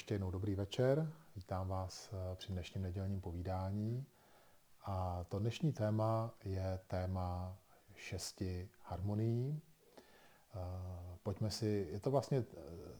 ještě 0.00 0.14
jednou 0.14 0.30
dobrý 0.30 0.54
večer. 0.54 1.12
Vítám 1.36 1.68
vás 1.68 2.10
eh, 2.12 2.36
při 2.36 2.52
dnešním 2.52 2.82
nedělním 2.82 3.20
povídání. 3.20 4.06
A 4.84 5.24
to 5.28 5.38
dnešní 5.38 5.72
téma 5.72 6.34
je 6.44 6.80
téma 6.86 7.58
šesti 7.94 8.68
harmonií. 8.82 9.60
Eh, 10.54 10.58
pojďme 11.22 11.50
si, 11.50 11.88
je 11.92 12.00
to 12.00 12.10
vlastně 12.10 12.38
eh, 12.38 12.44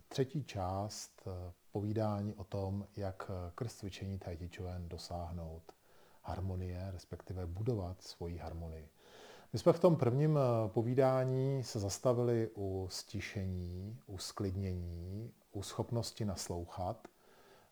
třetí 0.08 0.44
část 0.44 1.28
povídání 1.72 2.34
o 2.34 2.44
tom, 2.44 2.86
jak 2.96 3.30
krz 3.54 3.74
cvičení 3.74 4.18
Tai 4.18 4.50
dosáhnout 4.78 5.72
harmonie, 6.22 6.90
respektive 6.90 7.46
budovat 7.46 8.02
svoji 8.02 8.36
harmonii. 8.36 8.88
My 9.52 9.58
jsme 9.58 9.72
v 9.72 9.80
tom 9.80 9.96
prvním 9.96 10.38
povídání 10.66 11.64
se 11.64 11.80
zastavili 11.80 12.50
u 12.56 12.88
stišení, 12.90 13.98
u 14.06 14.18
sklidnění, 14.18 15.32
u 15.52 15.62
schopnosti 15.62 16.24
naslouchat. 16.24 17.08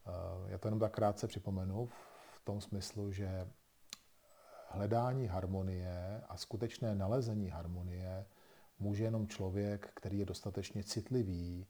Eh, 0.07 0.51
já 0.51 0.59
to 0.59 0.69
jenom 0.69 0.81
tak 0.81 0.93
krátce 0.93 1.27
připomenu 1.27 1.87
v 1.87 2.41
tom 2.45 2.61
smyslu, 2.61 3.13
že 3.13 3.51
hledání 4.69 5.27
harmonie 5.27 6.23
a 6.29 6.37
skutečné 6.37 6.95
nalezení 6.95 7.49
harmonie 7.49 8.27
může 8.79 9.05
jenom 9.05 9.29
člověk, 9.29 9.91
který 9.95 10.19
je 10.19 10.27
dostatečně 10.27 10.85
citlivý 10.85 11.67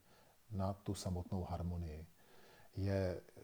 na 0.50 0.72
tu 0.72 0.94
samotnou 0.94 1.44
harmonii. 1.44 2.06
Je, 2.76 3.20
eh, 3.36 3.42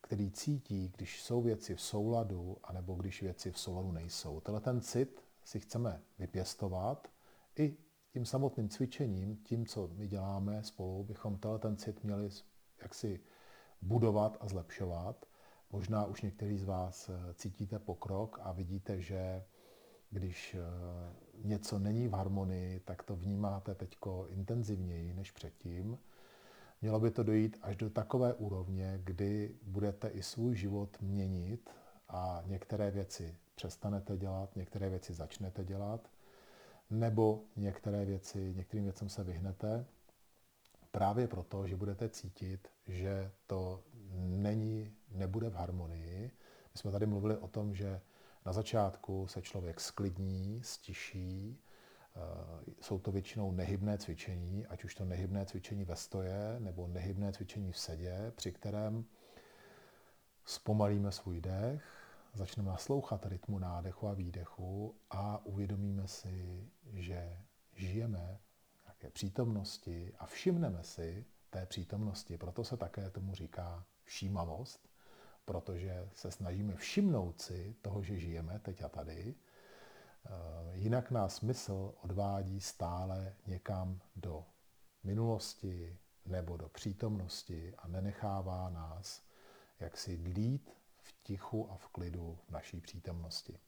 který 0.00 0.30
cítí, 0.30 0.88
když 0.96 1.22
jsou 1.22 1.42
věci 1.42 1.74
v 1.74 1.80
souladu, 1.80 2.56
anebo 2.64 2.94
když 2.94 3.22
věci 3.22 3.50
v 3.50 3.58
souladu 3.58 3.92
nejsou. 3.92 4.40
Tenhle 4.40 4.60
ten 4.60 4.80
cit 4.80 5.24
si 5.44 5.60
chceme 5.60 6.02
vypěstovat 6.18 7.08
i 7.56 7.76
tím 8.14 8.26
samotným 8.26 8.68
cvičením, 8.68 9.36
tím, 9.36 9.66
co 9.66 9.90
my 9.92 10.08
děláme 10.08 10.62
spolu, 10.62 11.04
bychom 11.04 11.38
tenhle 11.38 11.58
ten 11.58 11.76
cit 11.76 12.04
měli 12.04 12.28
jaksi 12.82 13.20
budovat 13.82 14.36
a 14.40 14.48
zlepšovat. 14.48 15.26
Možná 15.70 16.04
už 16.04 16.22
některý 16.22 16.58
z 16.58 16.64
vás 16.64 17.08
eh, 17.08 17.34
cítíte 17.34 17.78
pokrok 17.78 18.38
a 18.42 18.52
vidíte, 18.52 19.00
že 19.00 19.44
když 20.10 20.54
eh, 20.54 20.60
něco 21.44 21.78
není 21.78 22.08
v 22.08 22.12
harmonii, 22.12 22.80
tak 22.80 23.02
to 23.02 23.16
vnímáte 23.16 23.74
teď 23.74 23.96
intenzivněji 24.28 25.14
než 25.14 25.30
předtím. 25.30 25.98
Mělo 26.82 27.00
by 27.00 27.10
to 27.10 27.22
dojít 27.22 27.58
až 27.62 27.76
do 27.76 27.90
takové 27.90 28.34
úrovně, 28.34 29.00
kdy 29.04 29.54
budete 29.62 30.08
i 30.08 30.22
svůj 30.22 30.56
život 30.56 31.00
měnit 31.00 31.70
a 32.08 32.42
některé 32.46 32.90
věci 32.90 33.36
přestanete 33.54 34.16
dělat, 34.16 34.56
některé 34.56 34.90
věci 34.90 35.14
začnete 35.14 35.64
dělat 35.64 36.13
nebo 36.90 37.44
některé 37.56 38.04
věci, 38.04 38.54
některým 38.56 38.84
věcem 38.84 39.08
se 39.08 39.24
vyhnete, 39.24 39.86
právě 40.90 41.28
proto, 41.28 41.66
že 41.66 41.76
budete 41.76 42.08
cítit, 42.08 42.68
že 42.86 43.30
to 43.46 43.82
není, 44.14 44.94
nebude 45.10 45.50
v 45.50 45.54
harmonii. 45.54 46.30
My 46.74 46.78
jsme 46.78 46.92
tady 46.92 47.06
mluvili 47.06 47.36
o 47.36 47.48
tom, 47.48 47.74
že 47.74 48.00
na 48.46 48.52
začátku 48.52 49.26
se 49.26 49.42
člověk 49.42 49.80
sklidní, 49.80 50.60
stiší, 50.62 51.58
eh, 52.16 52.72
jsou 52.80 52.98
to 52.98 53.12
většinou 53.12 53.52
nehybné 53.52 53.98
cvičení, 53.98 54.66
ať 54.66 54.84
už 54.84 54.94
to 54.94 55.04
nehybné 55.04 55.46
cvičení 55.46 55.84
ve 55.84 55.96
stoje 55.96 56.56
nebo 56.58 56.88
nehybné 56.88 57.32
cvičení 57.32 57.72
v 57.72 57.78
sedě, 57.78 58.32
při 58.36 58.52
kterém 58.52 59.04
zpomalíme 60.44 61.12
svůj 61.12 61.40
dech, 61.40 62.03
začneme 62.34 62.70
naslouchat 62.70 63.26
rytmu 63.26 63.58
nádechu 63.58 64.08
a 64.08 64.14
výdechu 64.14 64.94
a 65.10 65.46
uvědomíme 65.46 66.08
si, 66.08 66.68
že 66.92 67.38
žijeme 67.72 68.40
v 68.80 68.84
nějaké 68.84 69.10
přítomnosti 69.10 70.12
a 70.18 70.26
všimneme 70.26 70.84
si 70.84 71.26
té 71.50 71.66
přítomnosti. 71.66 72.38
Proto 72.38 72.64
se 72.64 72.76
také 72.76 73.10
tomu 73.10 73.34
říká 73.34 73.84
všímavost, 74.04 74.88
protože 75.44 76.08
se 76.14 76.30
snažíme 76.30 76.76
všimnout 76.76 77.40
si 77.40 77.76
toho, 77.82 78.02
že 78.02 78.18
žijeme 78.18 78.58
teď 78.58 78.82
a 78.82 78.88
tady. 78.88 79.34
Eh, 80.26 80.30
jinak 80.72 81.10
nás 81.10 81.36
smysl 81.36 81.94
odvádí 82.02 82.60
stále 82.60 83.34
někam 83.46 84.00
do 84.16 84.44
minulosti 85.02 85.98
nebo 86.26 86.56
do 86.56 86.68
přítomnosti 86.68 87.74
a 87.78 87.88
nenechává 87.88 88.70
nás 88.70 89.22
jaksi 89.80 90.16
dlít 90.16 90.83
v 91.04 91.12
tichu 91.22 91.70
a 91.70 91.76
v 91.76 91.88
klidu 91.88 92.38
v 92.46 92.50
naší 92.50 92.80
přítomnosti. 92.80 93.58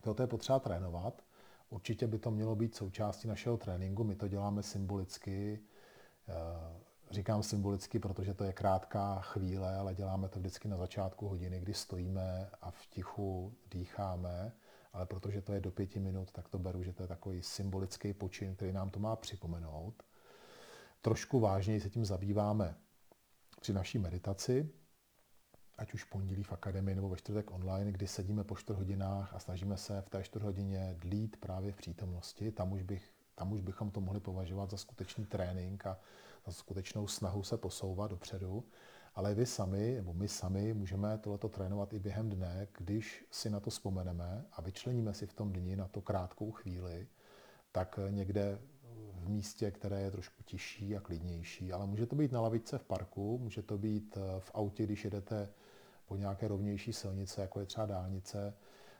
Toto 0.00 0.22
je 0.22 0.26
potřeba 0.26 0.58
trénovat. 0.58 1.22
Určitě 1.70 2.06
by 2.06 2.18
to 2.18 2.30
mělo 2.30 2.56
být 2.56 2.74
součástí 2.74 3.28
našeho 3.28 3.56
tréninku. 3.56 4.04
My 4.04 4.14
to 4.16 4.28
děláme 4.28 4.62
symbolicky. 4.62 5.60
Eh, 6.28 6.34
říkám 7.10 7.42
symbolicky, 7.42 7.98
protože 7.98 8.34
to 8.34 8.44
je 8.44 8.52
krátká 8.52 9.20
chvíle, 9.20 9.76
ale 9.76 9.94
děláme 9.94 10.28
to 10.28 10.38
vždycky 10.38 10.68
na 10.68 10.76
začátku 10.76 11.28
hodiny, 11.28 11.60
kdy 11.60 11.74
stojíme 11.74 12.50
a 12.60 12.70
v 12.70 12.86
tichu 12.86 13.54
dýcháme. 13.70 14.52
Ale 14.92 15.06
protože 15.06 15.42
to 15.42 15.52
je 15.52 15.60
do 15.60 15.70
pěti 15.70 16.00
minut, 16.00 16.32
tak 16.32 16.48
to 16.48 16.58
beru, 16.58 16.82
že 16.82 16.92
to 16.92 17.02
je 17.02 17.06
takový 17.06 17.42
symbolický 17.42 18.12
počin, 18.12 18.56
který 18.56 18.72
nám 18.72 18.90
to 18.90 19.00
má 19.00 19.16
připomenout. 19.16 20.02
Trošku 21.02 21.40
vážněji 21.40 21.80
se 21.80 21.90
tím 21.90 22.04
zabýváme 22.04 22.76
při 23.60 23.72
naší 23.72 23.98
meditaci, 23.98 24.70
ať 25.80 25.94
už 25.94 26.04
pondělí 26.04 26.42
v 26.42 26.52
akademii 26.52 26.94
nebo 26.94 27.08
ve 27.08 27.16
čtvrtek 27.16 27.50
online, 27.50 27.92
kdy 27.92 28.06
sedíme 28.06 28.44
po 28.44 28.56
čtvrt 28.56 28.76
hodinách 28.76 29.34
a 29.34 29.38
snažíme 29.38 29.76
se 29.76 30.02
v 30.02 30.08
té 30.08 30.22
čtvrt 30.22 30.42
hodině 30.42 30.96
dlít 30.98 31.36
právě 31.36 31.72
v 31.72 31.76
přítomnosti. 31.76 32.52
Tam 32.52 32.72
už, 32.72 32.82
bych, 32.82 33.12
tam 33.34 33.52
už 33.52 33.60
bychom 33.60 33.90
to 33.90 34.00
mohli 34.00 34.20
považovat 34.20 34.70
za 34.70 34.76
skutečný 34.76 35.24
trénink 35.24 35.86
a 35.86 35.98
za 36.46 36.52
skutečnou 36.52 37.06
snahu 37.06 37.42
se 37.42 37.58
posouvat 37.58 38.10
dopředu. 38.10 38.64
Ale 39.14 39.34
vy 39.34 39.46
sami, 39.46 39.94
nebo 39.94 40.14
my 40.14 40.28
sami, 40.28 40.74
můžeme 40.74 41.18
tohleto 41.18 41.48
trénovat 41.48 41.92
i 41.92 41.98
během 41.98 42.30
dne, 42.30 42.68
když 42.78 43.26
si 43.30 43.50
na 43.50 43.60
to 43.60 43.70
vzpomeneme 43.70 44.44
a 44.52 44.62
vyčleníme 44.62 45.14
si 45.14 45.26
v 45.26 45.32
tom 45.32 45.52
dni 45.52 45.76
na 45.76 45.88
to 45.88 46.00
krátkou 46.00 46.50
chvíli, 46.50 47.06
tak 47.72 47.98
někde 48.10 48.58
v 49.12 49.28
místě, 49.28 49.70
které 49.70 50.00
je 50.00 50.10
trošku 50.10 50.42
tižší 50.42 50.96
a 50.96 51.00
klidnější. 51.00 51.72
Ale 51.72 51.86
může 51.86 52.06
to 52.06 52.16
být 52.16 52.32
na 52.32 52.40
lavice 52.40 52.78
v 52.78 52.84
parku, 52.84 53.38
může 53.38 53.62
to 53.62 53.78
být 53.78 54.18
v 54.38 54.50
autě, 54.54 54.84
když 54.84 55.04
jedete 55.04 55.48
po 56.10 56.16
nějaké 56.16 56.48
rovnější 56.48 56.92
silnice, 56.92 57.40
jako 57.40 57.60
je 57.60 57.66
třeba 57.66 57.86
dálnice, 57.86 58.54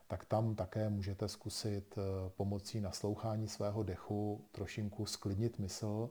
tak 0.09 0.25
tam 0.25 0.55
také 0.55 0.89
můžete 0.89 1.29
zkusit 1.29 1.99
eh, 1.99 2.31
pomocí 2.37 2.81
naslouchání 2.81 3.49
svého 3.49 3.83
dechu 3.83 4.45
trošinku 4.53 5.07
sklidnit 5.07 5.59
mysl 5.59 6.11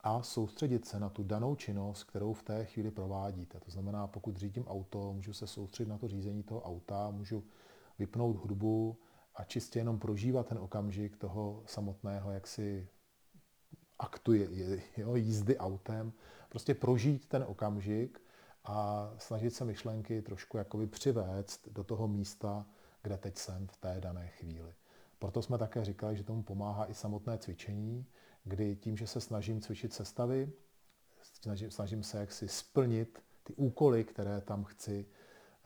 a 0.00 0.22
soustředit 0.22 0.86
se 0.86 1.00
na 1.00 1.08
tu 1.08 1.22
danou 1.22 1.54
činnost, 1.54 2.04
kterou 2.04 2.32
v 2.32 2.42
té 2.42 2.64
chvíli 2.64 2.90
provádíte. 2.90 3.60
To 3.60 3.70
znamená, 3.70 4.06
pokud 4.06 4.36
řídím 4.36 4.66
auto, 4.66 5.12
můžu 5.12 5.32
se 5.32 5.46
soustředit 5.46 5.88
na 5.90 5.98
to 5.98 6.08
řízení 6.08 6.42
toho 6.42 6.62
auta, 6.62 7.10
můžu 7.10 7.44
vypnout 7.98 8.36
hudbu 8.36 8.98
a 9.34 9.44
čistě 9.44 9.78
jenom 9.78 9.98
prožívat 9.98 10.46
ten 10.46 10.58
okamžik 10.58 11.16
toho 11.16 11.62
samotného 11.66 12.30
jaksi 12.30 12.88
aktu 13.98 14.32
jo, 14.96 15.16
jízdy 15.16 15.58
autem, 15.58 16.12
prostě 16.48 16.74
prožít 16.74 17.28
ten 17.28 17.44
okamžik 17.48 18.23
a 18.64 19.10
snažit 19.18 19.50
se 19.50 19.64
myšlenky 19.64 20.22
trošku 20.22 20.56
jakoby 20.56 20.86
přivést 20.86 21.68
do 21.68 21.84
toho 21.84 22.08
místa, 22.08 22.66
kde 23.02 23.18
teď 23.18 23.36
jsem 23.36 23.66
v 23.66 23.76
té 23.76 24.00
dané 24.00 24.28
chvíli. 24.28 24.74
Proto 25.18 25.42
jsme 25.42 25.58
také 25.58 25.84
říkali, 25.84 26.16
že 26.16 26.24
tomu 26.24 26.42
pomáhá 26.42 26.90
i 26.90 26.94
samotné 26.94 27.38
cvičení, 27.38 28.06
kdy 28.44 28.76
tím, 28.76 28.96
že 28.96 29.06
se 29.06 29.20
snažím 29.20 29.60
cvičit 29.60 29.92
sestavy, 29.92 30.52
snažím, 31.22 31.70
snažím 31.70 32.02
se 32.02 32.18
jaksi 32.18 32.48
splnit 32.48 33.22
ty 33.42 33.54
úkoly, 33.54 34.04
které 34.04 34.40
tam 34.40 34.64
chci, 34.64 35.06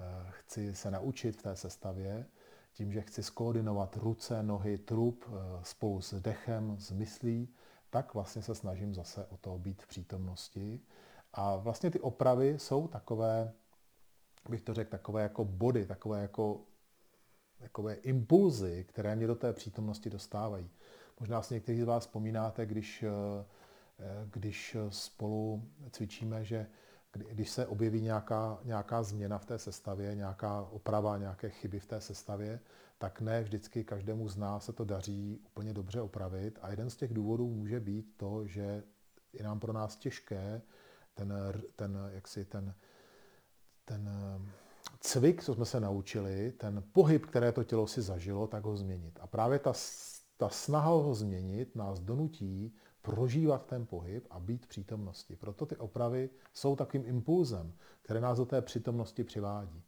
eh, 0.00 0.30
chci 0.30 0.74
se 0.74 0.90
naučit 0.90 1.36
v 1.36 1.42
té 1.42 1.56
sestavě, 1.56 2.26
tím, 2.72 2.92
že 2.92 3.00
chci 3.00 3.22
skoordinovat 3.22 3.96
ruce, 3.96 4.42
nohy, 4.42 4.78
trup 4.78 5.24
eh, 5.28 5.30
spolu 5.62 6.00
s 6.00 6.20
dechem, 6.20 6.76
s 6.78 6.90
myslí, 6.90 7.48
tak 7.90 8.14
vlastně 8.14 8.42
se 8.42 8.54
snažím 8.54 8.94
zase 8.94 9.26
o 9.26 9.36
to 9.36 9.58
být 9.58 9.82
v 9.82 9.86
přítomnosti 9.86 10.80
a 11.32 11.56
vlastně 11.56 11.90
ty 11.90 12.00
opravy 12.00 12.58
jsou 12.58 12.88
takové, 12.88 13.52
bych 14.48 14.62
to 14.62 14.74
řekl, 14.74 14.90
takové 14.90 15.22
jako 15.22 15.44
body, 15.44 15.86
takové 15.86 16.22
jako 16.22 16.60
takové 17.58 17.94
impulzy, 17.94 18.84
které 18.88 19.16
mě 19.16 19.26
do 19.26 19.34
té 19.34 19.52
přítomnosti 19.52 20.10
dostávají. 20.10 20.70
Možná 21.20 21.42
si 21.42 21.54
někteří 21.54 21.80
z 21.80 21.84
vás 21.84 22.06
vzpomínáte, 22.06 22.66
když, 22.66 23.02
eh, 23.02 23.44
když 24.30 24.76
spolu 24.90 25.64
cvičíme, 25.90 26.44
že 26.44 26.66
když 27.12 27.50
se 27.50 27.66
objeví 27.66 28.00
nějaká, 28.00 28.58
nějaká 28.64 29.02
změna 29.02 29.38
v 29.38 29.44
té 29.44 29.58
sestavě, 29.58 30.14
nějaká 30.14 30.62
oprava, 30.62 31.18
nějaké 31.18 31.50
chyby 31.50 31.80
v 31.80 31.86
té 31.86 32.00
sestavě, 32.00 32.60
tak 32.98 33.20
ne 33.20 33.42
vždycky 33.42 33.84
každému 33.84 34.28
z 34.28 34.36
nás 34.36 34.64
se 34.64 34.72
to 34.72 34.84
daří 34.84 35.40
úplně 35.46 35.74
dobře 35.74 36.00
opravit. 36.00 36.58
A 36.62 36.70
jeden 36.70 36.90
z 36.90 36.96
těch 36.96 37.14
důvodů 37.14 37.48
může 37.48 37.80
být 37.80 38.14
to, 38.16 38.46
že 38.46 38.82
je 39.32 39.42
nám 39.44 39.60
pro 39.60 39.72
nás 39.72 39.96
těžké 39.96 40.62
ten, 41.18 41.34
ten, 41.76 41.98
jaksi 42.10 42.44
ten, 42.44 42.74
ten 43.84 44.08
eh, 44.08 44.50
cvik, 45.00 45.44
co 45.44 45.54
jsme 45.54 45.64
se 45.64 45.80
naučili, 45.80 46.52
ten 46.52 46.84
pohyb, 46.92 47.26
které 47.26 47.52
to 47.52 47.64
tělo 47.64 47.86
si 47.86 48.02
zažilo, 48.02 48.46
tak 48.46 48.64
ho 48.64 48.76
změnit. 48.76 49.18
A 49.20 49.26
právě 49.26 49.58
ta, 49.58 49.72
ta 50.36 50.48
snaha 50.48 50.90
ho 50.90 51.14
změnit 51.14 51.76
nás 51.76 52.00
donutí 52.00 52.74
prožívat 53.02 53.66
ten 53.66 53.86
pohyb 53.86 54.26
a 54.30 54.40
být 54.40 54.66
přítomnosti. 54.66 55.36
Proto 55.36 55.66
ty 55.66 55.76
opravy 55.76 56.30
jsou 56.52 56.76
takovým 56.76 57.06
impulzem, 57.06 57.72
které 58.02 58.20
nás 58.20 58.38
do 58.38 58.46
té 58.46 58.62
přítomnosti 58.62 59.24
přivádí. 59.24 59.82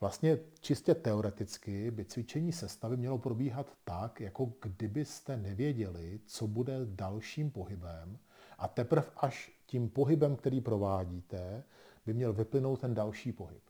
Vlastně 0.00 0.38
čistě 0.60 0.94
teoreticky 0.94 1.90
by 1.90 2.04
cvičení 2.04 2.52
sestavy 2.52 2.96
mělo 2.96 3.18
probíhat 3.18 3.72
tak, 3.84 4.20
jako 4.20 4.52
kdybyste 4.62 5.36
nevěděli, 5.36 6.20
co 6.26 6.46
bude 6.46 6.78
dalším 6.84 7.50
pohybem 7.50 8.18
a 8.58 8.68
teprve 8.68 9.06
až 9.16 9.51
tím 9.72 9.88
pohybem, 9.88 10.36
který 10.36 10.60
provádíte, 10.60 11.64
by 12.06 12.14
měl 12.14 12.32
vyplynout 12.32 12.80
ten 12.80 12.94
další 12.94 13.32
pohyb. 13.32 13.62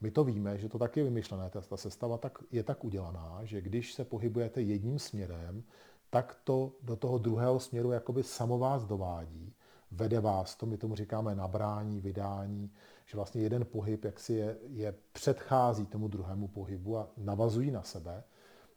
My 0.00 0.10
to 0.10 0.24
víme, 0.24 0.58
že 0.58 0.68
to 0.68 0.78
tak 0.78 0.96
je 0.96 1.04
vymyšlené, 1.04 1.50
ta 1.50 1.76
sestava 1.76 2.18
tak, 2.18 2.38
je 2.50 2.62
tak 2.62 2.84
udělaná, 2.84 3.40
že 3.44 3.60
když 3.60 3.94
se 3.94 4.04
pohybujete 4.04 4.62
jedním 4.62 4.98
směrem, 4.98 5.62
tak 6.10 6.40
to 6.44 6.72
do 6.82 6.96
toho 6.96 7.18
druhého 7.18 7.60
směru 7.60 7.92
jakoby 7.92 8.22
samo 8.22 8.58
vás 8.58 8.86
dovádí, 8.86 9.54
vede 9.90 10.20
vás 10.20 10.56
to, 10.56 10.66
my 10.66 10.76
tomu 10.76 10.94
říkáme 10.94 11.34
nabrání, 11.34 12.00
vydání, 12.00 12.70
že 13.06 13.16
vlastně 13.16 13.42
jeden 13.42 13.64
pohyb 13.64 14.04
jaksi 14.04 14.32
je, 14.34 14.58
je 14.62 14.94
předchází 15.12 15.86
tomu 15.86 16.08
druhému 16.08 16.48
pohybu 16.48 16.98
a 16.98 17.08
navazují 17.16 17.70
na 17.70 17.82
sebe. 17.82 18.24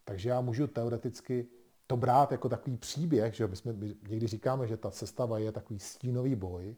Takže 0.03 0.29
já 0.29 0.41
můžu 0.41 0.67
teoreticky 0.67 1.47
to 1.91 1.97
brát 1.97 2.31
jako 2.31 2.49
takový 2.49 2.77
příběh, 2.77 3.33
že 3.33 3.47
my, 3.47 3.55
jsme, 3.55 3.73
my 3.73 3.95
někdy 4.09 4.27
říkáme, 4.27 4.67
že 4.67 4.77
ta 4.77 4.91
sestava 4.91 5.39
je 5.39 5.51
takový 5.51 5.79
stínový 5.79 6.35
boj 6.35 6.75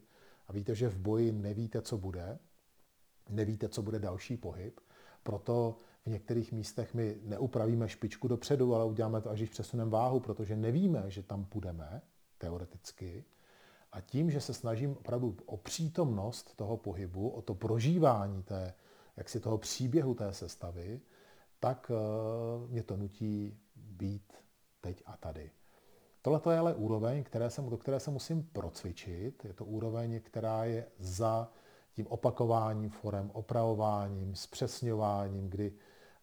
a 0.48 0.52
víte, 0.52 0.74
že 0.74 0.88
v 0.88 0.98
boji 0.98 1.32
nevíte, 1.32 1.82
co 1.82 1.98
bude, 1.98 2.38
nevíte, 3.28 3.68
co 3.68 3.82
bude 3.82 3.98
další 3.98 4.36
pohyb, 4.36 4.80
proto 5.22 5.76
v 6.06 6.10
některých 6.10 6.52
místech 6.52 6.94
my 6.94 7.16
neupravíme 7.22 7.88
špičku 7.88 8.28
dopředu, 8.28 8.74
ale 8.74 8.84
uděláme 8.84 9.20
to, 9.20 9.30
až 9.30 9.38
když 9.38 9.50
přesuneme 9.50 9.90
váhu, 9.90 10.20
protože 10.20 10.56
nevíme, 10.56 11.04
že 11.10 11.22
tam 11.22 11.44
půjdeme, 11.44 12.02
teoreticky. 12.38 13.24
A 13.92 14.00
tím, 14.00 14.30
že 14.30 14.40
se 14.40 14.54
snažím 14.54 14.96
opravdu 14.96 15.36
o 15.46 15.56
přítomnost 15.56 16.56
toho 16.56 16.76
pohybu, 16.76 17.28
o 17.28 17.42
to 17.42 17.54
prožívání 17.54 18.42
té, 18.42 18.74
jak 19.16 19.28
si 19.28 19.40
toho 19.40 19.58
příběhu 19.58 20.14
té 20.14 20.32
sestavy, 20.32 21.00
tak 21.60 21.90
uh, 21.90 22.70
mě 22.70 22.82
to 22.82 22.96
nutí 22.96 23.58
být 23.76 24.43
teď 24.84 25.02
a 25.06 25.16
tady. 25.16 25.50
Tohle 26.22 26.40
je 26.50 26.58
ale 26.58 26.74
úroveň, 26.74 27.24
které 27.24 27.50
se, 27.50 27.62
do 27.62 27.76
které 27.76 28.00
se 28.00 28.10
musím 28.10 28.42
procvičit. 28.42 29.44
Je 29.44 29.52
to 29.52 29.64
úroveň, 29.64 30.20
která 30.20 30.64
je 30.64 30.86
za 30.98 31.48
tím 31.92 32.06
opakováním 32.06 32.90
forem, 32.90 33.30
opravováním, 33.34 34.34
zpřesňováním, 34.34 35.50
kdy 35.50 35.72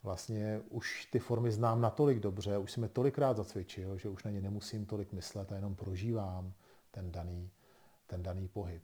vlastně 0.03 0.61
už 0.69 1.05
ty 1.05 1.19
formy 1.19 1.51
znám 1.51 1.81
natolik 1.81 2.19
dobře, 2.19 2.57
už 2.57 2.71
jsem 2.71 2.83
je 2.83 2.89
tolikrát 2.89 3.37
zacvičil, 3.37 3.97
že 3.97 4.09
už 4.09 4.23
na 4.23 4.31
ně 4.31 4.41
nemusím 4.41 4.85
tolik 4.85 5.13
myslet 5.13 5.51
a 5.51 5.55
jenom 5.55 5.75
prožívám 5.75 6.53
ten 6.91 7.11
daný, 7.11 7.49
ten 8.07 8.23
daný 8.23 8.47
pohyb. 8.47 8.83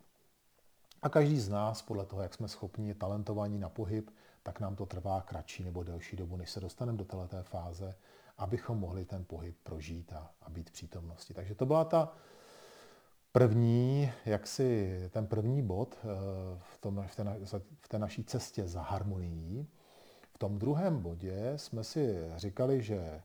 A 1.02 1.10
každý 1.10 1.40
z 1.40 1.50
nás, 1.50 1.82
podle 1.82 2.06
toho, 2.06 2.22
jak 2.22 2.34
jsme 2.34 2.48
schopni 2.48 2.94
talentovaní 2.94 3.60
na 3.60 3.70
pohyb, 3.70 4.10
tak 4.44 4.60
nám 4.60 4.76
to 4.76 4.86
trvá 4.86 5.22
kratší 5.22 5.64
nebo 5.64 5.84
delší 5.84 6.16
dobu, 6.16 6.38
než 6.38 6.50
se 6.50 6.60
dostaneme 6.60 6.98
do 6.98 7.06
této 7.06 7.44
fáze, 7.44 7.96
abychom 8.38 8.80
mohli 8.80 9.06
ten 9.06 9.26
pohyb 9.26 9.58
prožít 9.64 10.14
a, 10.14 10.32
a 10.42 10.50
být 10.50 10.70
přítomnosti. 10.70 11.34
Takže 11.34 11.56
to 11.56 11.66
byla 11.66 11.86
ta 11.86 12.14
první, 13.32 14.12
jak 14.26 14.48
si 14.48 15.00
ten 15.10 15.28
první 15.28 15.64
bod 15.64 15.98
eh, 16.04 16.08
v, 16.60 16.78
tom, 16.78 17.06
v, 17.08 17.16
té, 17.16 17.24
v 17.80 17.88
té 17.88 18.00
naší 18.00 18.24
cestě 18.24 18.68
za 18.68 18.82
harmonií. 18.82 19.68
V 20.34 20.38
tom 20.38 20.60
druhém 20.60 21.02
bodě 21.02 21.54
jsme 21.56 21.84
si 21.84 22.18
říkali, 22.36 22.82
že 22.82 23.22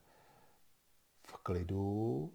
v 1.27 1.37
klidu, 1.37 2.31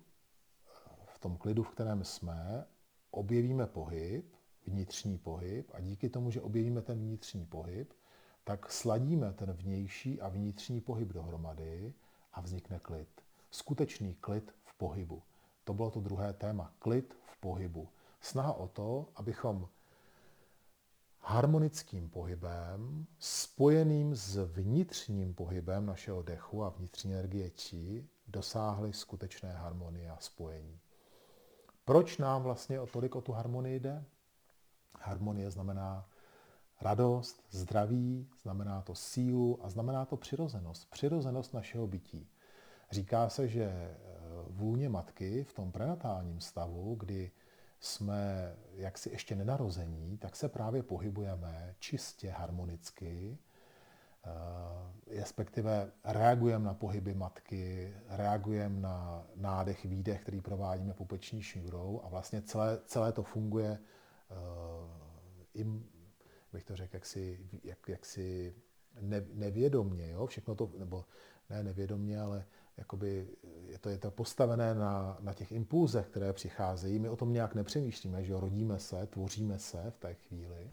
v 1.05 1.19
tom 1.19 1.37
klidu, 1.37 1.63
v 1.63 1.71
kterém 1.71 2.05
jsme, 2.05 2.65
objevíme 3.11 3.67
pohyb, 3.67 4.35
vnitřní 4.67 5.19
pohyb 5.19 5.71
a 5.75 5.81
díky 5.81 6.09
tomu, 6.09 6.31
že 6.31 6.41
objevíme 6.41 6.83
ten 6.83 6.99
vnitřní 6.99 7.47
pohyb, 7.47 7.93
tak 8.45 8.73
sladíme 8.73 9.33
ten 9.33 9.53
vnější 9.53 10.21
a 10.21 10.29
vnitřní 10.29 10.81
pohyb 10.81 11.09
dohromady 11.09 11.95
a 12.39 12.41
vznikne 12.41 12.79
klid. 12.79 13.09
Skutečný 13.51 14.15
klid 14.15 14.55
v 14.65 14.75
pohybu. 14.79 15.23
To 15.65 15.75
bylo 15.75 15.91
to 15.91 16.01
druhé 16.01 16.33
téma. 16.33 16.73
Klid 16.79 17.15
v 17.27 17.37
pohybu. 17.37 17.89
Snaha 18.21 18.53
o 18.53 18.69
to, 18.69 19.09
abychom 19.17 19.69
harmonickým 21.21 22.11
pohybem, 22.11 23.07
spojeným 23.19 24.15
s 24.15 24.37
vnitřním 24.45 25.35
pohybem 25.35 25.87
našeho 25.87 26.23
dechu 26.23 26.65
a 26.65 26.69
vnitřní 26.69 27.15
energie 27.15 27.51
čí, 27.51 28.09
dosáhli 28.27 28.93
skutečné 28.93 29.53
harmonie 29.53 30.11
a 30.11 30.17
spojení. 30.19 30.81
Proč 31.85 32.19
nám 32.19 32.43
vlastně 32.43 32.81
o 32.81 32.87
tolik 32.87 33.17
o 33.17 33.21
tu 33.21 33.33
harmonii 33.33 33.81
jde? 33.81 34.05
Harmonie 35.01 35.51
znamená 35.51 36.09
radost, 36.81 37.43
zdraví, 37.51 38.29
znamená 38.43 38.83
to 38.83 38.95
sílu 38.95 39.59
a 39.63 39.71
znamená 39.71 40.05
to 40.05 40.17
přirozenost. 40.17 40.91
Přirozenost 40.91 41.55
našeho 41.55 41.87
bytí. 41.87 42.29
Říká 42.91 43.29
se, 43.29 43.49
že 43.49 43.65
eh, 43.65 43.99
vůně 44.49 44.89
matky 44.89 45.45
v 45.45 45.53
tom 45.53 45.73
prenatálním 45.73 46.41
stavu, 46.41 46.95
kdy 46.95 47.31
jsme 47.81 48.53
jaksi 48.75 49.11
ještě 49.11 49.37
nenarození, 49.37 50.19
tak 50.19 50.37
se 50.37 50.49
právě 50.49 50.83
pohybujeme 50.83 51.75
čistě 51.79 52.31
harmonicky, 52.31 53.39
eh, 54.25 55.19
respektive 55.21 55.93
reagujeme 56.05 56.65
na 56.65 56.75
pohyby 56.75 57.15
matky, 57.15 57.95
reagujeme 58.09 58.81
na 58.81 59.27
nádech, 59.37 59.85
výdech, 59.85 60.23
který 60.23 60.41
provádíme 60.41 60.95
pupeční 60.95 61.43
šňůrou 61.43 62.01
a 62.05 62.09
vlastně 62.09 62.43
celé, 62.43 62.79
celé 62.85 63.13
to 63.13 63.23
funguje 63.23 63.79
uh, 64.31 64.91
im, 65.55 65.89
bych 66.53 66.65
to 66.65 66.77
řekl, 66.77 66.97
jaksi, 66.97 67.39
jak, 67.65 67.89
jaksi 67.89 68.55
ne, 69.01 69.25
nevědomně, 69.33 70.11
jo? 70.11 70.27
všechno 70.27 70.55
to, 70.55 70.71
nebo 70.79 71.05
ne 71.51 71.63
nevědomně, 71.63 72.21
ale 72.21 72.45
jakoby 72.77 73.29
je 73.67 73.79
to, 73.79 73.89
je 73.89 73.99
to 73.99 74.11
postavené 74.11 74.75
na, 74.75 75.19
na 75.21 75.35
těch 75.35 75.53
impulzech, 75.53 76.07
které 76.07 76.33
přicházejí. 76.33 76.99
My 76.99 77.09
o 77.09 77.17
tom 77.17 77.33
nějak 77.33 77.55
nepřemýšlíme, 77.55 78.25
že 78.25 78.33
jo? 78.33 78.41
rodíme 78.41 78.79
se, 78.79 79.07
tvoříme 79.07 79.59
se 79.59 79.91
v 79.91 79.99
té 79.99 80.15
chvíli, 80.15 80.71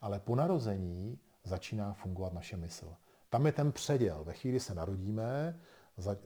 ale 0.00 0.20
po 0.20 0.36
narození 0.36 1.18
začíná 1.44 1.92
fungovat 1.92 2.32
naše 2.32 2.56
mysl. 2.56 2.94
Tam 3.30 3.46
je 3.46 3.52
ten 3.52 3.72
předěl. 3.72 4.24
Ve 4.24 4.32
chvíli 4.32 4.60
se 4.60 4.74
narodíme, 4.74 5.60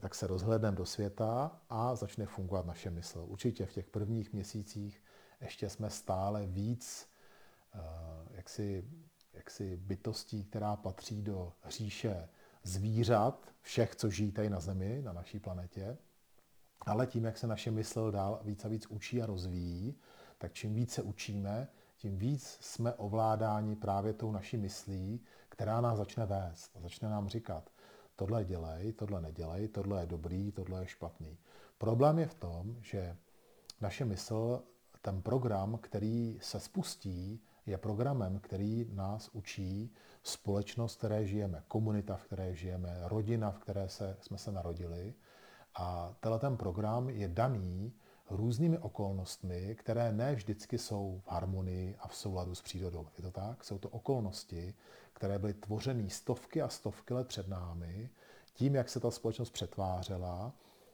tak 0.00 0.14
se 0.14 0.26
rozhledneme 0.26 0.76
do 0.76 0.85
světa 0.85 1.61
a 1.69 1.94
začne 1.94 2.26
fungovat 2.26 2.67
naše 2.67 2.90
mysl. 2.90 3.25
Určitě 3.29 3.67
v 3.67 3.73
těch 3.73 3.88
prvních 3.88 4.32
měsících 4.32 5.02
ještě 5.40 5.69
jsme 5.69 5.90
stále 5.90 6.46
víc 6.46 7.08
jaksi, 8.30 8.84
jaksi 9.32 9.76
bytostí, 9.76 10.44
která 10.44 10.76
patří 10.76 11.22
do 11.22 11.52
hříše 11.60 12.28
zvířat, 12.62 13.46
všech, 13.60 13.96
co 13.96 14.10
žijí 14.10 14.32
tady 14.32 14.50
na 14.50 14.60
Zemi, 14.60 15.02
na 15.02 15.12
naší 15.12 15.38
planetě. 15.38 15.98
Ale 16.80 17.06
tím, 17.06 17.25
jak 17.25 17.38
se 17.38 17.46
naše 17.46 17.70
mysl 17.70 18.10
dál 18.10 18.40
víc 18.44 18.64
a 18.64 18.68
víc 18.68 18.87
učí 18.87 19.22
a 19.22 19.26
rozvíjí, 19.26 19.94
tak 20.38 20.52
čím 20.52 20.75
víc 20.75 20.92
se 20.92 21.02
učíme, 21.02 21.68
tím 21.96 22.18
víc 22.18 22.58
jsme 22.60 22.94
ovládáni 22.94 23.76
právě 23.76 24.12
tou 24.12 24.32
naší 24.32 24.56
myslí, 24.56 25.20
která 25.48 25.80
nás 25.80 25.98
začne 25.98 26.26
vést 26.26 26.76
a 26.76 26.80
začne 26.80 27.08
nám 27.08 27.28
říkat, 27.28 27.70
tohle 28.16 28.44
dělej, 28.44 28.92
tohle 28.92 29.20
nedělej, 29.20 29.68
tohle 29.68 30.02
je 30.02 30.06
dobrý, 30.06 30.52
tohle 30.52 30.82
je 30.82 30.87
špatný. 30.87 31.38
Problém 31.78 32.18
je 32.18 32.26
v 32.26 32.34
tom, 32.34 32.76
že 32.80 33.16
naše 33.80 34.04
mysl, 34.04 34.62
ten 35.02 35.22
program, 35.22 35.78
který 35.78 36.38
se 36.42 36.60
spustí, 36.60 37.40
je 37.68 37.78
programem, 37.78 38.38
který 38.38 38.87
nás 38.92 39.28
učí 39.32 39.92
společnost, 40.22 40.94
v 40.94 40.98
které 40.98 41.26
žijeme, 41.26 41.62
komunita, 41.68 42.16
v 42.16 42.25
které 42.25 42.54
žijeme, 42.54 43.00
rodina, 43.02 43.50
v 43.50 43.58
které 43.58 43.88
se, 43.88 44.16
jsme 44.20 44.38
se 44.38 44.52
narodili. 44.52 45.14
A 45.75 46.14
tenhle 46.20 46.38
ten 46.38 46.56
program 46.56 47.08
je 47.08 47.28
daný 47.28 47.92
různými 48.30 48.78
okolnostmi, 48.78 49.75
které 49.75 50.12
ne 50.12 50.34
vždycky 50.34 50.78
jsou 50.78 51.20
v 51.25 51.30
harmonii 51.30 51.96
a 51.98 52.08
v 52.08 52.16
souladu 52.16 52.54
s 52.54 52.62
přírodou. 52.62 53.06
Je 53.16 53.22
to 53.22 53.30
tak? 53.30 53.64
Jsou 53.64 53.78
to 53.78 53.88
okolnosti, 53.88 54.75
které 55.12 55.38
byly 55.38 55.54
tvořeny 55.54 56.10
stovky 56.10 56.62
a 56.62 56.68
stovky 56.68 57.14
let 57.14 57.28
před 57.28 57.48
námi, 57.48 58.10
tím, 58.54 58.75
jak 58.75 58.88
se 58.88 59.00
ta 59.00 59.10
společnost 59.10 59.50
přetvářela, 59.50 60.52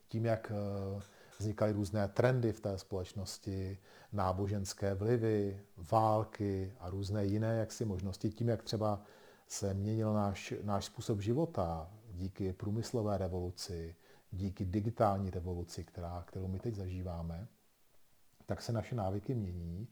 tím, 0.08 0.24
jak 0.24 0.52
eh, 0.54 1.02
vznikaly 1.38 1.72
různé 1.72 2.08
trendy 2.08 2.52
v 2.52 2.60
té 2.60 2.78
společnosti, 2.78 3.78
náboženské 4.12 4.94
vlivy, 4.94 5.60
války 5.90 6.72
a 6.80 6.90
různé 6.90 7.24
jiné 7.24 7.56
jaksi 7.56 7.84
možnosti, 7.84 8.30
tím, 8.30 8.48
jak 8.48 8.62
třeba 8.62 9.02
se 9.48 9.74
měnil 9.74 10.12
náš, 10.12 10.54
náš 10.62 10.84
způsob 10.84 11.20
života 11.20 11.90
díky 12.12 12.52
průmyslové 12.52 13.18
revoluci, 13.18 13.96
díky 14.30 14.64
digitální 14.64 15.30
revoluci, 15.30 15.84
která, 15.84 16.24
kterou 16.26 16.48
my 16.48 16.58
teď 16.58 16.74
zažíváme, 16.74 17.48
tak 18.46 18.62
se 18.62 18.72
naše 18.72 18.94
návyky 18.94 19.34
mění, 19.34 19.88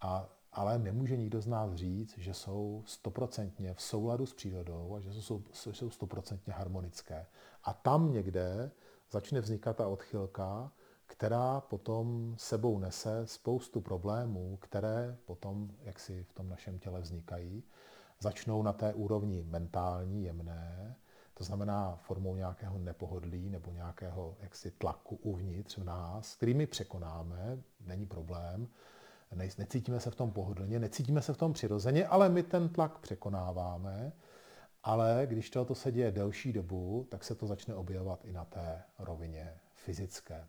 a, 0.00 0.28
ale 0.52 0.78
nemůže 0.78 1.16
nikdo 1.16 1.40
z 1.40 1.46
nás 1.46 1.74
říct, 1.74 2.18
že 2.18 2.34
jsou 2.34 2.82
stoprocentně 2.86 3.74
v 3.74 3.82
souladu 3.82 4.26
s 4.26 4.34
přírodou 4.34 4.94
a 4.94 5.00
že 5.00 5.22
jsou, 5.22 5.42
jsou 5.52 5.90
stoprocentně 5.90 6.52
harmonické. 6.52 7.26
A 7.64 7.72
tam 7.72 8.12
někde 8.12 8.70
začne 9.10 9.40
vznikat 9.40 9.76
ta 9.76 9.88
odchylka, 9.88 10.72
která 11.06 11.60
potom 11.60 12.34
sebou 12.38 12.78
nese 12.78 13.26
spoustu 13.26 13.80
problémů, 13.80 14.58
které 14.60 15.16
potom, 15.24 15.70
jak 15.82 16.00
si 16.00 16.24
v 16.24 16.32
tom 16.32 16.48
našem 16.48 16.78
těle 16.78 17.00
vznikají, 17.00 17.64
začnou 18.20 18.62
na 18.62 18.72
té 18.72 18.94
úrovni 18.94 19.42
mentální, 19.42 20.24
jemné, 20.24 20.96
to 21.34 21.44
znamená 21.44 21.96
formou 21.96 22.36
nějakého 22.36 22.78
nepohodlí 22.78 23.50
nebo 23.50 23.72
nějakého 23.72 24.36
jaksi 24.40 24.70
tlaku 24.70 25.18
uvnitř 25.22 25.78
v 25.78 25.84
nás, 25.84 26.36
který 26.36 26.54
my 26.54 26.66
překonáme, 26.66 27.58
není 27.86 28.06
problém, 28.06 28.68
necítíme 29.58 30.00
se 30.00 30.10
v 30.10 30.14
tom 30.14 30.30
pohodlně, 30.30 30.78
necítíme 30.78 31.22
se 31.22 31.32
v 31.32 31.36
tom 31.36 31.52
přirozeně, 31.52 32.06
ale 32.06 32.28
my 32.28 32.42
ten 32.42 32.68
tlak 32.68 32.98
překonáváme, 32.98 34.12
ale 34.82 35.26
když 35.26 35.50
to 35.50 35.74
se 35.74 35.92
děje 35.92 36.10
delší 36.10 36.52
dobu, 36.52 37.06
tak 37.10 37.24
se 37.24 37.34
to 37.34 37.46
začne 37.46 37.74
objevovat 37.74 38.24
i 38.24 38.32
na 38.32 38.44
té 38.44 38.82
rovině 38.98 39.60
fyzické. 39.74 40.46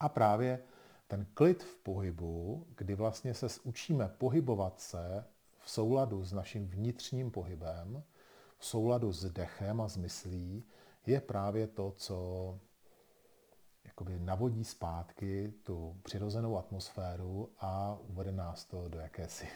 A 0.00 0.08
právě 0.08 0.62
ten 1.06 1.26
klid 1.34 1.62
v 1.62 1.76
pohybu, 1.76 2.66
kdy 2.76 2.94
vlastně 2.94 3.34
se 3.34 3.46
učíme 3.64 4.08
pohybovat 4.08 4.80
se 4.80 5.24
v 5.60 5.70
souladu 5.70 6.24
s 6.24 6.32
naším 6.32 6.68
vnitřním 6.68 7.30
pohybem, 7.30 8.02
v 8.58 8.66
souladu 8.66 9.12
s 9.12 9.32
dechem 9.32 9.80
a 9.80 9.88
s 9.88 9.96
myslí, 9.96 10.64
je 11.06 11.20
právě 11.20 11.66
to, 11.66 11.92
co 11.96 12.58
jakoby 13.84 14.18
navodí 14.18 14.64
zpátky 14.64 15.54
tu 15.62 16.00
přirozenou 16.02 16.58
atmosféru 16.58 17.52
a 17.58 17.98
uvede 18.00 18.32
nás 18.32 18.64
to 18.64 18.88
do 18.88 18.98
jakési, 18.98 19.48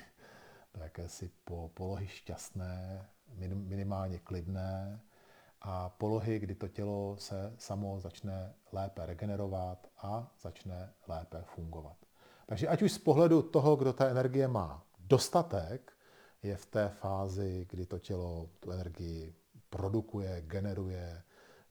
do 0.75 0.83
jakési 0.83 1.31
polohy 1.75 2.09
šťastné, 2.09 3.09
minimálně 3.39 4.19
klidné 4.19 5.01
a 5.61 5.89
polohy, 5.89 6.39
kdy 6.39 6.55
to 6.55 6.69
tělo 6.69 7.17
se 7.19 7.55
samo 7.59 8.01
začne 8.01 8.55
lépe 8.73 9.07
regenerovat 9.07 9.87
a 9.99 10.33
začne 10.41 10.93
lépe 11.09 11.43
fungovat. 11.43 11.97
Takže 12.47 12.69
ať 12.69 12.83
už 12.83 12.93
z 12.93 12.99
pohledu 12.99 13.43
toho, 13.43 13.77
kdo 13.77 13.93
té 13.93 14.11
energie 14.11 14.49
má 14.49 14.83
dostatek, 14.99 15.93
je 16.43 16.57
v 16.57 16.67
té 16.67 16.89
fázi, 16.89 17.67
kdy 17.71 17.87
to 17.87 17.99
tělo 17.99 18.51
tu 18.61 18.71
energii 18.71 19.35
produkuje, 19.71 20.43
generuje, 20.47 21.23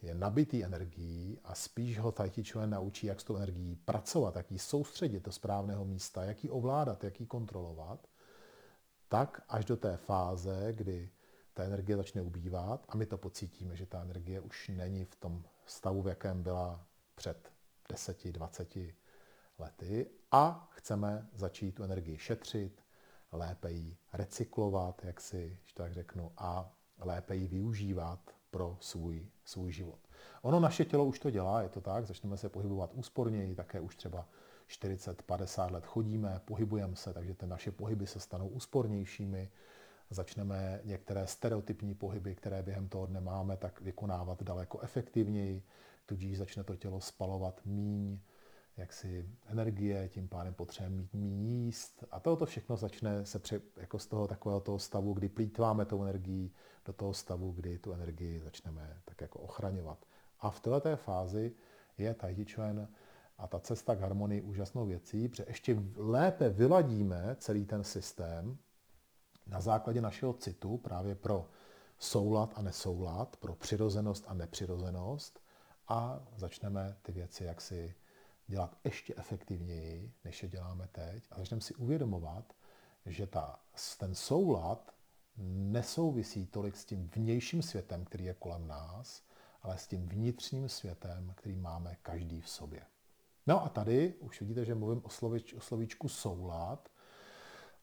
je 0.02 0.16
nabitý 0.16 0.64
energií 0.64 1.40
a 1.44 1.56
spíš 1.56 2.00
ho 2.00 2.14
Chi 2.30 2.44
Chuan 2.44 2.70
naučí, 2.70 3.08
jak 3.08 3.22
s 3.22 3.24
tou 3.24 3.36
energií 3.36 3.76
pracovat, 3.76 4.36
jak 4.36 4.52
ji 4.52 4.60
soustředit 4.60 5.24
do 5.24 5.32
správného 5.32 5.86
místa, 5.86 6.24
jak 6.24 6.44
ji 6.44 6.50
ovládat, 6.50 7.04
jak 7.04 7.20
ji 7.20 7.26
kontrolovat, 7.26 8.08
tak 9.08 9.42
až 9.50 9.66
do 9.66 9.78
té 9.78 9.98
fáze, 9.98 10.74
kdy 10.74 11.10
ta 11.60 11.66
energie 11.66 11.98
začne 11.98 12.22
ubývat 12.22 12.86
a 12.90 12.98
my 12.98 13.06
to 13.06 13.18
pocítíme, 13.18 13.76
že 13.76 13.86
ta 13.86 14.02
energie 14.02 14.40
už 14.40 14.68
není 14.68 15.06
v 15.06 15.16
tom 15.16 15.44
stavu, 15.66 16.02
v 16.02 16.08
jakém 16.08 16.44
byla 16.44 16.88
před 17.16 17.52
10-20 17.90 18.94
lety 19.60 20.10
a 20.32 20.70
chceme 20.72 21.28
začít 21.34 21.72
tu 21.72 21.84
energii 21.84 22.18
šetřit, 22.18 22.84
lépe 23.32 23.72
ji 23.72 23.98
recyklovat, 24.14 25.02
jak 25.04 25.22
si 25.22 25.60
tak 25.74 25.94
řeknu, 25.94 26.32
a 26.38 26.72
lépe 27.00 27.36
ji 27.36 27.48
využívat 27.48 28.20
pro 28.52 28.78
svůj, 28.80 29.28
svůj 29.46 29.72
život. 29.72 30.00
Ono 30.42 30.60
naše 30.60 30.86
tělo 30.86 31.06
už 31.06 31.20
to 31.20 31.30
dělá, 31.30 31.62
je 31.62 31.70
to 31.70 31.82
tak, 31.82 32.06
začneme 32.06 32.38
se 32.38 32.50
pohybovat 32.50 32.94
úsporněji, 32.94 33.56
také 33.56 33.80
už 33.80 33.96
třeba 33.96 34.28
40-50 34.70 35.72
let 35.72 35.86
chodíme, 35.86 36.42
pohybujeme 36.46 36.96
se, 36.96 37.14
takže 37.14 37.34
ty 37.34 37.48
naše 37.48 37.72
pohyby 37.72 38.08
se 38.08 38.20
stanou 38.20 38.48
úspornějšími, 38.48 39.52
začneme 40.10 40.82
některé 40.84 41.28
stereotypní 41.28 41.96
pohyby, 41.96 42.36
které 42.36 42.64
během 42.64 42.90
toho 42.90 43.06
dne 43.06 43.22
máme, 43.22 43.58
tak 43.58 43.82
vykonávat 43.82 44.44
daleko 44.44 44.80
efektivněji, 44.80 45.64
tudíž 46.06 46.38
začne 46.38 46.64
to 46.64 46.76
tělo 46.76 47.02
spalovat 47.02 47.62
míň, 47.66 48.20
jaksi 48.78 49.30
energie, 49.46 50.10
tím 50.10 50.28
pádem 50.28 50.54
potřebujeme 50.54 50.96
mít 51.02 51.14
míň 51.14 51.46
jíst 51.46 52.04
a 52.12 52.20
toto 52.20 52.46
všechno 52.46 52.78
začne 52.78 53.26
se 53.26 53.40
pře, 53.40 53.62
jako 53.78 54.00
z 54.00 54.08
toho 54.08 54.28
takového 54.28 54.60
toho 54.60 54.80
stavu, 54.80 55.14
kdy 55.14 55.30
plítváme 55.30 55.86
tou 55.86 56.04
energií, 56.04 56.54
do 56.86 56.94
toho 56.94 57.14
stavu, 57.14 57.52
kdy 57.52 57.78
tu 57.78 57.94
energii 57.94 58.40
začneme 58.40 59.02
tak 59.06 59.22
jako 59.22 59.40
ochraňovat. 59.40 60.06
A 60.40 60.50
v 60.50 60.60
této 60.60 60.98
fázi 60.98 61.54
je 61.98 62.14
Tai 62.14 62.46
a 63.38 63.48
ta 63.48 63.60
cesta 63.60 63.96
k 63.96 64.00
harmonii 64.00 64.42
úžasnou 64.42 64.86
věcí, 64.86 65.28
protože 65.28 65.46
ještě 65.48 65.78
lépe 65.96 66.50
vyladíme 66.50 67.36
celý 67.40 67.66
ten 67.66 67.84
systém, 67.84 68.58
na 69.50 69.62
základě 69.62 70.02
našeho 70.02 70.34
citu 70.34 70.78
právě 70.78 71.16
pro 71.16 71.50
soulad 72.00 72.54
a 72.56 72.62
nesoulad, 72.62 73.36
pro 73.36 73.56
přirozenost 73.56 74.26
a 74.28 74.34
nepřirozenost 74.34 75.40
a 75.88 76.20
začneme 76.36 76.98
ty 77.02 77.12
věci 77.12 77.44
jaksi 77.44 77.96
dělat 78.48 78.78
ještě 78.84 79.14
efektivněji, 79.18 80.14
než 80.26 80.44
je 80.44 80.50
děláme 80.50 80.88
teď 80.92 81.28
a 81.32 81.40
začneme 81.40 81.62
si 81.62 81.76
uvědomovat, 81.76 82.54
že 83.06 83.28
ta, 83.28 83.60
ten 83.98 84.16
soulad 84.16 84.92
nesouvisí 85.38 86.46
tolik 86.46 86.76
s 86.76 86.86
tím 86.86 87.10
vnějším 87.16 87.62
světem, 87.62 88.06
který 88.06 88.26
je 88.26 88.34
kolem 88.34 88.68
nás, 88.68 89.24
ale 89.62 89.78
s 89.78 89.88
tím 89.88 90.08
vnitřním 90.08 90.70
světem, 90.70 91.34
který 91.36 91.56
máme 91.56 91.98
každý 92.02 92.42
v 92.42 92.50
sobě. 92.50 92.82
No 93.48 93.64
a 93.66 93.70
tady 93.70 94.14
už 94.20 94.42
vidíte, 94.42 94.66
že 94.66 94.76
mluvím 94.76 95.02
o, 95.06 95.10
slovič, 95.10 95.54
o 95.54 95.62
slovíčku 95.62 96.10
soulad, 96.10 96.90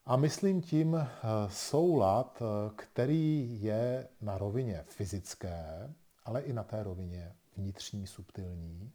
a 0.06 0.16
myslím 0.16 0.62
tím 0.62 0.94
eh, 0.94 1.08
soulad, 1.48 2.42
eh, 2.42 2.70
který 2.76 3.62
je 3.62 4.08
na 4.20 4.38
rovině 4.38 4.84
fyzické, 4.88 5.94
ale 6.24 6.40
i 6.40 6.52
na 6.52 6.64
té 6.64 6.82
rovině 6.82 7.36
vnitřní, 7.56 8.06
subtilní. 8.06 8.92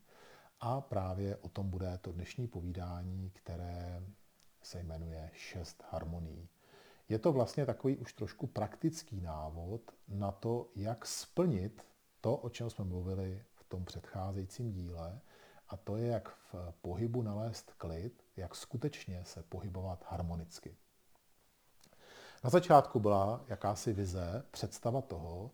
A 0.59 0.81
právě 0.81 1.37
o 1.37 1.49
tom 1.49 1.69
bude 1.69 1.97
to 1.97 2.11
dnešní 2.11 2.47
povídání, 2.47 3.29
které 3.29 4.03
se 4.61 4.83
jmenuje 4.83 5.29
Šest 5.33 5.83
harmonií. 5.89 6.49
Je 7.09 7.19
to 7.19 7.31
vlastně 7.31 7.65
takový 7.65 7.97
už 7.97 8.13
trošku 8.13 8.47
praktický 8.47 9.21
návod 9.21 9.81
na 10.07 10.31
to, 10.31 10.69
jak 10.75 11.05
splnit 11.05 11.81
to, 12.21 12.37
o 12.37 12.49
čem 12.49 12.69
jsme 12.69 12.85
mluvili 12.85 13.43
v 13.53 13.63
tom 13.63 13.85
předcházejícím 13.85 14.71
díle, 14.71 15.19
a 15.69 15.77
to 15.77 15.95
je, 15.95 16.07
jak 16.07 16.29
v 16.29 16.73
pohybu 16.81 17.21
nalézt 17.21 17.71
klid, 17.77 18.23
jak 18.37 18.55
skutečně 18.55 19.25
se 19.25 19.43
pohybovat 19.43 20.05
harmonicky. 20.07 20.75
Na 22.43 22.49
začátku 22.49 22.99
byla 22.99 23.41
jakási 23.47 23.93
vize, 23.93 24.43
představa 24.51 25.01
toho, 25.01 25.51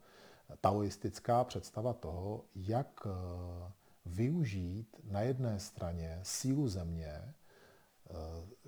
taoistická 0.61 1.43
představa 1.43 1.93
toho, 1.93 2.45
jak 2.55 3.01
eh, 3.05 3.09
využít 4.05 4.97
na 5.03 5.21
jedné 5.21 5.59
straně 5.59 6.19
sílu 6.23 6.67
země, 6.67 7.11
eh, 7.11 8.13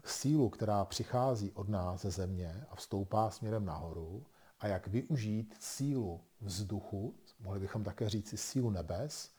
sílu, 0.05 0.49
která 0.49 0.85
přichází 0.85 1.51
od 1.51 1.69
nás 1.69 2.01
ze 2.01 2.11
země 2.11 2.65
a 2.69 2.75
vstoupá 2.75 3.29
směrem 3.29 3.65
nahoru, 3.65 4.25
a 4.59 4.67
jak 4.67 4.87
využít 4.87 5.55
sílu 5.59 6.21
vzduchu, 6.41 7.15
mohli 7.39 7.59
bychom 7.59 7.83
také 7.83 8.09
říct 8.09 8.29
si 8.29 8.37
sílu 8.37 8.69
nebes, 8.69 9.31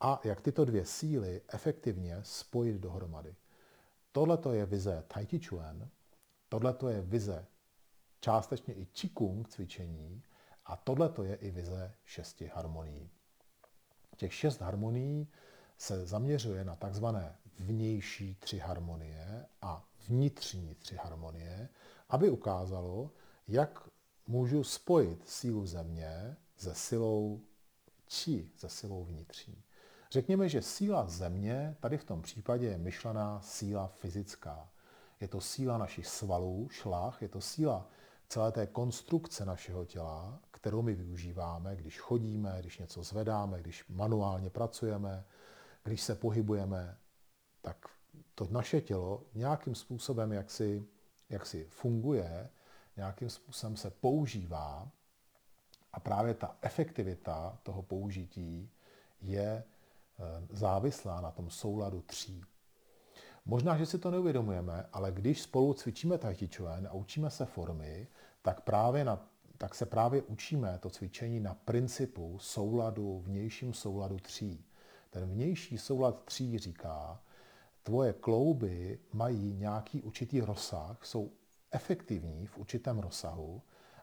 a 0.00 0.20
jak 0.24 0.40
tyto 0.40 0.64
dvě 0.64 0.86
síly 0.86 1.42
efektivně 1.52 2.18
spojit 2.22 2.76
dohromady. 2.76 3.34
Tohle 4.12 4.38
je 4.52 4.66
vize 4.66 5.04
Tai 5.08 5.26
Chi 5.26 5.40
Chuan, 5.48 5.88
tohle 6.48 6.74
je 6.90 7.00
vize 7.00 7.46
částečně 8.20 8.74
i 8.74 8.86
Qigong 8.86 9.48
cvičení 9.48 10.22
a 10.66 10.76
tohle 10.76 11.08
to 11.08 11.22
je 11.22 11.34
i 11.34 11.50
vize 11.50 11.94
šesti 12.04 12.50
harmonií. 12.54 13.10
Těch 14.16 14.34
šest 14.34 14.60
harmonií 14.60 15.28
se 15.78 16.06
zaměřuje 16.06 16.64
na 16.64 16.76
takzvané 16.76 17.36
vnější 17.58 18.34
tři 18.34 18.58
harmonie 18.58 19.46
a 19.62 19.88
vnitřní 20.08 20.74
tři 20.74 20.96
harmonie, 20.96 21.68
aby 22.08 22.30
ukázalo, 22.30 23.10
jak 23.48 23.88
můžu 24.26 24.64
spojit 24.64 25.28
sílu 25.28 25.66
země 25.66 26.36
se 26.56 26.74
silou 26.74 27.40
či 28.06 28.50
se 28.56 28.68
silou 28.68 29.04
vnitřní. 29.04 29.62
Řekněme, 30.10 30.48
že 30.48 30.62
síla 30.62 31.06
země 31.08 31.76
tady 31.80 31.98
v 31.98 32.04
tom 32.04 32.22
případě 32.22 32.66
je 32.66 32.78
myšlená 32.78 33.40
síla 33.40 33.86
fyzická. 33.86 34.68
Je 35.20 35.28
to 35.28 35.40
síla 35.40 35.78
našich 35.78 36.06
svalů, 36.06 36.68
šlach, 36.70 37.22
je 37.22 37.28
to 37.28 37.40
síla 37.40 37.88
celé 38.30 38.52
té 38.52 38.66
konstrukce 38.66 39.44
našeho 39.44 39.84
těla, 39.84 40.40
kterou 40.50 40.82
my 40.82 40.94
využíváme, 40.94 41.76
když 41.76 42.00
chodíme, 42.00 42.56
když 42.60 42.78
něco 42.78 43.02
zvedáme, 43.02 43.60
když 43.60 43.84
manuálně 43.88 44.50
pracujeme, 44.50 45.24
když 45.84 46.00
se 46.00 46.14
pohybujeme, 46.14 46.96
tak 47.62 47.76
to 48.34 48.46
naše 48.50 48.80
tělo 48.80 49.22
nějakým 49.34 49.74
způsobem, 49.74 50.32
jak 50.32 50.50
si, 50.50 50.86
jak 51.28 51.46
si 51.46 51.64
funguje, 51.64 52.50
nějakým 52.96 53.30
způsobem 53.30 53.76
se 53.76 53.90
používá 53.90 54.90
a 55.92 56.00
právě 56.00 56.34
ta 56.34 56.56
efektivita 56.62 57.58
toho 57.62 57.82
použití 57.82 58.70
je 59.20 59.64
eh, 59.64 60.46
závislá 60.50 61.20
na 61.20 61.30
tom 61.30 61.50
souladu 61.50 62.02
tří. 62.02 62.44
Možná, 63.44 63.78
že 63.78 63.86
si 63.86 63.98
to 63.98 64.10
neuvědomujeme, 64.10 64.86
ale 64.92 65.12
když 65.12 65.42
spolu 65.42 65.74
cvičíme 65.74 66.18
Chuan 66.56 66.86
a 66.86 66.92
učíme 66.92 67.30
se 67.30 67.46
formy, 67.46 68.08
tak, 68.42 68.60
právě 68.60 69.04
na, 69.04 69.28
tak 69.58 69.74
se 69.74 69.86
právě 69.86 70.22
učíme 70.22 70.78
to 70.78 70.90
cvičení 70.90 71.40
na 71.40 71.54
principu 71.54 72.38
souladu, 72.38 73.20
vnějším 73.20 73.74
souladu 73.74 74.18
tří. 74.18 74.64
Ten 75.10 75.30
vnější 75.30 75.78
soulad 75.78 76.24
tří 76.24 76.58
říká, 76.58 77.22
tvoje 77.82 78.12
klouby 78.12 78.98
mají 79.12 79.54
nějaký 79.54 80.02
určitý 80.02 80.40
rozsah, 80.40 81.04
jsou 81.04 81.32
efektivní 81.70 82.46
v 82.46 82.58
určitém 82.58 82.98
rozsahu 82.98 83.62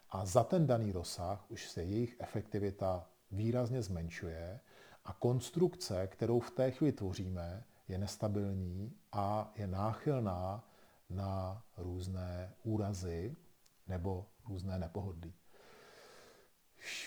a 0.10 0.26
za 0.26 0.44
ten 0.44 0.68
daný 0.68 0.92
rozsah 0.92 1.52
už 1.52 1.70
se 1.70 1.84
jejich 1.84 2.16
efektivita 2.20 3.10
výrazně 3.32 3.82
zmenšuje 3.82 4.60
a 5.06 5.14
konstrukce, 5.14 6.08
kterou 6.08 6.40
v 6.40 6.52
té 6.52 6.72
chvíli 6.72 6.92
tvoříme, 6.92 7.64
je 7.88 7.98
nestabilní 7.98 8.94
a 9.12 9.52
je 9.56 9.68
náchylná 9.68 10.64
na 11.10 11.64
různé 11.78 12.54
úrazy 12.64 13.36
nebo 13.88 14.26
různé 14.50 14.80
nepohodlí. 14.80 15.34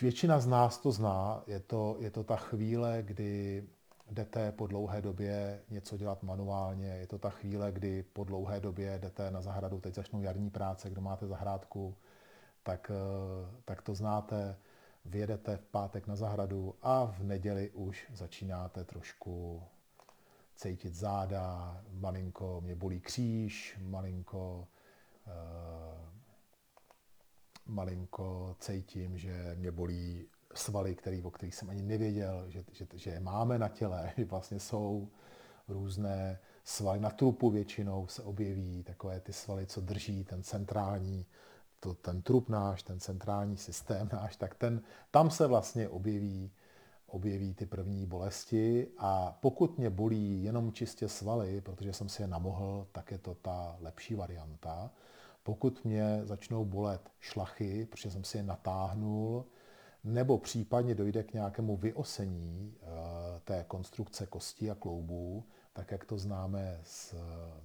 Většina 0.00 0.40
z 0.40 0.46
nás 0.46 0.78
to 0.78 0.92
zná, 0.92 1.42
je 1.46 1.60
to, 1.60 1.96
je 1.98 2.10
to 2.10 2.24
ta 2.24 2.36
chvíle, 2.36 3.02
kdy 3.02 3.64
jdete 4.10 4.52
po 4.52 4.66
dlouhé 4.66 5.02
době 5.02 5.62
něco 5.70 5.96
dělat 5.96 6.22
manuálně, 6.22 6.86
je 6.86 7.06
to 7.06 7.18
ta 7.18 7.30
chvíle, 7.30 7.72
kdy 7.72 8.02
po 8.02 8.24
dlouhé 8.24 8.60
době 8.60 8.98
jdete 8.98 9.30
na 9.30 9.40
zahradu, 9.40 9.80
teď 9.80 9.94
začnou 9.94 10.22
jarní 10.22 10.50
práce, 10.50 10.90
kdo 10.90 11.00
máte 11.00 11.26
zahrádku, 11.26 11.96
tak, 12.62 12.90
eh, 12.94 13.60
tak 13.64 13.82
to 13.82 13.94
znáte, 13.94 14.56
vyjedete 15.04 15.56
v 15.56 15.64
pátek 15.64 16.06
na 16.06 16.16
zahradu 16.16 16.74
a 16.82 17.04
v 17.04 17.22
neděli 17.22 17.70
už 17.70 18.06
začínáte 18.14 18.84
trošku 18.84 19.62
cítit 20.56 20.94
záda, 20.94 21.76
malinko 21.92 22.60
mě 22.60 22.74
bolí 22.74 23.00
kříž, 23.00 23.78
malinko, 23.82 24.68
uh, 25.26 26.09
malinko 27.70 28.56
cítím, 28.60 29.18
že 29.18 29.54
mě 29.58 29.70
bolí 29.70 30.26
svaly, 30.54 30.94
který, 30.94 31.22
o 31.22 31.30
kterých 31.30 31.54
jsem 31.54 31.70
ani 31.70 31.82
nevěděl, 31.82 32.44
že, 32.48 32.64
že, 32.72 32.86
že 32.94 33.10
je 33.10 33.20
máme 33.20 33.58
na 33.58 33.68
těle, 33.68 34.12
že 34.16 34.24
vlastně 34.24 34.60
jsou 34.60 35.08
různé 35.68 36.38
svaly. 36.64 37.00
Na 37.00 37.10
trupu 37.10 37.50
většinou 37.50 38.06
se 38.06 38.22
objeví 38.22 38.82
takové 38.82 39.20
ty 39.20 39.32
svaly, 39.32 39.66
co 39.66 39.80
drží 39.80 40.24
ten 40.24 40.42
centrální, 40.42 41.26
to, 41.80 41.94
ten 41.94 42.22
trup 42.22 42.48
náš, 42.48 42.82
ten 42.82 43.00
centrální 43.00 43.56
systém 43.56 44.08
náš, 44.12 44.36
tak 44.36 44.54
ten, 44.54 44.82
tam 45.10 45.30
se 45.30 45.46
vlastně 45.46 45.88
objeví 45.88 46.52
objeví 47.10 47.54
ty 47.54 47.66
první 47.66 48.06
bolesti 48.06 48.88
a 48.98 49.38
pokud 49.40 49.78
mě 49.78 49.90
bolí 49.90 50.42
jenom 50.42 50.72
čistě 50.72 51.08
svaly, 51.08 51.60
protože 51.60 51.92
jsem 51.92 52.08
si 52.08 52.22
je 52.22 52.28
namohl, 52.28 52.86
tak 52.92 53.10
je 53.10 53.18
to 53.18 53.34
ta 53.34 53.76
lepší 53.80 54.14
varianta. 54.14 54.90
Pokud 55.42 55.84
mě 55.84 56.20
začnou 56.24 56.64
bolet 56.64 57.10
šlachy, 57.20 57.86
protože 57.86 58.10
jsem 58.10 58.24
si 58.24 58.36
je 58.36 58.42
natáhnul, 58.42 59.44
nebo 60.04 60.38
případně 60.38 60.94
dojde 60.94 61.22
k 61.22 61.32
nějakému 61.32 61.76
vyosení 61.76 62.76
eh, 62.82 62.86
té 63.44 63.64
konstrukce 63.68 64.26
kostí 64.26 64.70
a 64.70 64.74
kloubů, 64.74 65.44
tak 65.72 65.90
jak 65.90 66.04
to 66.04 66.18
známe, 66.18 66.80
z, 66.84 67.14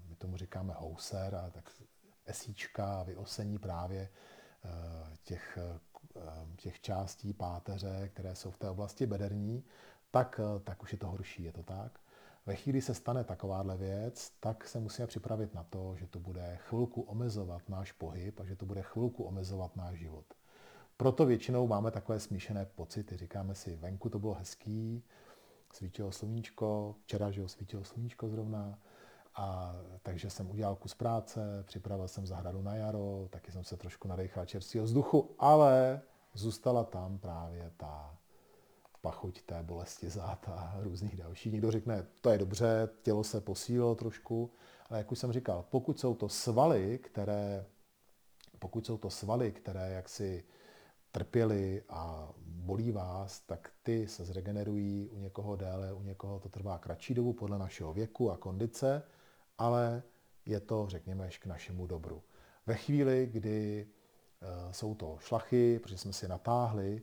my 0.09 0.15
tomu 0.15 0.37
říkáme 0.37 0.73
houser, 0.77 1.35
a 1.35 1.49
tak 1.49 1.69
esíčka, 2.25 3.03
vyosení 3.03 3.57
právě 3.57 4.09
eh, 4.65 4.69
těch 5.23 5.57
Eh, 6.17 6.47
těch 6.55 6.81
částí 6.81 7.33
páteře, 7.33 8.09
které 8.13 8.35
jsou 8.35 8.51
v 8.51 8.57
té 8.57 8.69
oblasti 8.69 9.05
bederní, 9.05 9.63
tak, 10.11 10.39
tak 10.63 10.83
už 10.83 10.91
je 10.91 10.97
to 10.97 11.07
horší, 11.07 11.43
je 11.43 11.51
to 11.51 11.63
tak. 11.63 11.99
Ve 12.45 12.55
chvíli 12.55 12.81
se 12.81 12.93
stane 12.93 13.23
takováhle 13.23 13.77
věc, 13.77 14.31
tak 14.39 14.67
se 14.67 14.79
musíme 14.79 15.07
připravit 15.07 15.53
na 15.53 15.63
to, 15.63 15.95
že 15.95 16.07
to 16.07 16.19
bude 16.19 16.57
chvilku 16.61 17.01
omezovat 17.01 17.69
náš 17.69 17.91
pohyb 17.91 18.39
a 18.39 18.45
že 18.45 18.55
to 18.55 18.65
bude 18.65 18.81
chvilku 18.81 19.23
omezovat 19.23 19.75
náš 19.75 19.97
život. 19.97 20.25
Proto 20.97 21.25
většinou 21.25 21.67
máme 21.67 21.91
takové 21.91 22.19
smíšené 22.19 22.65
pocity. 22.65 23.17
Říkáme 23.17 23.55
si, 23.55 23.75
venku 23.75 24.09
to 24.09 24.19
bylo 24.19 24.33
hezký, 24.33 25.03
svítilo 25.73 26.11
sluníčko, 26.11 26.95
včera, 27.03 27.31
že 27.31 27.49
svítilo 27.49 27.83
sluníčko 27.83 28.29
zrovna, 28.29 28.79
a 29.35 29.75
takže 30.03 30.29
jsem 30.29 30.49
udělal 30.49 30.75
kus 30.75 30.93
práce, 30.93 31.63
připravil 31.67 32.07
jsem 32.07 32.25
zahradu 32.25 32.61
na 32.61 32.75
jaro, 32.75 33.27
taky 33.29 33.51
jsem 33.51 33.63
se 33.63 33.77
trošku 33.77 34.07
nadechal 34.07 34.45
čerstvého 34.45 34.85
vzduchu, 34.85 35.35
ale 35.39 36.01
zůstala 36.33 36.83
tam 36.83 37.17
právě 37.17 37.71
ta 37.77 38.17
pachuť 39.05 39.41
té 39.41 39.63
bolesti 39.63 40.09
zát 40.09 40.49
a 40.49 40.77
různých 40.81 41.17
dalších. 41.17 41.53
Někdo 41.53 41.71
řekne, 41.71 42.05
to 42.21 42.29
je 42.29 42.37
dobře, 42.37 42.89
tělo 43.01 43.23
se 43.23 43.41
posílilo 43.41 43.95
trošku, 43.95 44.51
ale 44.89 44.97
jak 44.99 45.11
už 45.11 45.19
jsem 45.19 45.31
říkal, 45.31 45.65
pokud 45.69 45.99
jsou 45.99 46.15
to 46.15 46.29
svaly, 46.29 46.99
které, 47.03 47.65
pokud 48.59 48.85
jsou 48.85 48.97
to 48.97 49.09
svaly, 49.09 49.51
které 49.51 49.91
jaksi 49.91 50.43
trpěly 51.11 51.83
a 51.89 52.29
bolí 52.45 52.91
vás, 52.91 53.39
tak 53.39 53.71
ty 53.83 54.07
se 54.07 54.25
zregenerují 54.25 55.09
u 55.09 55.19
někoho 55.19 55.55
déle, 55.55 55.93
u 55.93 56.01
někoho 56.01 56.39
to 56.39 56.49
trvá 56.49 56.77
kratší 56.77 57.13
dobu 57.13 57.33
podle 57.33 57.57
našeho 57.57 57.93
věku 57.93 58.31
a 58.31 58.37
kondice 58.37 59.03
ale 59.57 60.03
je 60.45 60.59
to, 60.59 60.85
řekněme, 60.89 61.29
k 61.29 61.45
našemu 61.45 61.87
dobru. 61.87 62.23
Ve 62.65 62.75
chvíli, 62.75 63.29
kdy 63.31 63.87
eh, 64.41 64.73
jsou 64.73 64.95
to 64.95 65.17
šlachy, 65.19 65.79
protože 65.79 65.97
jsme 65.97 66.13
si 66.13 66.27
natáhli, 66.27 67.01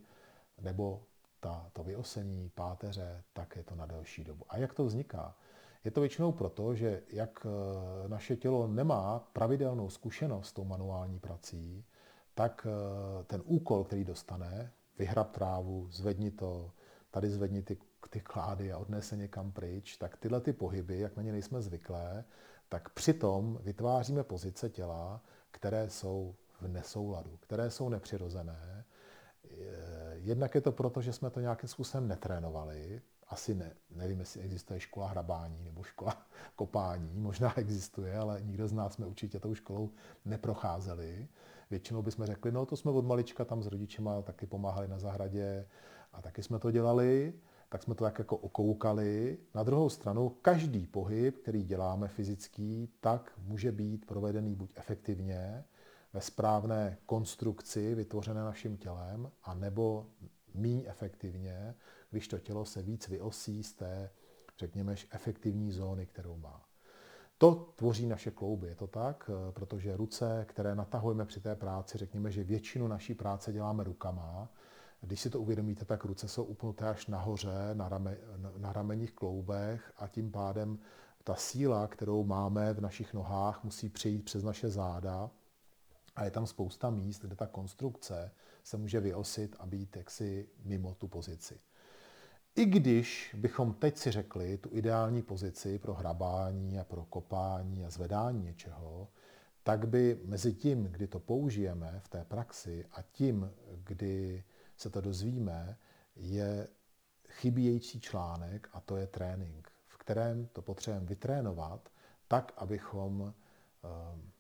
nebo 0.61 1.03
ta, 1.43 1.71
to 1.73 1.83
vyosení 1.83 2.49
páteře, 2.55 3.23
tak 3.33 3.57
je 3.57 3.63
to 3.63 3.75
na 3.75 3.87
delší 3.87 4.25
dobu. 4.25 4.45
A 4.49 4.59
jak 4.59 4.75
to 4.75 4.85
vzniká? 4.85 5.37
Je 5.85 5.91
to 5.91 6.01
většinou 6.01 6.33
proto, 6.33 6.75
že 6.75 7.03
jak 7.09 7.47
eh, 7.47 8.09
naše 8.09 8.37
tělo 8.37 8.67
nemá 8.67 9.19
pravidelnou 9.33 9.91
zkušenost 9.91 10.49
s 10.49 10.53
tou 10.53 10.65
manuální 10.65 11.19
prací, 11.19 11.85
tak 12.35 12.67
eh, 12.67 13.25
ten 13.25 13.43
úkol, 13.45 13.85
který 13.85 14.05
dostane, 14.05 14.73
vyhrab 14.99 15.31
trávu, 15.31 15.89
zvedni 15.91 16.31
to, 16.31 16.73
tady 17.11 17.31
zvedni 17.31 17.63
ty 17.63 17.77
ty 18.11 18.21
klády 18.21 18.73
a 18.73 18.79
odnese 18.79 19.17
někam 19.17 19.53
pryč, 19.53 19.97
tak 19.97 20.17
tyhle 20.17 20.41
ty 20.41 20.53
pohyby, 20.53 20.99
jak 20.99 21.17
na 21.17 21.23
ně 21.23 21.33
nejsme 21.33 21.63
zvyklé, 21.63 22.25
tak 22.69 22.89
přitom 22.89 23.59
vytváříme 23.63 24.25
pozice 24.25 24.71
těla, 24.71 25.21
které 25.51 25.91
jsou 25.91 26.35
v 26.61 26.69
nesouladu, 26.69 27.37
které 27.37 27.71
jsou 27.71 27.89
nepřirozené. 27.89 28.85
Jednak 30.23 30.55
je 30.55 30.61
to 30.61 30.73
proto, 30.73 31.03
že 31.03 31.13
jsme 31.13 31.31
to 31.31 31.41
nějakým 31.41 31.69
způsobem 31.69 32.09
netrénovali. 32.09 33.03
Asi 33.29 33.55
ne, 33.55 33.73
nevím, 33.91 34.21
jestli 34.21 34.41
existuje 34.41 34.81
škola 34.81 35.09
hrabání 35.09 35.65
nebo 35.65 35.83
škola 35.83 36.17
kopání. 36.57 37.19
Možná 37.19 37.59
existuje, 37.59 38.17
ale 38.17 38.41
nikdo 38.43 38.69
z 38.69 38.73
nás 38.73 38.93
jsme 38.93 39.07
určitě 39.07 39.41
tou 39.41 39.55
školou 39.55 39.91
neprocházeli. 40.25 41.29
Většinou 41.71 42.03
bychom 42.03 42.27
řekli, 42.27 42.53
no 42.53 42.67
to 42.67 42.77
jsme 42.77 42.91
od 42.91 43.05
malička 43.05 43.45
tam 43.45 43.63
s 43.63 43.67
rodičima 43.67 44.23
taky 44.23 44.47
pomáhali 44.47 44.89
na 44.89 44.99
zahradě 44.99 45.67
a 46.13 46.23
taky 46.23 46.43
jsme 46.43 46.59
to 46.59 46.71
dělali 46.71 47.33
tak 47.73 47.83
jsme 47.83 47.95
to 47.95 48.05
tak 48.05 48.19
jako 48.19 48.37
okoukali. 48.37 49.39
Na 49.55 49.63
druhou 49.63 49.89
stranu, 49.89 50.29
každý 50.29 50.87
pohyb, 50.87 51.39
který 51.43 51.63
děláme 51.63 52.09
fyzický, 52.09 52.89
tak 53.01 53.33
může 53.39 53.73
být 53.73 54.07
provedený 54.07 54.55
buď 54.55 54.73
efektivně, 54.77 55.65
ve 56.13 56.21
správné 56.21 56.99
konstrukci 57.07 57.95
vytvořené 57.95 58.41
naším 58.41 58.77
tělem, 58.77 59.31
a 59.43 59.55
nebo 59.55 60.07
míň 60.55 60.85
efektivně, 60.87 61.75
když 62.11 62.29
to 62.29 62.39
tělo 62.39 62.65
se 62.65 62.83
víc 62.83 63.09
vyosí 63.09 63.65
z 63.65 63.73
té, 63.73 64.11
řekněme, 64.59 64.95
efektivní 65.11 65.73
zóny, 65.73 66.07
kterou 66.07 66.37
má. 66.37 66.65
To 67.39 67.73
tvoří 67.77 68.07
naše 68.07 68.31
klouby, 68.31 68.69
je 68.69 68.75
to 68.75 68.87
tak, 68.87 69.31
protože 69.51 69.97
ruce, 69.97 70.45
které 70.49 70.75
natahujeme 70.75 71.25
při 71.25 71.41
té 71.41 71.57
práci, 71.57 71.99
řekněme, 71.99 72.31
že 72.31 72.45
většinu 72.45 72.89
naší 72.89 73.15
práce 73.15 73.53
děláme 73.53 73.85
rukama, 73.85 74.49
když 75.01 75.21
si 75.21 75.31
to 75.31 75.41
uvědomíte, 75.41 75.85
tak 75.85 76.05
ruce 76.05 76.29
jsou 76.29 76.45
upnuté 76.45 76.89
až 76.89 77.07
nahoře, 77.07 77.71
na, 77.73 77.89
rame, 77.89 78.17
na 78.57 78.73
ramenních 78.73 79.13
kloubech 79.13 79.93
a 79.97 80.09
tím 80.09 80.31
pádem 80.31 80.79
ta 81.25 81.35
síla, 81.35 81.87
kterou 81.87 82.25
máme 82.25 82.73
v 82.73 82.81
našich 82.81 83.15
nohách, 83.15 83.65
musí 83.65 83.89
přejít 83.89 84.25
přes 84.25 84.43
naše 84.43 84.71
záda 84.71 85.31
a 86.17 86.25
je 86.25 86.31
tam 86.31 86.47
spousta 86.47 86.91
míst, 86.91 87.23
kde 87.23 87.37
ta 87.37 87.47
konstrukce 87.47 88.31
se 88.63 88.77
může 88.77 89.01
vyosit 89.01 89.57
a 89.59 89.67
být 89.67 89.97
jaksi 89.97 90.49
mimo 90.65 90.95
tu 90.95 91.09
pozici. 91.09 91.61
I 92.57 92.65
když 92.65 93.37
bychom 93.39 93.75
teď 93.75 93.97
si 93.97 94.11
řekli 94.11 94.59
tu 94.59 94.69
ideální 94.73 95.23
pozici 95.23 95.79
pro 95.79 95.95
hrabání 95.95 96.79
a 96.79 96.85
pro 96.85 97.05
kopání 97.05 97.85
a 97.85 97.91
zvedání 97.91 98.43
něčeho, 98.43 99.09
tak 99.63 99.89
by 99.89 100.21
mezi 100.25 100.55
tím, 100.55 100.85
kdy 100.85 101.07
to 101.07 101.21
použijeme 101.21 102.01
v 102.05 102.09
té 102.09 102.25
praxi 102.25 102.87
a 102.93 103.03
tím, 103.03 103.51
kdy 103.85 104.45
se 104.77 104.91
to 104.91 105.01
dozvíme, 105.01 105.79
je 106.17 106.69
chybějící 107.29 108.01
článek 108.01 108.69
a 108.73 108.81
to 108.81 108.97
je 108.97 109.07
trénink, 109.07 109.73
v 109.87 109.99
kterém 109.99 110.47
to 110.47 110.63
potřebujeme 110.63 111.07
vytrénovat 111.07 111.89
tak, 112.29 112.53
abychom 112.57 113.35
ehm, 113.85 114.32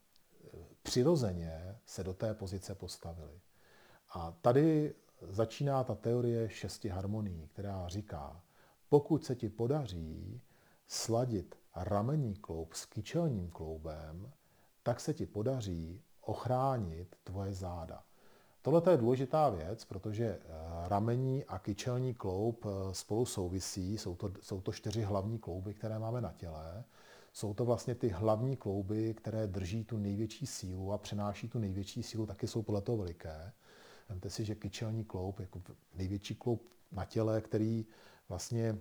přirozeně 0.82 1.78
se 1.86 2.04
do 2.04 2.14
té 2.14 2.34
pozice 2.34 2.74
postavili. 2.74 3.40
A 4.10 4.32
tady 4.40 4.94
začíná 5.28 5.84
ta 5.84 5.94
teorie 5.94 6.48
šesti 6.48 6.88
harmonií, 6.88 7.48
která 7.48 7.88
říká, 7.88 8.42
pokud 8.88 9.24
se 9.24 9.34
ti 9.34 9.48
podaří 9.48 10.40
sladit 10.88 11.54
ramení 11.76 12.34
kloub 12.34 12.74
s 12.74 12.86
kyčelním 12.86 13.50
kloubem, 13.50 14.32
tak 14.82 15.00
se 15.00 15.14
ti 15.14 15.26
podaří 15.26 16.02
ochránit 16.20 17.16
tvoje 17.24 17.52
záda. 17.52 18.02
Tohle 18.62 18.82
je 18.90 18.96
důležitá 18.96 19.48
věc, 19.48 19.84
protože 19.84 20.24
eh, 20.26 20.38
ramení 20.88 21.44
a 21.44 21.58
kyčelní 21.58 22.14
kloub 22.14 22.64
eh, 22.66 22.94
spolu 22.94 23.26
souvisí. 23.26 23.98
Jsou 23.98 24.14
to, 24.16 24.32
jsou 24.40 24.60
to 24.60 24.72
čtyři 24.72 25.02
hlavní 25.02 25.38
klouby, 25.38 25.74
které 25.74 25.98
máme 25.98 26.20
na 26.20 26.32
těle. 26.32 26.84
Jsou 27.32 27.54
to 27.54 27.64
vlastně 27.64 27.94
ty 27.94 28.08
hlavní 28.08 28.56
klouby, 28.56 29.14
které 29.14 29.46
drží 29.46 29.84
tu 29.84 29.98
největší 29.98 30.46
sílu 30.46 30.92
a 30.92 30.98
přenáší 30.98 31.48
tu 31.48 31.58
největší 31.58 32.02
sílu, 32.02 32.26
taky 32.26 32.46
jsou 32.48 32.62
podle 32.62 32.82
toho 32.82 32.98
veliké. 32.98 33.52
Vemte 34.08 34.30
si, 34.30 34.44
že 34.44 34.54
kyčelní 34.54 35.04
kloub, 35.04 35.40
jako 35.40 35.62
největší 35.94 36.34
kloub 36.34 36.62
na 36.92 37.04
těle, 37.04 37.40
který 37.40 37.86
vlastně 38.28 38.78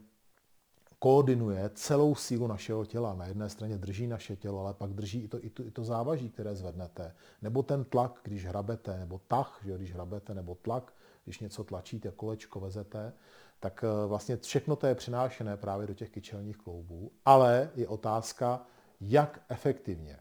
koordinuje 1.00 1.70
celou 1.74 2.16
sílu 2.16 2.48
našeho 2.48 2.86
těla. 2.86 3.14
Na 3.14 3.26
jedné 3.26 3.50
straně 3.50 3.78
drží 3.78 4.08
naše 4.08 4.36
tělo, 4.36 4.60
ale 4.60 4.74
pak 4.74 4.94
drží 4.94 5.24
i 5.24 5.28
to, 5.28 5.46
i 5.46 5.50
to, 5.50 5.66
i 5.66 5.72
to 5.72 5.84
závaží, 5.84 6.30
které 6.30 6.56
zvednete. 6.56 7.16
Nebo 7.42 7.64
ten 7.64 7.84
tlak, 7.84 8.20
když 8.24 8.46
hrabete, 8.46 9.00
nebo 9.00 9.22
tah, 9.28 9.62
že 9.66 9.78
když 9.78 9.94
hrabete, 9.94 10.34
nebo 10.34 10.56
tlak, 10.56 10.94
když 11.24 11.40
něco 11.40 11.64
tlačíte, 11.64 12.12
kolečko 12.12 12.60
vezete, 12.60 13.14
tak 13.62 13.84
eh, 13.84 14.08
vlastně 14.08 14.38
všechno 14.38 14.76
to 14.76 14.88
je 14.88 14.95
přinášené 14.95 15.58
právě 15.58 15.88
do 15.88 15.93
těch 15.93 16.10
kyčelních 16.10 16.58
kloubů. 16.58 17.12
Ale 17.26 17.69
je 17.76 17.88
otázka, 17.88 18.65
jak 19.02 19.41
efektivně. 19.50 20.17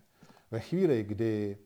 Ve 0.50 0.60
chvíli, 0.60 1.04
kdy, 1.04 1.58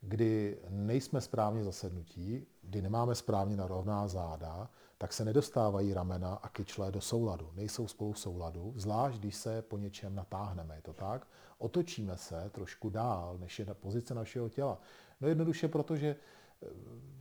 kdy 0.00 0.58
nejsme 0.68 1.20
správně 1.20 1.64
zasednutí, 1.64 2.46
kdy 2.62 2.82
nemáme 2.82 3.14
správně 3.14 3.56
narovná 3.56 4.08
záda, 4.08 4.70
tak 4.98 5.12
se 5.12 5.24
nedostávají 5.24 5.94
ramena 5.94 6.34
a 6.34 6.48
kyčle 6.48 6.92
do 6.92 7.00
souladu. 7.00 7.50
Nejsou 7.54 7.88
spolu 7.88 8.12
v 8.12 8.18
souladu, 8.18 8.72
zvlášť 8.76 9.18
když 9.18 9.36
se 9.36 9.62
po 9.62 9.78
něčem 9.78 10.14
natáhneme. 10.14 10.76
Je 10.76 10.82
to 10.82 10.92
tak? 10.92 11.26
Otočíme 11.58 12.16
se 12.16 12.50
trošku 12.50 12.90
dál, 12.90 13.38
než 13.38 13.58
je 13.58 13.64
ta 13.64 13.74
pozice 13.74 14.14
našeho 14.14 14.48
těla. 14.48 14.78
No 15.20 15.28
jednoduše, 15.28 15.68
protože 15.68 16.16
eh, 16.62 16.66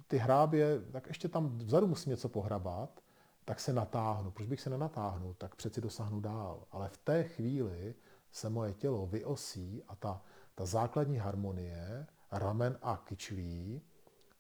ty 0.08 0.17
hrábě, 0.17 0.82
tak 0.91 1.08
ještě 1.08 1.28
tam 1.28 1.58
vzadu 1.58 1.88
musím 1.88 2.10
něco 2.10 2.30
pohrabat, 2.30 3.02
tak 3.48 3.60
se 3.60 3.74
natáhnu. 3.74 4.32
Proč 4.32 4.48
bych 4.48 4.62
se 4.62 4.70
nenatáhnul? 4.70 5.34
Tak 5.34 5.56
přeci 5.56 5.82
dosáhnu 5.82 6.20
dál. 6.20 6.64
Ale 6.72 6.90
v 6.90 6.98
té 6.98 7.24
chvíli 7.24 7.96
se 8.32 8.50
moje 8.50 8.74
tělo 8.74 9.08
vyosí 9.08 9.84
a 9.88 9.96
ta, 9.96 10.22
ta 10.56 10.66
základní 10.66 11.18
harmonie, 11.18 12.08
ramen 12.32 12.78
a 12.82 12.98
kyčlí, 12.98 13.82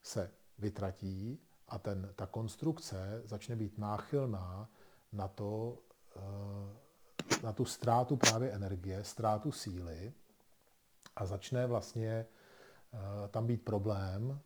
se 0.03 0.31
vytratí 0.57 1.39
a 1.67 1.79
ten, 1.79 2.13
ta 2.15 2.25
konstrukce 2.25 3.21
začne 3.25 3.55
být 3.55 3.77
náchylná 3.77 4.69
na, 5.11 5.27
to, 5.27 5.77
eh, 6.15 7.43
na 7.43 7.53
tu 7.53 7.65
ztrátu 7.65 8.17
právě 8.17 8.51
energie, 8.51 9.03
ztrátu 9.03 9.51
síly 9.51 10.13
a 11.15 11.25
začne 11.25 11.67
vlastně 11.67 12.25
eh, 12.93 13.27
tam 13.27 13.47
být 13.47 13.65
problém 13.65 14.39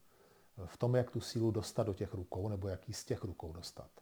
v 0.66 0.78
tom, 0.78 0.96
jak 0.96 1.12
tu 1.12 1.22
sílu 1.22 1.52
dostat 1.52 1.84
do 1.84 1.94
těch 1.94 2.14
rukou 2.14 2.50
nebo 2.50 2.68
jak 2.68 2.88
ji 2.88 2.94
z 2.94 3.06
těch 3.06 3.24
rukou 3.24 3.54
dostat. 3.54 4.01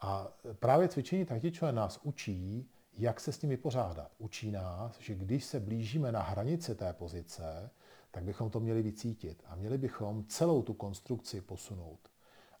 A 0.00 0.32
právě 0.58 0.88
cvičení 0.88 1.24
taktičové 1.24 1.72
nás 1.72 2.00
učí, 2.02 2.70
jak 2.92 3.20
se 3.20 3.32
s 3.32 3.38
tím 3.38 3.50
vypořádat. 3.50 4.12
Učí 4.18 4.50
nás, 4.50 4.98
že 5.00 5.14
když 5.14 5.44
se 5.44 5.60
blížíme 5.60 6.12
na 6.12 6.22
hranici 6.22 6.74
té 6.74 6.92
pozice, 6.92 7.70
tak 8.10 8.24
bychom 8.24 8.50
to 8.50 8.60
měli 8.60 8.82
vycítit 8.82 9.42
a 9.46 9.54
měli 9.54 9.78
bychom 9.78 10.24
celou 10.24 10.62
tu 10.62 10.74
konstrukci 10.74 11.40
posunout 11.40 12.10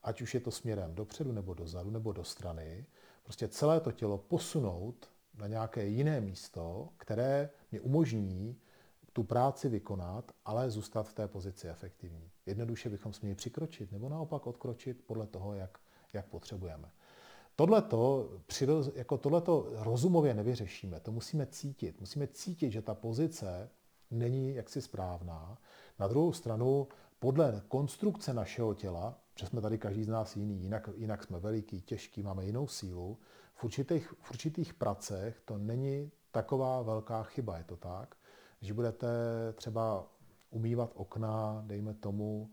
ať 0.02 0.20
už 0.22 0.34
je 0.34 0.40
to 0.40 0.50
směrem 0.50 0.94
dopředu 0.94 1.32
nebo 1.32 1.54
dozadu 1.54 1.90
nebo 1.90 2.12
do 2.12 2.24
strany, 2.24 2.86
prostě 3.22 3.48
celé 3.48 3.80
to 3.80 3.92
tělo 3.92 4.18
posunout 4.18 5.10
na 5.34 5.46
nějaké 5.46 5.86
jiné 5.86 6.20
místo, 6.20 6.88
které 6.96 7.50
mi 7.72 7.80
umožní 7.80 8.60
tu 9.12 9.22
práci 9.24 9.68
vykonat, 9.68 10.32
ale 10.44 10.70
zůstat 10.70 11.08
v 11.08 11.14
té 11.14 11.28
pozici 11.28 11.68
efektivní. 11.68 12.30
Jednoduše 12.46 12.88
bychom 12.88 13.12
směli 13.12 13.34
přikročit 13.34 13.92
nebo 13.92 14.08
naopak 14.08 14.46
odkročit 14.46 15.04
podle 15.06 15.26
toho, 15.26 15.54
jak, 15.54 15.78
jak 16.12 16.26
potřebujeme. 16.26 16.90
Tohleto, 17.60 18.28
jako 18.94 19.18
tohleto 19.18 19.66
rozumově 19.72 20.34
nevyřešíme, 20.34 21.00
to 21.00 21.12
musíme 21.12 21.46
cítit. 21.46 22.00
Musíme 22.00 22.26
cítit, 22.26 22.70
že 22.70 22.82
ta 22.82 22.94
pozice 22.94 23.70
není 24.10 24.54
jaksi 24.54 24.82
správná. 24.82 25.58
Na 25.98 26.08
druhou 26.08 26.32
stranu, 26.32 26.88
podle 27.18 27.62
konstrukce 27.68 28.34
našeho 28.34 28.74
těla, 28.74 29.18
že 29.40 29.46
jsme 29.46 29.60
tady 29.60 29.78
každý 29.78 30.04
z 30.04 30.08
nás 30.08 30.36
jiný, 30.36 30.62
jinak, 30.62 30.88
jinak 30.96 31.24
jsme 31.24 31.40
veliký, 31.40 31.80
těžký, 31.80 32.22
máme 32.22 32.44
jinou 32.44 32.66
sílu. 32.66 33.18
V 33.54 33.64
určitých, 33.64 34.14
v 34.20 34.30
určitých 34.30 34.74
pracech 34.74 35.40
to 35.44 35.58
není 35.58 36.10
taková 36.30 36.82
velká 36.82 37.22
chyba, 37.22 37.58
je 37.58 37.64
to 37.64 37.76
tak, 37.76 38.14
že 38.60 38.74
budete 38.74 39.08
třeba 39.54 40.06
umývat 40.50 40.92
okna, 40.94 41.62
dejme 41.66 41.94
tomu, 41.94 42.50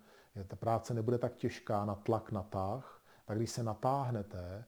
ta 0.47 0.55
práce 0.55 0.93
nebude 0.93 1.17
tak 1.17 1.35
těžká 1.35 1.85
na 1.85 1.95
tlak, 1.95 2.31
na 2.31 2.43
tah, 2.43 3.01
tak 3.25 3.37
když 3.37 3.51
se 3.51 3.63
natáhnete, 3.63 4.65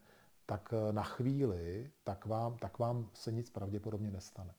tak 0.49 0.73
na 0.91 1.03
chvíli, 1.03 1.91
tak 2.03 2.25
vám, 2.25 2.57
tak 2.57 2.79
vám 2.79 3.09
se 3.13 3.31
nic 3.31 3.49
pravděpodobně 3.49 4.11
nestane. 4.11 4.53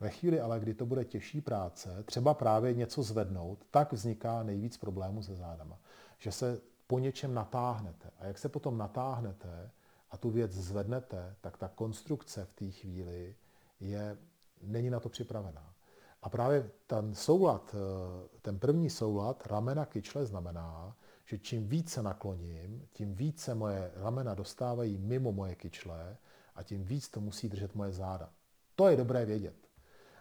Ve 0.00 0.10
chvíli 0.10 0.40
ale, 0.40 0.60
kdy 0.60 0.74
to 0.74 0.86
bude 0.86 1.04
těžší 1.04 1.40
práce, 1.40 2.02
třeba 2.02 2.34
právě 2.34 2.74
něco 2.74 3.02
zvednout, 3.02 3.66
tak 3.70 3.92
vzniká 3.92 4.42
nejvíc 4.42 4.76
problémů 4.76 5.22
se 5.22 5.34
zádama. 5.34 5.78
Že 6.18 6.32
se 6.32 6.60
po 6.86 6.98
něčem 6.98 7.34
natáhnete. 7.34 8.10
A 8.18 8.26
jak 8.26 8.38
se 8.38 8.48
potom 8.48 8.78
natáhnete 8.78 9.70
a 10.10 10.16
tu 10.16 10.30
věc 10.30 10.52
zvednete, 10.52 11.36
tak 11.40 11.56
ta 11.56 11.68
konstrukce 11.68 12.44
v 12.44 12.52
té 12.52 12.70
chvíli 12.70 13.34
je, 13.80 14.18
není 14.62 14.90
na 14.90 15.00
to 15.00 15.08
připravená. 15.08 15.74
A 16.22 16.28
právě 16.28 16.70
ten 16.86 17.14
soulad, 17.14 17.74
eh, 17.74 18.38
ten 18.42 18.58
první 18.58 18.90
soulad 18.90 19.46
ramena 19.46 19.86
kyčle 19.86 20.26
znamená, 20.26 20.96
že 21.32 21.38
čím 21.38 21.68
více 21.68 22.02
nakloním, 22.02 22.88
tím 22.92 23.14
více 23.14 23.54
moje 23.54 23.90
ramena 23.94 24.34
dostávají 24.34 24.98
mimo 24.98 25.32
moje 25.32 25.54
kyčle 25.54 26.16
a 26.54 26.62
tím 26.62 26.84
víc 26.84 27.08
to 27.08 27.20
musí 27.20 27.48
držet 27.48 27.74
moje 27.74 27.92
záda. 27.92 28.30
To 28.76 28.88
je 28.88 28.96
dobré 28.96 29.24
vědět. 29.24 29.54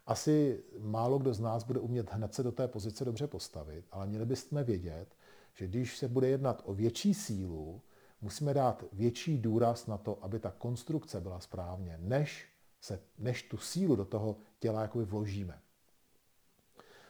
Asi 0.05 0.63
málo 0.79 1.19
kdo 1.19 1.33
z 1.33 1.39
nás 1.39 1.63
bude 1.63 1.79
umět 1.79 2.11
hned 2.11 2.33
se 2.33 2.43
do 2.43 2.51
té 2.51 2.67
pozice 2.67 3.05
dobře 3.05 3.27
postavit, 3.27 3.85
ale 3.91 4.07
měli 4.07 4.25
bychom 4.25 4.63
vědět, 4.63 5.15
že 5.53 5.67
když 5.67 5.97
se 5.97 6.07
bude 6.07 6.27
jednat 6.27 6.61
o 6.65 6.73
větší 6.73 7.13
sílu, 7.13 7.81
musíme 8.21 8.53
dát 8.53 8.83
větší 8.93 9.37
důraz 9.37 9.87
na 9.87 9.97
to, 9.97 10.23
aby 10.23 10.39
ta 10.39 10.51
konstrukce 10.51 11.21
byla 11.21 11.39
správně, 11.39 11.97
než, 12.01 12.47
se, 12.81 12.99
než 13.17 13.43
tu 13.43 13.57
sílu 13.57 13.95
do 13.95 14.05
toho 14.05 14.37
těla 14.59 14.81
jakoby 14.81 15.05
vložíme. 15.05 15.61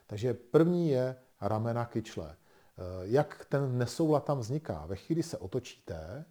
Takže 0.08 0.34
první 0.34 0.90
je 0.90 1.16
ramena 1.42 1.86
kyčle. 1.86 2.36
Eh, 2.82 3.02
jak 3.04 3.46
ten 3.50 3.78
nesoulad 3.78 4.26
tam 4.26 4.40
vzniká? 4.40 4.86
Ve 4.86 4.96
chvíli 4.96 5.24
se 5.24 5.38
otočíte 5.38 6.26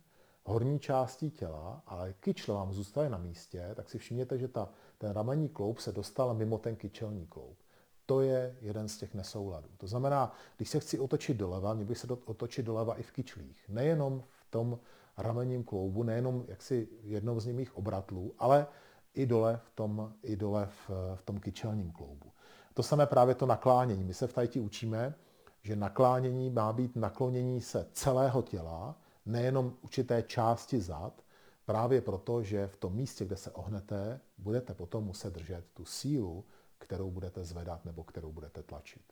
horní 0.44 0.80
částí 0.80 1.30
těla, 1.30 1.82
ale 1.86 2.12
kyčle 2.12 2.54
vám 2.54 2.72
zůstane 2.72 3.08
na 3.08 3.18
místě, 3.18 3.70
tak 3.74 3.90
si 3.90 3.98
všimněte, 3.98 4.38
že 4.38 4.48
ta, 4.48 4.68
ten 4.98 5.10
ramenní 5.10 5.48
kloub 5.48 5.78
se 5.78 5.92
dostal 5.92 6.34
mimo 6.34 6.58
ten 6.58 6.76
kyčelní 6.76 7.26
kloub. 7.26 7.58
To 8.06 8.20
je 8.20 8.56
jeden 8.60 8.88
z 8.88 8.98
těch 8.98 9.14
nesouladů. 9.14 9.68
To 9.76 9.86
znamená, 9.86 10.32
když 10.56 10.68
se 10.68 10.80
chci 10.80 10.98
otočit 10.98 11.36
doleva, 11.36 11.74
mě 11.74 11.84
bych 11.84 11.98
se 11.98 12.06
otočit 12.24 12.62
doleva 12.66 12.94
i 12.94 13.02
v 13.02 13.12
kyčlích. 13.12 13.64
Nejenom 13.68 14.24
v 14.46 14.50
tom 14.50 14.78
ramenním 15.16 15.64
kloubu, 15.64 16.02
nejenom 16.02 16.44
jaksi 16.48 16.88
jednou 17.02 17.40
z 17.40 17.46
nich 17.46 17.76
obratlů, 17.76 18.34
ale 18.38 18.66
i 19.14 19.26
dole 19.26 19.60
v 19.64 19.70
tom, 19.70 20.12
i 20.22 20.36
dole 20.36 20.66
v, 20.66 20.90
v 21.14 21.22
tom 21.22 21.40
kyčelním 21.40 21.92
kloubu. 21.92 22.32
To 22.74 22.82
samé 22.82 23.06
právě 23.06 23.34
to 23.34 23.46
naklánění. 23.46 24.04
My 24.04 24.14
se 24.14 24.26
v 24.26 24.32
tajti 24.32 24.60
učíme, 24.60 25.14
že 25.62 25.76
naklánění 25.76 26.50
má 26.50 26.72
být 26.72 26.96
naklonění 26.96 27.60
se 27.60 27.86
celého 27.92 28.42
těla, 28.42 28.98
nejenom 29.26 29.76
určité 29.82 30.22
části 30.22 30.80
zad, 30.80 31.22
právě 31.64 32.00
proto, 32.00 32.42
že 32.42 32.66
v 32.66 32.76
tom 32.76 32.94
místě, 32.94 33.24
kde 33.24 33.36
se 33.36 33.50
ohnete, 33.50 34.20
budete 34.38 34.74
potom 34.74 35.04
muset 35.04 35.34
držet 35.34 35.64
tu 35.74 35.84
sílu, 35.84 36.44
kterou 36.78 37.10
budete 37.10 37.44
zvedat 37.44 37.84
nebo 37.84 38.04
kterou 38.04 38.32
budete 38.32 38.62
tlačit. 38.62 39.02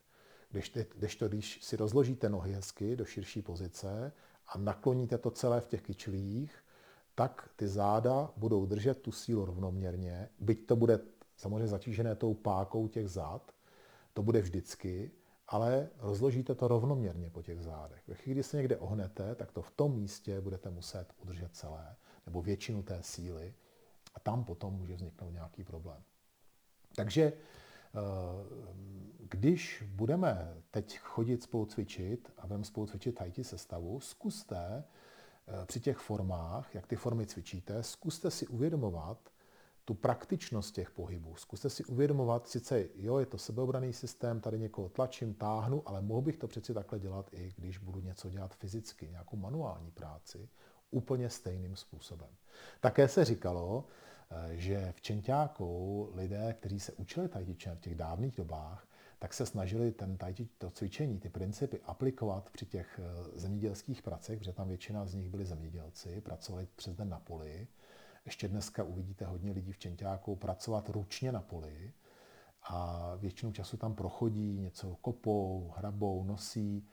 Když, 0.51 0.69
te, 0.69 0.85
když, 0.95 1.15
to, 1.15 1.27
když 1.27 1.63
si 1.63 1.75
rozložíte 1.75 2.29
nohy 2.29 2.53
hezky 2.53 2.95
do 2.95 3.05
širší 3.05 3.41
pozice 3.41 4.11
a 4.47 4.57
nakloníte 4.57 5.17
to 5.17 5.31
celé 5.31 5.61
v 5.61 5.67
těch 5.67 5.81
kyčlích, 5.81 6.63
tak 7.15 7.49
ty 7.55 7.67
záda 7.67 8.31
budou 8.37 8.65
držet 8.65 9.01
tu 9.01 9.11
sílu 9.11 9.45
rovnoměrně, 9.45 10.29
byť 10.39 10.65
to 10.65 10.75
bude 10.75 10.99
samozřejmě 11.37 11.67
zatížené 11.67 12.15
tou 12.15 12.33
pákou 12.33 12.87
těch 12.87 13.09
zád, 13.09 13.51
to 14.13 14.23
bude 14.23 14.41
vždycky, 14.41 15.11
ale 15.49 15.89
rozložíte 15.97 16.55
to 16.55 16.67
rovnoměrně 16.67 17.29
po 17.29 17.41
těch 17.41 17.61
zádech. 17.61 18.07
Ve 18.07 18.15
chvíli, 18.15 18.33
kdy 18.35 18.43
se 18.43 18.57
někde 18.57 18.77
ohnete, 18.77 19.35
tak 19.35 19.51
to 19.51 19.61
v 19.61 19.71
tom 19.71 19.95
místě 19.95 20.41
budete 20.41 20.69
muset 20.69 21.13
udržet 21.23 21.55
celé, 21.55 21.95
nebo 22.25 22.41
většinu 22.41 22.83
té 22.83 23.03
síly 23.03 23.53
a 24.15 24.19
tam 24.19 24.43
potom 24.43 24.73
může 24.73 24.95
vzniknout 24.95 25.31
nějaký 25.31 25.63
problém. 25.63 26.03
Takže 26.95 27.23
eh, 27.23 27.33
když 29.29 29.83
budeme 29.87 30.57
teď 30.71 30.99
chodit 30.99 31.43
spolu 31.43 31.65
cvičit 31.65 32.33
a 32.37 32.47
budeme 32.47 32.65
spolu 32.65 32.87
cvičit 32.87 33.15
tajti 33.15 33.43
sestavu, 33.43 33.99
zkuste 33.99 34.83
eh, 34.83 35.65
při 35.65 35.79
těch 35.79 35.97
formách, 35.97 36.75
jak 36.75 36.87
ty 36.87 36.95
formy 36.95 37.25
cvičíte, 37.25 37.83
zkuste 37.83 38.31
si 38.31 38.47
uvědomovat 38.47 39.29
tu 39.89 39.95
praktičnost 39.95 40.75
těch 40.75 40.91
pohybů. 40.91 41.35
Zkuste 41.35 41.69
si 41.69 41.85
uvědomovat, 41.85 42.47
sice 42.47 42.85
jo, 42.95 43.17
je 43.17 43.25
to 43.25 43.37
sebeobraný 43.37 43.93
systém, 43.93 44.41
tady 44.41 44.59
někoho 44.59 44.89
tlačím, 44.89 45.33
táhnu, 45.33 45.83
ale 45.85 46.01
mohl 46.01 46.21
bych 46.21 46.37
to 46.37 46.47
přeci 46.47 46.73
takhle 46.73 46.99
dělat 46.99 47.29
i 47.33 47.53
když 47.57 47.77
budu 47.77 47.99
něco 47.99 48.29
dělat 48.29 48.55
fyzicky, 48.55 49.09
nějakou 49.09 49.37
manuální 49.37 49.91
práci, 49.91 50.49
úplně 50.91 51.29
stejným 51.29 51.75
způsobem. 51.75 52.29
Také 52.81 53.07
se 53.07 53.25
říkalo, 53.25 53.85
eh, 54.31 54.57
že 54.57 54.93
v 54.95 55.01
Čentáku 55.01 56.09
lidé, 56.13 56.55
kteří 56.59 56.79
se 56.79 56.91
učili 56.91 57.27
tai 57.27 57.43
v 57.43 57.79
těch 57.79 57.95
dávných 57.95 58.35
dobách, 58.35 58.87
tak 59.19 59.33
se 59.33 59.45
snažili 59.45 59.91
ten 59.91 60.17
tai 60.17 60.35
to 60.57 60.69
cvičení, 60.69 61.19
ty 61.19 61.29
principy 61.29 61.79
aplikovat 61.85 62.49
při 62.49 62.65
těch 62.65 62.99
eh, 62.99 63.39
zemědělských 63.39 64.01
pracech, 64.01 64.39
protože 64.39 64.53
tam 64.53 64.67
většina 64.67 65.05
z 65.05 65.15
nich 65.15 65.29
byli 65.29 65.45
zemědělci, 65.45 66.21
pracovali 66.21 66.67
přes 66.75 66.95
den 66.95 67.09
na 67.09 67.19
poli. 67.19 67.67
Ještě 68.25 68.47
dneska 68.47 68.83
uvidíte 68.83 69.25
hodně 69.25 69.51
lidí 69.51 69.71
v 69.71 69.77
Čentáku 69.77 70.35
pracovat 70.35 70.89
ručně 70.89 71.31
na 71.31 71.41
poli 71.41 71.93
a 72.63 73.11
většinu 73.15 73.51
času 73.51 73.77
tam 73.77 73.95
prochodí, 73.95 74.59
něco 74.59 74.95
kopou, 75.01 75.73
hrabou, 75.77 76.23
nosí. 76.23 76.87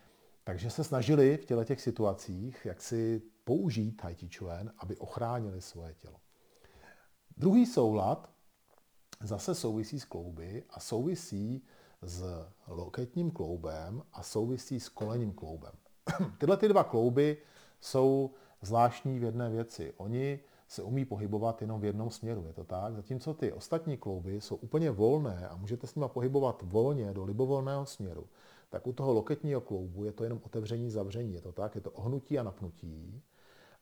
Takže 0.45 0.71
se 0.71 0.85
snažili 0.85 1.37
v 1.37 1.45
těle 1.45 1.65
těch 1.65 1.81
situacích, 1.81 2.67
jak 2.67 2.81
si 2.81 3.23
použít 3.45 3.93
Tai 3.93 4.15
Chi 4.15 4.29
Chuan, 4.37 4.71
aby 4.79 4.97
ochránili 4.97 5.61
svoje 5.61 5.95
tělo. 5.95 6.17
Druhý 7.37 7.67
soulad 7.67 8.31
zase 9.21 9.55
souvisí 9.55 10.01
s 10.01 10.05
klouby 10.05 10.65
a 10.71 10.81
souvisí 10.81 11.63
s 12.03 12.47
loketním 12.67 13.31
kloubem 13.31 14.03
a 14.13 14.23
souvisí 14.23 14.81
s 14.81 14.89
kolením 14.89 15.33
kloubem. 15.33 15.73
Tyhle 16.39 16.57
ty 16.57 16.69
dva 16.69 16.85
klouby 16.85 17.39
jsou 17.81 18.35
zvláštní 18.63 19.19
v 19.19 19.23
jedné 19.23 19.51
věci. 19.51 19.93
Oni 19.97 20.41
se 20.69 20.83
umí 20.83 21.05
pohybovat 21.05 21.61
jenom 21.61 21.81
v 21.81 21.85
jednom 21.85 22.11
směru, 22.11 22.45
je 22.47 22.53
to 22.53 22.65
tak? 22.65 22.95
Zatímco 22.95 23.35
ty 23.35 23.53
ostatní 23.53 23.97
klouby 23.97 24.41
jsou 24.41 24.57
úplně 24.57 24.91
volné 24.91 25.49
a 25.49 25.57
můžete 25.57 25.87
s 25.87 25.95
nimi 25.95 26.07
pohybovat 26.09 26.63
volně 26.63 27.15
do 27.15 27.25
libovolného 27.25 27.87
směru, 27.87 28.27
tak 28.71 28.87
u 28.87 28.93
toho 28.93 29.13
loketního 29.13 29.61
kloubu 29.61 30.05
je 30.05 30.13
to 30.13 30.25
jenom 30.25 30.41
otevření, 30.45 30.91
zavření, 30.91 31.35
je 31.35 31.41
to 31.41 31.53
tak? 31.53 31.75
Je 31.75 31.81
to 31.81 31.91
ohnutí 31.91 32.39
a 32.39 32.43
napnutí. 32.43 33.23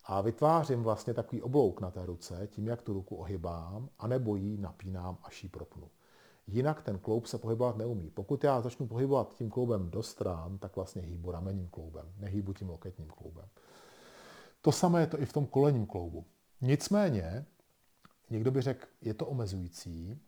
A 0.04 0.20
vytvářím 0.20 0.82
vlastně 0.82 1.14
takový 1.14 1.42
oblouk 1.42 1.80
na 1.80 1.90
té 1.90 2.06
ruce 2.06 2.48
tím, 2.50 2.66
jak 2.66 2.82
tu 2.82 2.92
ruku 2.92 3.16
ohybám, 3.16 3.88
anebo 3.98 4.36
ji 4.36 4.58
napínám, 4.58 5.18
až 5.22 5.42
ji 5.42 5.48
propnu. 5.48 5.90
Jinak 6.46 6.82
ten 6.82 6.98
kloub 6.98 7.26
se 7.26 7.38
pohybovat 7.38 7.76
neumí. 7.76 8.10
Pokud 8.10 8.44
já 8.44 8.60
začnu 8.60 8.86
pohybovat 8.86 9.34
tím 9.34 9.50
kloubem 9.50 9.90
do 9.90 10.02
stran, 10.02 10.58
tak 10.58 10.76
vlastně 10.76 11.02
hýbu 11.02 11.30
ramenním 11.30 11.68
kloubem, 11.68 12.12
nehýbu 12.18 12.52
tím 12.52 12.68
loketním 12.68 13.08
kloubem. 13.08 13.48
To 14.60 14.72
samé 14.72 15.00
je 15.00 15.06
to 15.06 15.20
i 15.20 15.26
v 15.26 15.32
tom 15.32 15.46
kolenním 15.46 15.86
kloubu. 15.86 16.24
Nicméně, 16.60 17.46
někdo 18.30 18.50
by 18.50 18.62
řekl, 18.62 18.86
je 19.00 19.14
to 19.14 19.26
omezující 19.26 20.18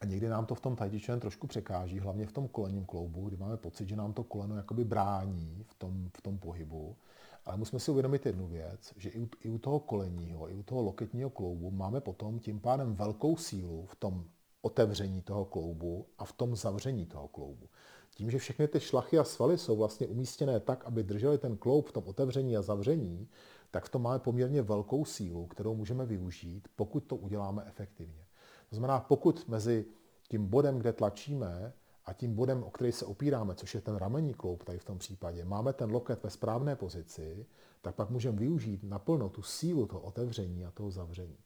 a 0.00 0.06
někdy 0.06 0.28
nám 0.28 0.46
to 0.46 0.54
v 0.54 0.60
tom 0.60 0.76
tai 0.76 1.00
trošku 1.20 1.46
překáží, 1.46 1.98
hlavně 1.98 2.26
v 2.26 2.32
tom 2.32 2.48
kolenním 2.48 2.84
kloubu, 2.84 3.28
kdy 3.28 3.36
máme 3.36 3.56
pocit, 3.56 3.88
že 3.88 3.96
nám 3.96 4.12
to 4.12 4.24
koleno 4.24 4.56
jakoby 4.56 4.84
brání 4.84 5.64
v 5.68 5.74
tom, 5.74 6.10
v 6.16 6.22
tom 6.22 6.38
pohybu. 6.38 6.96
Ale 7.44 7.56
musíme 7.56 7.80
si 7.80 7.90
uvědomit 7.90 8.26
jednu 8.26 8.46
věc, 8.46 8.92
že 8.96 9.08
i 9.08 9.20
u, 9.20 9.28
i 9.40 9.50
u 9.50 9.58
toho 9.58 9.80
kolenního, 9.80 10.50
i 10.50 10.54
u 10.54 10.62
toho 10.62 10.82
loketního 10.82 11.30
kloubu 11.30 11.70
máme 11.70 12.00
potom 12.00 12.38
tím 12.38 12.60
pádem 12.60 12.94
velkou 12.94 13.36
sílu 13.36 13.86
v 13.86 13.96
tom 13.96 14.24
otevření 14.62 15.22
toho 15.22 15.44
kloubu 15.44 16.06
a 16.18 16.24
v 16.24 16.32
tom 16.32 16.56
zavření 16.56 17.06
toho 17.06 17.28
kloubu. 17.28 17.68
Tím, 18.14 18.30
že 18.30 18.38
všechny 18.38 18.68
ty 18.68 18.80
šlachy 18.80 19.18
a 19.18 19.24
svaly 19.24 19.58
jsou 19.58 19.76
vlastně 19.76 20.06
umístěné 20.06 20.60
tak, 20.60 20.84
aby 20.84 21.02
drželi 21.02 21.38
ten 21.38 21.56
kloub 21.56 21.88
v 21.88 21.92
tom 21.92 22.04
otevření 22.06 22.56
a 22.56 22.62
zavření, 22.62 23.28
tak 23.70 23.84
v 23.84 23.88
tom 23.88 24.02
máme 24.02 24.18
poměrně 24.18 24.62
velkou 24.62 25.04
sílu, 25.04 25.46
kterou 25.46 25.74
můžeme 25.74 26.06
využít, 26.06 26.68
pokud 26.76 27.00
to 27.00 27.16
uděláme 27.16 27.64
efektivně. 27.66 28.24
To 28.70 28.76
znamená, 28.76 29.00
pokud 29.00 29.48
mezi 29.48 29.86
tím 30.28 30.46
bodem, 30.46 30.78
kde 30.78 30.92
tlačíme, 30.92 31.72
a 32.04 32.12
tím 32.12 32.34
bodem, 32.34 32.62
o 32.62 32.70
který 32.70 32.92
se 32.92 33.04
opíráme, 33.04 33.54
což 33.54 33.74
je 33.74 33.80
ten 33.80 33.96
ramení 33.96 34.34
kloub 34.34 34.64
tady 34.64 34.78
v 34.78 34.84
tom 34.84 34.98
případě, 34.98 35.44
máme 35.44 35.72
ten 35.72 35.90
loket 35.90 36.22
ve 36.22 36.30
správné 36.30 36.76
pozici, 36.76 37.46
tak 37.82 37.94
pak 37.94 38.10
můžeme 38.10 38.38
využít 38.38 38.82
naplno 38.82 39.28
tu 39.28 39.42
sílu 39.42 39.86
toho 39.86 40.00
otevření 40.00 40.64
a 40.64 40.70
toho 40.70 40.90
zavření. 40.90 41.36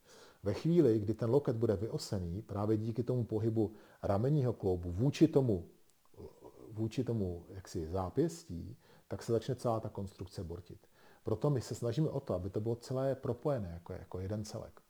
Ve 0.43 0.55
chvíli, 0.55 0.99
kdy 0.99 1.15
ten 1.15 1.31
loket 1.31 1.57
bude 1.57 1.77
vyosený, 1.77 2.43
právě 2.43 2.77
díky 2.77 3.03
tomu 3.03 3.25
pohybu 3.25 3.73
ramenního 4.03 4.53
kloubu 4.53 4.93
vůči 4.93 5.29
tomu, 5.29 5.69
vůči 6.71 7.05
tomu 7.05 7.45
jaksi 7.49 7.87
zápěstí, 7.87 8.77
tak 9.09 9.23
se 9.23 9.33
začne 9.33 9.55
celá 9.55 9.81
ta 9.81 9.89
konstrukce 9.89 10.45
bortit. 10.45 10.87
Proto 11.25 11.51
my 11.51 11.61
se 11.61 11.75
snažíme 11.75 12.09
o 12.09 12.21
to, 12.21 12.35
aby 12.35 12.51
to 12.51 12.61
bylo 12.61 12.77
celé 12.77 13.15
propojené 13.15 13.71
jako, 13.75 13.93
jako 13.93 14.21
jeden 14.21 14.45
celek. 14.45 14.81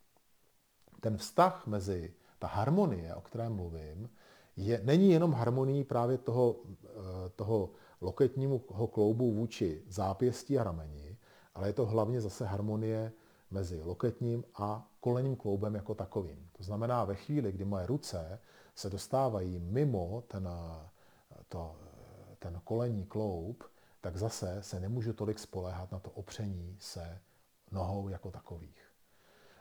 Ten 1.01 1.17
vztah 1.17 1.67
mezi, 1.67 2.15
ta 2.39 2.47
harmonie, 2.47 3.15
o 3.15 3.21
které 3.21 3.49
mluvím, 3.49 4.11
je, 4.57 4.81
není 4.85 5.11
jenom 5.11 5.33
harmonií 5.33 5.85
právě 5.85 6.19
toho, 6.19 6.57
eh, 6.85 6.89
toho 7.37 7.71
loketního 8.01 8.59
kloubu 8.89 9.33
vůči 9.33 9.83
zápěstí 9.89 10.59
a 10.59 10.65
rameni, 10.65 11.17
ale 11.55 11.69
je 11.69 11.73
to 11.73 11.87
hlavně 11.87 12.21
zase 12.21 12.45
harmonie 12.45 13.13
mezi 13.51 13.83
loketním 13.83 14.45
a 14.55 14.91
kolenním 15.01 15.37
kloubem 15.37 15.75
jako 15.75 15.95
takovým. 15.95 16.49
To 16.53 16.63
znamená, 16.63 17.05
ve 17.05 17.15
chvíli, 17.15 17.53
kdy 17.53 17.65
moje 17.65 17.87
ruce 17.87 18.41
se 18.75 18.91
dostávají 18.91 19.59
mimo 19.59 20.23
ten, 20.29 20.49
to, 21.49 21.77
ten 22.39 22.61
kolenní 22.65 23.05
kloub, 23.05 23.65
tak 24.05 24.17
zase 24.17 24.63
se 24.63 24.81
nemůžu 24.81 25.13
tolik 25.13 25.39
spoléhat 25.39 25.93
na 25.93 25.99
to 25.99 26.11
opření 26.11 26.77
se 26.81 27.21
nohou 27.71 28.09
jako 28.09 28.31
takových. 28.31 28.83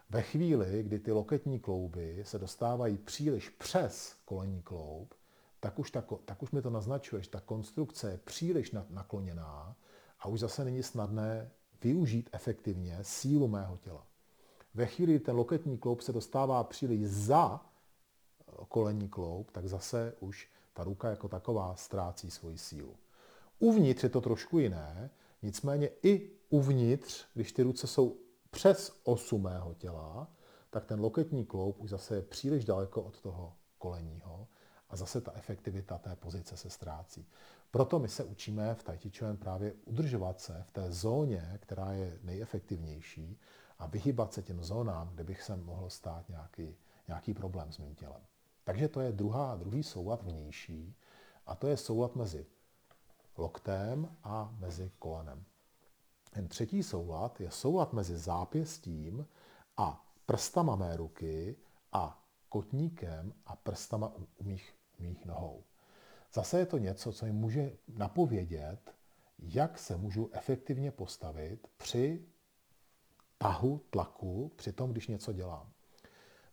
Ve 0.09 0.21
chvíli, 0.21 0.83
kdy 0.83 0.99
ty 0.99 1.11
loketní 1.11 1.59
klouby 1.59 2.23
se 2.25 2.39
dostávají 2.39 2.97
příliš 2.97 3.49
přes 3.49 4.15
kolenní 4.25 4.61
kloub, 4.61 5.13
tak 5.59 5.79
už, 5.79 5.91
ta, 5.91 6.03
tak 6.25 6.43
už 6.43 6.51
mi 6.51 6.61
to 6.61 6.69
naznačuje, 6.69 7.23
že 7.23 7.29
ta 7.29 7.39
konstrukce 7.39 8.11
je 8.11 8.17
příliš 8.17 8.71
nakloněná 8.89 9.75
a 10.19 10.27
už 10.27 10.39
zase 10.39 10.65
není 10.65 10.83
snadné 10.83 11.51
využít 11.81 12.29
efektivně 12.33 12.97
sílu 13.01 13.47
mého 13.47 13.77
těla. 13.77 14.05
Ve 14.73 14.85
chvíli, 14.85 15.13
kdy 15.13 15.19
ten 15.19 15.35
loketní 15.35 15.77
kloub 15.77 16.01
se 16.01 16.13
dostává 16.13 16.63
příliš 16.63 17.07
za 17.07 17.65
kolenní 18.67 19.09
kloub, 19.09 19.51
tak 19.51 19.67
zase 19.67 20.13
už 20.19 20.51
ta 20.73 20.83
ruka 20.83 21.09
jako 21.09 21.27
taková 21.27 21.75
ztrácí 21.75 22.31
svoji 22.31 22.57
sílu. 22.57 22.95
Uvnitř 23.59 24.03
je 24.03 24.09
to 24.09 24.21
trošku 24.21 24.59
jiné, 24.59 25.09
nicméně 25.41 25.89
i 26.03 26.31
uvnitř, 26.49 27.25
když 27.33 27.51
ty 27.51 27.63
ruce 27.63 27.87
jsou 27.87 28.17
přes 28.51 28.99
osu 29.03 29.37
mého 29.37 29.73
těla, 29.73 30.27
tak 30.69 30.85
ten 30.85 30.99
loketní 30.99 31.45
kloub 31.45 31.79
už 31.79 31.89
zase 31.89 32.15
je 32.15 32.21
příliš 32.21 32.65
daleko 32.65 33.01
od 33.01 33.21
toho 33.21 33.53
koleního 33.77 34.47
a 34.89 34.95
zase 34.95 35.21
ta 35.21 35.31
efektivita 35.35 35.97
té 35.97 36.15
pozice 36.15 36.57
se 36.57 36.69
ztrácí. 36.69 37.27
Proto 37.71 37.99
my 37.99 38.07
se 38.07 38.23
učíme 38.23 38.75
v 38.75 38.83
Tai 38.83 38.99
právě 39.39 39.73
udržovat 39.85 40.39
se 40.39 40.63
v 40.67 40.71
té 40.71 40.91
zóně, 40.91 41.59
která 41.61 41.91
je 41.91 42.19
nejefektivnější 42.23 43.39
a 43.79 43.87
vyhybat 43.87 44.33
se 44.33 44.41
těm 44.41 44.63
zónám, 44.63 45.09
kde 45.13 45.23
bych 45.23 45.43
se 45.43 45.55
mohl 45.55 45.89
stát 45.89 46.29
nějaký, 46.29 46.75
nějaký 47.07 47.33
problém 47.33 47.71
s 47.71 47.77
mým 47.77 47.95
tělem. 47.95 48.21
Takže 48.63 48.87
to 48.87 49.01
je 49.01 49.11
druhá, 49.11 49.55
druhý 49.55 49.83
soulad 49.83 50.23
vnější 50.23 50.95
a 51.45 51.55
to 51.55 51.67
je 51.67 51.77
soulad 51.77 52.15
mezi 52.15 52.45
loktem 53.37 54.17
a 54.23 54.55
mezi 54.59 54.91
kolenem. 54.99 55.43
Ten 56.31 56.47
třetí 56.47 56.83
soulad 56.83 57.41
je 57.41 57.51
soulad 57.51 57.93
mezi 57.93 58.17
zápěstím 58.17 59.27
a 59.77 60.05
prstama 60.25 60.75
mé 60.75 60.97
ruky 60.97 61.55
a 61.91 62.23
kotníkem 62.49 63.33
a 63.45 63.55
prstama 63.55 64.15
u, 64.15 64.27
u 64.37 64.43
mých, 64.43 64.75
mých 64.99 65.25
nohou. 65.25 65.63
Zase 66.33 66.59
je 66.59 66.65
to 66.65 66.77
něco, 66.77 67.11
co 67.11 67.25
mi 67.25 67.31
může 67.31 67.77
napovědět, 67.87 68.95
jak 69.39 69.79
se 69.79 69.97
můžu 69.97 70.29
efektivně 70.33 70.91
postavit 70.91 71.67
při 71.77 72.25
tahu, 73.37 73.81
tlaku, 73.89 74.51
při 74.55 74.71
tom, 74.71 74.91
když 74.91 75.07
něco 75.07 75.33
dělám. 75.33 75.71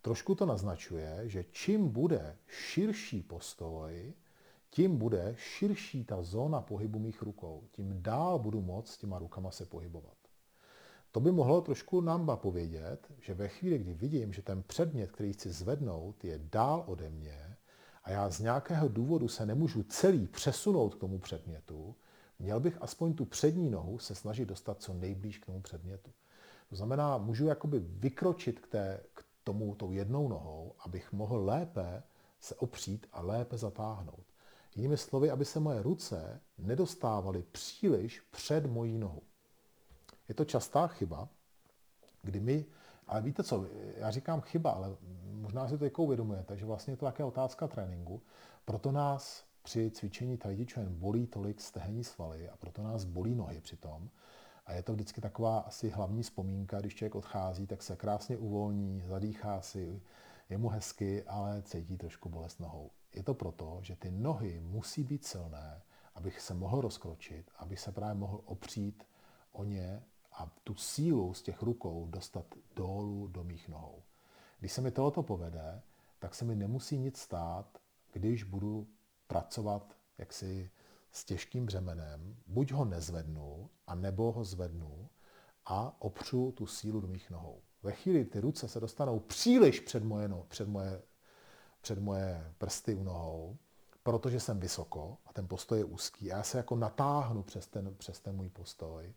Trošku 0.02 0.34
to 0.34 0.46
naznačuje, 0.46 1.22
že 1.24 1.44
čím 1.50 1.88
bude 1.88 2.38
širší 2.46 3.22
postoj, 3.22 4.14
tím 4.70 4.98
bude 4.98 5.34
širší 5.38 6.04
ta 6.04 6.22
zóna 6.22 6.60
pohybu 6.60 6.98
mých 6.98 7.22
rukou. 7.22 7.62
Tím 7.70 8.02
dál 8.02 8.38
budu 8.38 8.60
moct 8.60 8.88
s 8.88 8.98
těma 8.98 9.18
rukama 9.18 9.50
se 9.50 9.66
pohybovat. 9.66 10.16
To 11.12 11.20
by 11.20 11.32
mohlo 11.32 11.60
trošku 11.60 12.00
nám 12.00 12.30
povědět, 12.34 13.12
že 13.20 13.34
ve 13.34 13.48
chvíli, 13.48 13.78
kdy 13.78 13.94
vidím, 13.94 14.32
že 14.32 14.42
ten 14.42 14.62
předmět, 14.62 15.12
který 15.12 15.32
chci 15.32 15.50
zvednout, 15.50 16.24
je 16.24 16.40
dál 16.52 16.84
ode 16.86 17.10
mě 17.10 17.56
a 18.04 18.10
já 18.10 18.30
z 18.30 18.40
nějakého 18.40 18.88
důvodu 18.88 19.28
se 19.28 19.46
nemůžu 19.46 19.82
celý 19.82 20.26
přesunout 20.26 20.94
k 20.94 20.98
tomu 20.98 21.18
předmětu, 21.18 21.94
měl 22.38 22.60
bych 22.60 22.82
aspoň 22.82 23.14
tu 23.14 23.24
přední 23.24 23.70
nohu 23.70 23.98
se 23.98 24.14
snažit 24.14 24.48
dostat 24.48 24.82
co 24.82 24.94
nejblíž 24.94 25.38
k 25.38 25.46
tomu 25.46 25.60
předmětu. 25.60 26.10
To 26.68 26.76
znamená, 26.76 27.18
můžu 27.18 27.46
jakoby 27.46 27.78
vykročit 27.78 28.60
k, 28.60 28.66
té, 28.66 29.00
k 29.14 29.24
tomu 29.44 29.74
tou 29.74 29.92
jednou 29.92 30.28
nohou, 30.28 30.74
abych 30.84 31.12
mohl 31.12 31.44
lépe 31.44 32.02
se 32.40 32.54
opřít 32.54 33.06
a 33.12 33.22
lépe 33.22 33.58
zatáhnout. 33.58 34.29
Jinými 34.76 34.96
slovy, 34.96 35.30
aby 35.30 35.44
se 35.44 35.60
moje 35.60 35.82
ruce 35.82 36.40
nedostávaly 36.58 37.42
příliš 37.42 38.20
před 38.20 38.66
mojí 38.66 38.98
nohu. 38.98 39.22
Je 40.28 40.34
to 40.34 40.44
častá 40.44 40.86
chyba, 40.86 41.28
kdy 42.22 42.40
my, 42.40 42.66
Ale 43.10 43.22
víte 43.22 43.42
co, 43.42 43.66
já 43.96 44.10
říkám 44.10 44.40
chyba, 44.40 44.70
ale 44.70 44.96
možná 45.32 45.68
si 45.68 45.78
to 45.78 45.84
jako 45.84 46.02
uvědomujete, 46.02 46.56
že 46.56 46.66
vlastně 46.66 46.92
je 46.92 46.96
to 46.96 47.06
také 47.06 47.24
otázka 47.24 47.68
tréninku. 47.68 48.22
Proto 48.64 48.92
nás 48.92 49.44
při 49.62 49.90
cvičení 49.90 50.36
tai 50.36 50.66
bolí 50.88 51.26
tolik 51.26 51.60
stehenní 51.60 52.04
svaly 52.04 52.48
a 52.48 52.56
proto 52.56 52.82
nás 52.82 53.04
bolí 53.04 53.34
nohy 53.34 53.60
přitom. 53.60 54.10
A 54.66 54.72
je 54.72 54.82
to 54.82 54.92
vždycky 54.92 55.20
taková 55.20 55.58
asi 55.58 55.88
hlavní 55.88 56.22
vzpomínka, 56.22 56.80
když 56.80 56.94
člověk 56.94 57.14
odchází, 57.14 57.66
tak 57.66 57.82
se 57.82 57.96
krásně 57.96 58.36
uvolní, 58.36 59.02
zadýchá 59.06 59.60
si, 59.60 60.02
je 60.50 60.58
mu 60.58 60.68
hezky, 60.68 61.22
ale 61.22 61.62
cítí 61.62 61.96
trošku 61.96 62.28
bolest 62.28 62.60
nohou. 62.60 62.90
Je 63.12 63.22
to 63.22 63.34
proto, 63.34 63.78
že 63.82 63.96
ty 63.96 64.10
nohy 64.10 64.60
musí 64.60 65.04
být 65.04 65.24
silné, 65.26 65.82
abych 66.14 66.40
se 66.40 66.54
mohl 66.54 66.80
rozkročit, 66.80 67.50
abych 67.56 67.80
se 67.80 67.92
právě 67.92 68.14
mohl 68.14 68.40
opřít 68.44 69.04
o 69.52 69.64
ně 69.64 70.02
a 70.32 70.56
tu 70.64 70.74
sílu 70.74 71.34
z 71.34 71.42
těch 71.42 71.62
rukou 71.62 72.06
dostat 72.06 72.54
dolů 72.76 73.26
do 73.26 73.44
mých 73.44 73.68
nohou. 73.68 74.02
Když 74.60 74.72
se 74.72 74.80
mi 74.80 74.90
tohoto 74.90 75.22
povede, 75.22 75.82
tak 76.18 76.34
se 76.34 76.44
mi 76.44 76.56
nemusí 76.56 76.98
nic 76.98 77.18
stát, 77.18 77.78
když 78.12 78.42
budu 78.42 78.86
pracovat 79.26 79.96
jaksi 80.18 80.70
s 81.12 81.24
těžkým 81.24 81.66
břemenem, 81.66 82.36
buď 82.46 82.72
ho 82.72 82.84
nezvednu, 82.84 83.70
a 83.86 83.94
nebo 83.94 84.32
ho 84.32 84.44
zvednu 84.44 85.08
a 85.66 86.02
opřu 86.02 86.52
tu 86.52 86.66
sílu 86.66 87.00
do 87.00 87.08
mých 87.08 87.30
nohou. 87.30 87.62
Ve 87.82 87.92
chvíli 87.92 88.24
ty 88.24 88.40
ruce 88.40 88.68
se 88.68 88.80
dostanou 88.80 89.20
příliš 89.20 89.80
před 89.80 90.04
moje, 90.04 90.28
no, 90.28 90.46
před 90.48 90.68
moje, 90.68 91.02
před 91.80 91.98
moje 91.98 92.54
prsty 92.58 92.94
u 92.94 93.02
nohou, 93.02 93.58
protože 94.02 94.40
jsem 94.40 94.60
vysoko 94.60 95.18
a 95.26 95.32
ten 95.32 95.48
postoj 95.48 95.78
je 95.78 95.84
úzký 95.84 96.32
a 96.32 96.36
já 96.36 96.42
se 96.42 96.56
jako 96.56 96.76
natáhnu 96.76 97.42
přes 97.42 97.66
ten, 97.66 97.94
přes 97.96 98.20
ten 98.20 98.36
můj 98.36 98.48
postoj, 98.48 99.14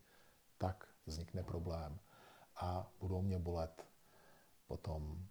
tak 0.58 0.88
vznikne 1.06 1.43
problém 1.43 1.99
a 2.56 2.91
budou 2.99 3.21
mě 3.21 3.39
bolet 3.39 3.86
potom 4.67 5.28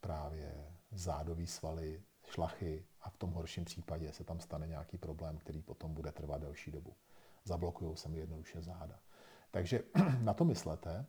právě 0.00 0.74
zádový 0.92 1.46
svaly, 1.46 2.02
šlachy 2.26 2.86
a 3.02 3.10
v 3.10 3.16
tom 3.16 3.30
horším 3.30 3.64
případě 3.64 4.12
se 4.12 4.24
tam 4.24 4.40
stane 4.40 4.66
nějaký 4.66 4.98
problém, 4.98 5.38
který 5.38 5.62
potom 5.62 5.94
bude 5.94 6.12
trvat 6.12 6.40
delší 6.40 6.70
dobu. 6.70 6.96
Zablokují 7.44 7.96
se 7.96 8.08
mi 8.08 8.18
jednoduše 8.18 8.62
záda. 8.62 9.00
Takže 9.50 9.82
na 10.20 10.34
to 10.34 10.44
myslete 10.44 11.06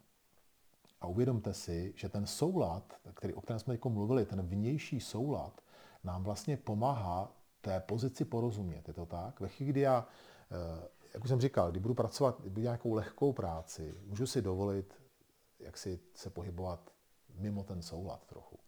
a 1.02 1.08
uvědomte 1.08 1.54
si, 1.54 1.94
že 1.96 2.10
ten 2.10 2.26
soulad, 2.26 2.94
který, 3.14 3.34
o 3.34 3.42
kterém 3.42 3.60
jsme 3.60 3.74
teď 3.74 3.86
mluvili, 3.86 4.26
ten 4.26 4.42
vnější 4.42 5.00
soulad, 5.00 5.62
nám 6.04 6.24
vlastně 6.24 6.58
pomáhá 6.58 7.32
té 7.62 7.80
pozici 7.80 8.26
porozumět. 8.26 8.88
Je 8.88 8.94
to 8.94 9.06
tak? 9.06 9.40
Ve 9.40 9.48
chvíli, 9.48 9.72
kdy 9.72 9.82
já, 9.82 10.08
eh, 10.52 10.88
jak 11.14 11.24
už 11.24 11.30
jsem 11.30 11.42
říkal, 11.42 11.72
kdy 11.72 11.80
budu 11.80 11.94
pracovat, 11.94 12.42
kdy 12.42 12.50
budu 12.50 12.62
nějakou 12.62 12.94
lehkou 12.94 13.34
práci, 13.34 13.94
můžu 14.06 14.28
si 14.28 14.42
dovolit, 14.42 14.94
jak 15.60 15.78
si 15.78 16.00
se 16.14 16.30
pohybovat 16.30 16.92
mimo 17.36 17.64
ten 17.64 17.82
soulad 17.82 18.26
trochu. 18.26 18.60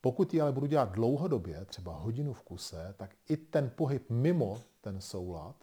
Pokud 0.00 0.34
ji 0.34 0.40
ale 0.40 0.52
budu 0.52 0.66
dělat 0.66 0.92
dlouhodobě, 0.92 1.64
třeba 1.64 1.94
hodinu 1.94 2.32
v 2.32 2.42
kuse, 2.42 2.94
tak 2.98 3.16
i 3.28 3.36
ten 3.36 3.70
pohyb 3.70 4.10
mimo 4.10 4.60
ten 4.80 5.00
soulad 5.00 5.56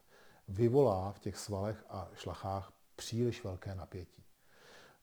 vyvolá 0.48 1.12
v 1.12 1.20
těch 1.20 1.38
svalech 1.38 1.86
a 1.90 2.10
šlachách 2.14 2.74
příliš 2.96 3.44
velké 3.44 3.76
napětí. 3.76 4.24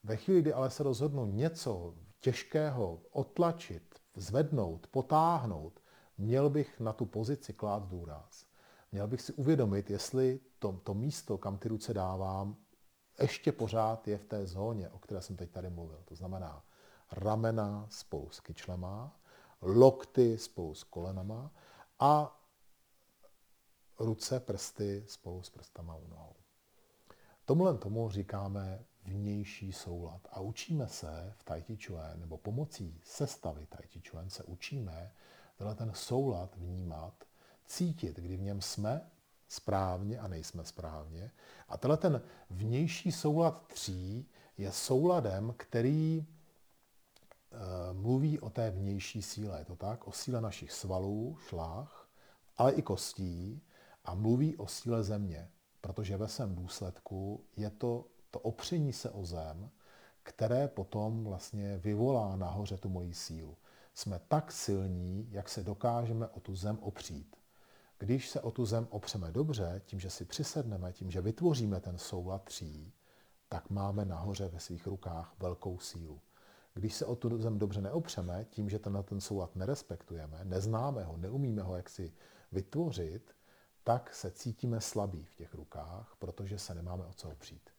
Ve 0.06 0.16
chvíli, 0.16 0.42
kdy 0.42 0.52
ale 0.52 0.70
se 0.70 0.82
rozhodnu 0.82 1.26
něco 1.26 1.94
těžkého 2.20 3.00
otlačit, 3.10 3.94
zvednout, 4.16 4.86
potáhnout, 4.86 5.80
měl 6.18 6.50
bych 6.50 6.80
na 6.80 6.92
tu 6.92 7.06
pozici 7.06 7.52
klát 7.52 7.88
důraz. 7.88 8.46
Měl 8.92 9.08
bych 9.08 9.22
si 9.22 9.32
uvědomit, 9.32 9.90
jestli 9.90 10.40
to, 10.58 10.72
to 10.72 10.94
místo, 10.94 11.38
kam 11.38 11.58
ty 11.58 11.68
ruce 11.68 11.94
dávám, 11.94 12.56
ještě 13.20 13.52
pořád 13.52 14.08
je 14.08 14.18
v 14.18 14.24
té 14.24 14.46
zóně, 14.46 14.88
o 14.88 14.98
které 14.98 15.20
jsem 15.22 15.36
teď 15.36 15.50
tady 15.50 15.70
mluvil. 15.70 16.02
To 16.04 16.14
znamená 16.14 16.64
ramena 17.12 17.86
spolu 17.90 18.30
s 18.30 18.40
kyčlema, 18.40 19.20
lokty 19.62 20.38
spolu 20.38 20.74
s 20.74 20.84
kolenama 20.84 21.50
a 21.98 22.40
ruce, 23.98 24.40
prsty 24.40 25.04
spolu 25.06 25.42
s 25.42 25.50
prstama 25.50 25.96
u 25.96 26.08
nohou. 26.08 26.34
Tomhle 27.44 27.78
tomu 27.78 28.10
říkáme 28.10 28.84
vnější 29.06 29.72
soulad. 29.72 30.20
A 30.30 30.40
učíme 30.40 30.88
se 30.88 31.34
v 31.38 31.42
Tai 31.42 31.62
Chi 31.62 31.76
Chuan, 31.86 32.20
nebo 32.20 32.38
pomocí 32.38 33.00
sestavy 33.04 33.66
Tai 33.66 33.86
Chi 33.86 34.00
Chuan 34.10 34.30
se 34.30 34.44
učíme 34.44 35.12
tenhle 35.56 35.74
ten 35.74 35.92
soulad 35.94 36.56
vnímat, 36.56 37.24
cítit, 37.66 38.16
kdy 38.16 38.36
v 38.36 38.42
něm 38.42 38.60
jsme 38.62 39.10
správně 39.48 40.18
a 40.18 40.28
nejsme 40.28 40.64
správně. 40.64 41.30
A 41.68 41.76
tenhle 41.76 41.96
ten 41.96 42.22
vnější 42.50 43.12
soulad 43.12 43.66
tří 43.66 44.28
je 44.58 44.72
souladem, 44.72 45.54
který 45.56 46.16
e, 46.18 46.26
mluví 47.92 48.40
o 48.40 48.50
té 48.50 48.70
vnější 48.70 49.22
síle. 49.22 49.58
Je 49.58 49.64
to 49.64 49.76
tak? 49.76 50.06
O 50.06 50.12
síle 50.12 50.40
našich 50.40 50.72
svalů, 50.72 51.36
šlách, 51.48 52.08
ale 52.56 52.72
i 52.72 52.82
kostí 52.82 53.62
a 54.04 54.14
mluví 54.14 54.56
o 54.56 54.66
síle 54.66 55.02
země, 55.02 55.50
protože 55.80 56.16
ve 56.16 56.28
svém 56.28 56.54
důsledku 56.54 57.44
je 57.56 57.70
to 57.70 58.04
to 58.36 58.40
opření 58.40 58.92
se 58.92 59.10
o 59.10 59.24
zem, 59.24 59.70
které 60.22 60.68
potom 60.68 61.24
vlastně 61.24 61.78
vyvolá 61.78 62.36
nahoře 62.36 62.76
tu 62.76 62.88
moji 62.88 63.14
sílu. 63.14 63.56
Jsme 63.94 64.20
tak 64.28 64.52
silní, 64.52 65.28
jak 65.30 65.48
se 65.48 65.62
dokážeme 65.62 66.28
o 66.28 66.40
tu 66.40 66.54
zem 66.54 66.78
opřít. 66.78 67.36
Když 67.98 68.28
se 68.28 68.40
o 68.40 68.50
tu 68.50 68.66
zem 68.66 68.86
opřeme 68.90 69.32
dobře, 69.32 69.82
tím, 69.84 70.00
že 70.00 70.10
si 70.10 70.24
přisedneme, 70.24 70.92
tím, 70.92 71.10
že 71.10 71.20
vytvoříme 71.20 71.80
ten 71.80 71.98
soulad 71.98 72.44
tří, 72.44 72.92
tak 73.48 73.70
máme 73.70 74.04
nahoře 74.04 74.48
ve 74.48 74.60
svých 74.60 74.86
rukách 74.86 75.34
velkou 75.38 75.78
sílu. 75.78 76.20
Když 76.74 76.94
se 76.94 77.06
o 77.06 77.16
tu 77.16 77.42
zem 77.42 77.58
dobře 77.58 77.80
neopřeme, 77.80 78.46
tím, 78.50 78.70
že 78.70 78.78
ten, 78.78 79.04
ten 79.08 79.20
soulad 79.20 79.56
nerespektujeme, 79.56 80.40
neznáme 80.44 81.04
ho, 81.04 81.16
neumíme 81.16 81.62
ho 81.62 81.76
jaksi 81.76 82.12
vytvořit, 82.52 83.34
tak 83.84 84.14
se 84.14 84.30
cítíme 84.30 84.80
slabí 84.80 85.24
v 85.24 85.34
těch 85.34 85.54
rukách, 85.54 86.16
protože 86.18 86.58
se 86.58 86.74
nemáme 86.74 87.06
o 87.06 87.12
co 87.12 87.30
opřít. 87.30 87.75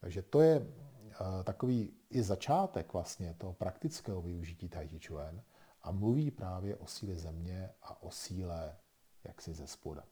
Takže 0.00 0.22
to 0.22 0.40
je 0.40 0.56
eh, 0.60 1.44
takový 1.44 1.92
i 2.10 2.22
začátek 2.22 2.92
vlastně 2.92 3.34
toho 3.34 3.52
praktického 3.52 4.22
využití 4.22 4.68
Tai 4.68 4.88
Chi 4.88 5.00
Chuan 5.06 5.42
a 5.82 5.92
mluví 5.92 6.30
právě 6.30 6.76
o 6.76 6.86
síle 6.86 7.14
země 7.14 7.70
a 7.82 8.02
o 8.02 8.10
síle 8.10 8.76
jaksi 9.24 9.54
ze 9.54 9.66
spoda. 9.66 10.04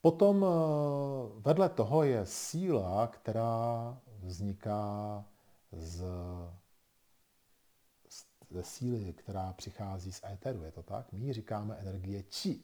Potom 0.00 0.44
eh, 0.44 1.40
vedle 1.40 1.68
toho 1.68 2.02
je 2.02 2.26
síla, 2.26 3.06
která 3.06 3.98
vzniká 4.22 5.24
z, 5.72 6.04
ze 8.50 8.62
síly, 8.62 9.12
která 9.12 9.52
přichází 9.52 10.12
z 10.12 10.24
éteru. 10.32 10.62
Je 10.62 10.72
to 10.72 10.82
tak? 10.82 11.12
My 11.12 11.18
ji 11.18 11.32
říkáme 11.32 11.76
energie 11.76 12.22
chi. 12.22 12.62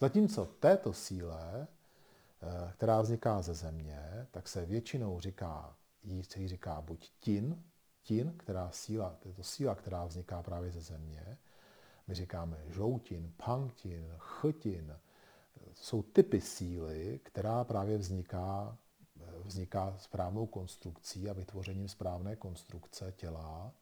Zatímco 0.00 0.46
této 0.46 0.92
síle 0.92 1.68
která 2.72 3.00
vzniká 3.00 3.42
ze 3.42 3.54
země, 3.54 4.26
tak 4.30 4.48
se 4.48 4.66
většinou 4.66 5.20
říká, 5.20 5.76
jí 6.02 6.24
se 6.24 6.40
jí 6.40 6.48
říká 6.48 6.80
buď 6.80 7.10
tin, 7.20 7.64
tin, 8.02 8.34
která 8.38 8.70
síla, 8.70 9.16
to 9.22 9.28
je 9.28 9.34
to 9.34 9.42
síla, 9.42 9.74
která 9.74 10.04
vzniká 10.04 10.42
právě 10.42 10.70
ze 10.70 10.80
země. 10.80 11.38
My 12.06 12.14
říkáme 12.14 12.64
žoutin, 12.68 13.32
pangtin, 13.36 14.14
chtin. 14.18 14.96
Jsou 15.74 16.02
typy 16.02 16.40
síly, 16.40 17.20
která 17.22 17.64
právě 17.64 17.98
vzniká, 17.98 18.78
eh, 19.20 19.24
vzniká 19.44 19.94
správnou 19.98 20.46
konstrukcí 20.46 21.30
a 21.30 21.32
vytvořením 21.32 21.88
správné 21.88 22.36
konstrukce 22.36 23.12
těla. 23.12 23.72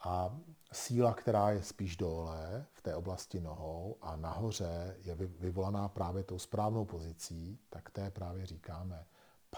A 0.00 0.38
síla, 0.72 1.14
která 1.14 1.50
je 1.50 1.62
spíš 1.62 1.96
dole 1.96 2.66
v 2.72 2.82
té 2.82 2.94
oblasti 2.94 3.40
nohou 3.40 3.96
a 4.00 4.16
nahoře 4.16 4.96
je 5.02 5.14
vyvolaná 5.14 5.88
právě 5.88 6.22
tou 6.22 6.38
správnou 6.38 6.84
pozicí, 6.84 7.58
tak 7.70 7.90
té 7.90 8.10
právě 8.10 8.46
říkáme 8.46 9.06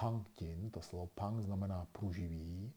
pangtin. 0.00 0.70
To 0.70 0.82
slovo 0.82 1.06
pang 1.06 1.42
znamená 1.42 1.86
pruživý. 1.92 2.72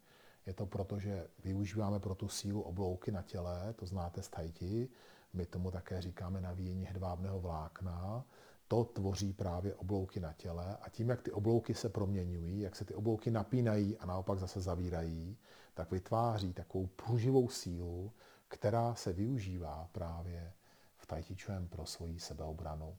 Je 0.46 0.54
to 0.54 0.66
proto, 0.66 1.00
že 1.00 1.28
využíváme 1.44 2.00
pro 2.00 2.16
tu 2.16 2.28
sílu 2.28 2.62
oblouky 2.62 3.12
na 3.12 3.22
těle, 3.22 3.74
to 3.74 3.86
znáte 3.86 4.22
z 4.22 4.30
tajti. 4.30 4.90
My 5.34 5.46
tomu 5.46 5.72
také 5.72 6.02
říkáme 6.02 6.42
navíjení 6.42 6.86
hedvábného 6.86 7.40
vlákna. 7.40 8.26
To 8.68 8.84
tvoří 8.84 9.34
právě 9.34 9.76
oblouky 9.76 10.20
na 10.20 10.34
těle 10.34 10.78
a 10.82 10.90
tím, 10.90 11.10
jak 11.10 11.22
ty 11.22 11.32
oblouky 11.32 11.74
se 11.74 11.90
proměňují, 11.90 12.60
jak 12.60 12.76
se 12.76 12.86
ty 12.86 12.94
oblouky 12.94 13.32
napínají 13.32 13.98
a 13.98 14.06
naopak 14.06 14.40
zase 14.40 14.62
zavírají, 14.62 15.38
tak 15.76 15.92
vytváří 15.92 16.54
takovou 16.54 16.88
pruživou 16.88 17.50
sílu, 17.50 18.14
která 18.48 18.96
se 18.96 19.14
využívá 19.14 19.90
právě 19.92 20.54
v 20.98 21.08
Chuan 21.44 21.68
pro 21.68 21.86
svoji 21.86 22.20
sebeobranu 22.20 22.98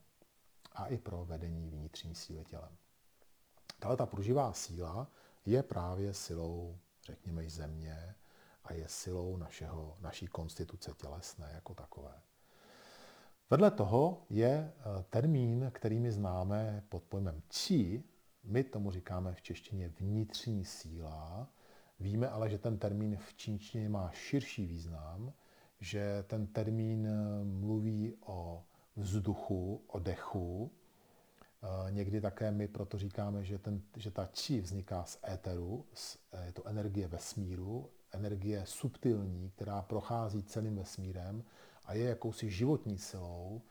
a 0.71 0.85
i 0.87 0.97
pro 0.97 1.25
vedení 1.25 1.69
vnitřní 1.69 2.15
síly 2.15 2.45
tělem. 2.45 2.77
Tahle 3.79 3.97
ta 3.97 4.05
pruživá 4.05 4.53
síla 4.53 5.07
je 5.45 5.63
právě 5.63 6.13
silou, 6.13 6.77
řekněme, 7.05 7.49
země 7.49 8.15
a 8.63 8.73
je 8.73 8.87
silou 8.87 9.37
našeho, 9.37 9.97
naší 10.01 10.27
konstituce 10.27 10.91
tělesné 10.97 11.51
jako 11.53 11.73
takové. 11.73 12.21
Vedle 13.49 13.71
toho 13.71 14.25
je 14.29 14.49
eh, 14.49 15.03
termín, 15.09 15.71
který 15.73 15.99
my 15.99 16.11
známe 16.11 16.83
pod 16.89 17.03
pojmem 17.03 17.41
chi. 17.53 18.03
My 18.43 18.63
tomu 18.63 18.91
říkáme 18.91 19.33
v 19.33 19.41
češtině 19.41 19.89
vnitřní 19.89 20.65
síla, 20.65 21.49
Víme 21.99 22.29
ale, 22.29 22.49
že 22.49 22.57
ten 22.57 22.77
termín 22.77 23.17
v 23.17 23.33
čínštině 23.33 23.89
má 23.89 24.11
širší 24.11 24.65
význam, 24.65 25.33
že 25.79 26.23
ten 26.27 26.47
termín 26.47 27.07
mluví 27.43 28.13
o 28.25 28.63
vzduchu, 28.95 29.81
o 29.87 29.99
dechu. 29.99 30.71
Někdy 31.89 32.21
také 32.21 32.51
my 32.51 32.67
proto 32.67 32.97
říkáme, 32.97 33.43
že, 33.43 33.57
ten, 33.57 33.81
že 33.95 34.11
ta 34.11 34.25
či 34.25 34.61
vzniká 34.61 35.03
z 35.03 35.17
éteru, 35.29 35.85
z, 35.93 36.17
je 36.45 36.51
to 36.51 36.67
energie 36.67 37.07
vesmíru, 37.07 37.89
energie 38.11 38.65
subtilní, 38.65 39.49
která 39.49 39.81
prochází 39.81 40.43
celým 40.43 40.75
vesmírem 40.75 41.43
a 41.85 41.93
je 41.93 42.03
jakousi 42.03 42.49
životní 42.49 42.97
silou, 42.97 43.61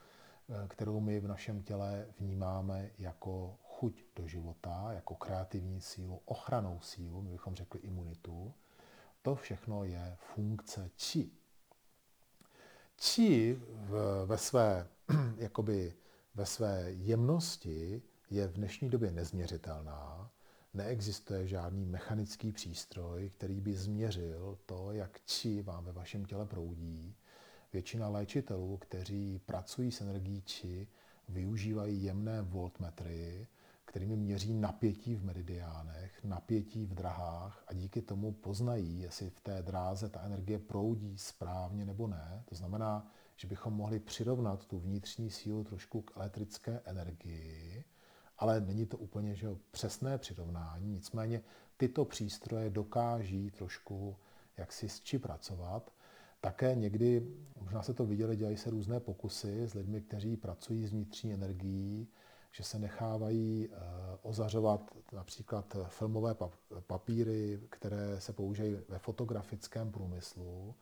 eh, 0.49 0.69
kterou 0.69 1.01
my 1.01 1.21
v 1.21 1.29
našem 1.29 1.63
těle 1.63 2.07
vnímáme 2.21 2.91
jako 2.99 3.59
chuť 3.77 4.05
do 4.17 4.29
života, 4.29 4.93
jako 4.93 5.15
kreativní 5.15 5.81
sílu, 5.81 6.21
ochranou 6.25 6.81
sílu, 6.81 7.23
my 7.23 7.31
bychom 7.31 7.55
řekli 7.55 7.81
imunitu. 7.81 8.55
To 9.23 9.35
všechno 9.35 9.85
je 9.85 10.17
funkce 10.35 10.91
či. 10.97 11.31
Či 12.97 13.59
ve, 14.27 14.39
své, 14.39 14.89
jakoby, 15.37 15.95
ve 16.35 16.47
své 16.47 16.93
jemnosti 16.93 18.03
je 18.31 18.49
v 18.49 18.53
dnešní 18.53 18.91
době 18.91 19.13
nezměřitelná. 19.13 20.31
Neexistuje 20.75 21.47
žádný 21.47 21.87
mechanický 21.87 22.53
přístroj, 22.53 23.31
který 23.31 23.61
by 23.61 23.75
změřil 23.75 24.59
to, 24.67 24.93
jak 24.93 25.21
či 25.25 25.63
vám 25.63 25.85
ve 25.85 25.93
vašem 25.93 26.25
těle 26.25 26.47
proudí. 26.47 27.17
Většina 27.73 28.09
léčitelů, 28.09 28.77
kteří 28.77 29.39
pracují 29.47 29.93
s 29.93 30.01
energií 30.01 30.43
či, 30.43 30.89
využívají 31.29 32.03
jemné 32.03 32.43
voltmetry, 32.43 33.47
kterými 33.97 34.17
měří 34.17 34.55
napětí 34.55 35.17
v 35.17 35.25
meridiánech, 35.25 36.25
napětí 36.25 36.87
v 36.87 36.95
drahách 36.95 37.65
a 37.67 37.75
díky 37.75 38.03
tomu 38.03 38.33
poznají, 38.33 39.01
jestli 39.01 39.31
v 39.31 39.41
té 39.41 39.63
dráze 39.63 40.09
ta 40.09 40.21
energie 40.21 40.59
proudí 40.59 41.19
správně 41.19 41.85
nebo 41.85 42.07
ne. 42.07 42.43
To 42.49 42.55
znamená, 42.55 43.13
že 43.37 43.49
bychom 43.49 43.73
mohli 43.73 44.01
přirovnat 44.01 44.67
tu 44.67 44.79
vnitřní 44.79 45.31
sílu 45.31 45.65
trošku 45.65 46.03
k 46.03 46.17
elektrické 46.17 46.81
energii, 46.85 47.85
ale 48.39 48.61
není 48.61 48.87
to 48.87 48.99
úplně 48.99 49.35
že 49.35 49.49
přesné 49.71 50.19
přirovnání. 50.19 50.93
Nicméně 50.93 51.43
tyto 51.77 52.05
přístroje 52.05 52.71
dokáží 52.71 53.51
trošku 53.51 54.17
jaksi 54.57 54.89
s 54.89 55.01
či 55.01 55.19
pracovat. 55.19 55.93
Také 56.41 56.75
někdy, 56.75 57.27
možná 57.61 57.83
se 57.83 57.95
to 57.95 58.07
viděli, 58.07 58.37
dělají 58.37 58.57
se 58.57 58.71
různé 58.71 59.01
pokusy 59.01 59.63
s 59.63 59.75
lidmi, 59.75 60.01
kteří 60.01 60.37
pracují 60.37 60.87
s 60.87 60.93
vnitřní 60.93 61.35
energií, 61.35 62.09
že 62.57 62.65
se 62.65 62.79
nechávají 62.79 63.69
eh, 63.69 63.77
ozařovat 64.23 64.91
například 65.13 65.77
filmové 65.89 66.37
papíry, 66.87 67.61
které 67.71 68.21
se 68.21 68.33
používají 68.33 68.77
ve 68.89 68.99
fotografickém 68.99 69.93
průmyslu, 69.93 70.75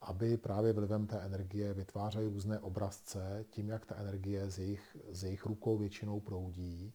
aby 0.00 0.36
právě 0.36 0.72
vlivem 0.72 1.06
té 1.06 1.20
energie 1.20 1.74
vytvářejí 1.74 2.28
různé 2.28 2.58
obrazce 2.58 3.44
tím, 3.50 3.68
jak 3.68 3.86
ta 3.86 3.96
energie 3.96 4.50
z 4.50 4.58
jejich, 4.58 4.96
z 5.10 5.24
jejich 5.24 5.46
rukou 5.46 5.78
většinou 5.78 6.20
proudí. 6.20 6.92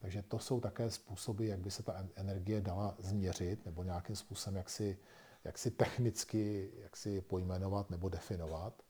Takže 0.00 0.22
to 0.22 0.38
jsou 0.38 0.60
také 0.60 0.90
způsoby, 0.90 1.48
jak 1.48 1.60
by 1.60 1.70
se 1.70 1.82
ta 1.82 2.06
energie 2.14 2.60
dala 2.60 2.94
změřit 2.98 3.66
nebo 3.66 3.82
nějakým 3.82 4.16
způsobem, 4.16 4.56
jak 4.56 4.70
si, 4.70 4.98
jak 5.44 5.58
si 5.58 5.70
technicky 5.70 6.70
jak 6.82 6.96
si 6.96 7.20
pojmenovat 7.20 7.90
nebo 7.90 8.08
definovat. 8.08 8.82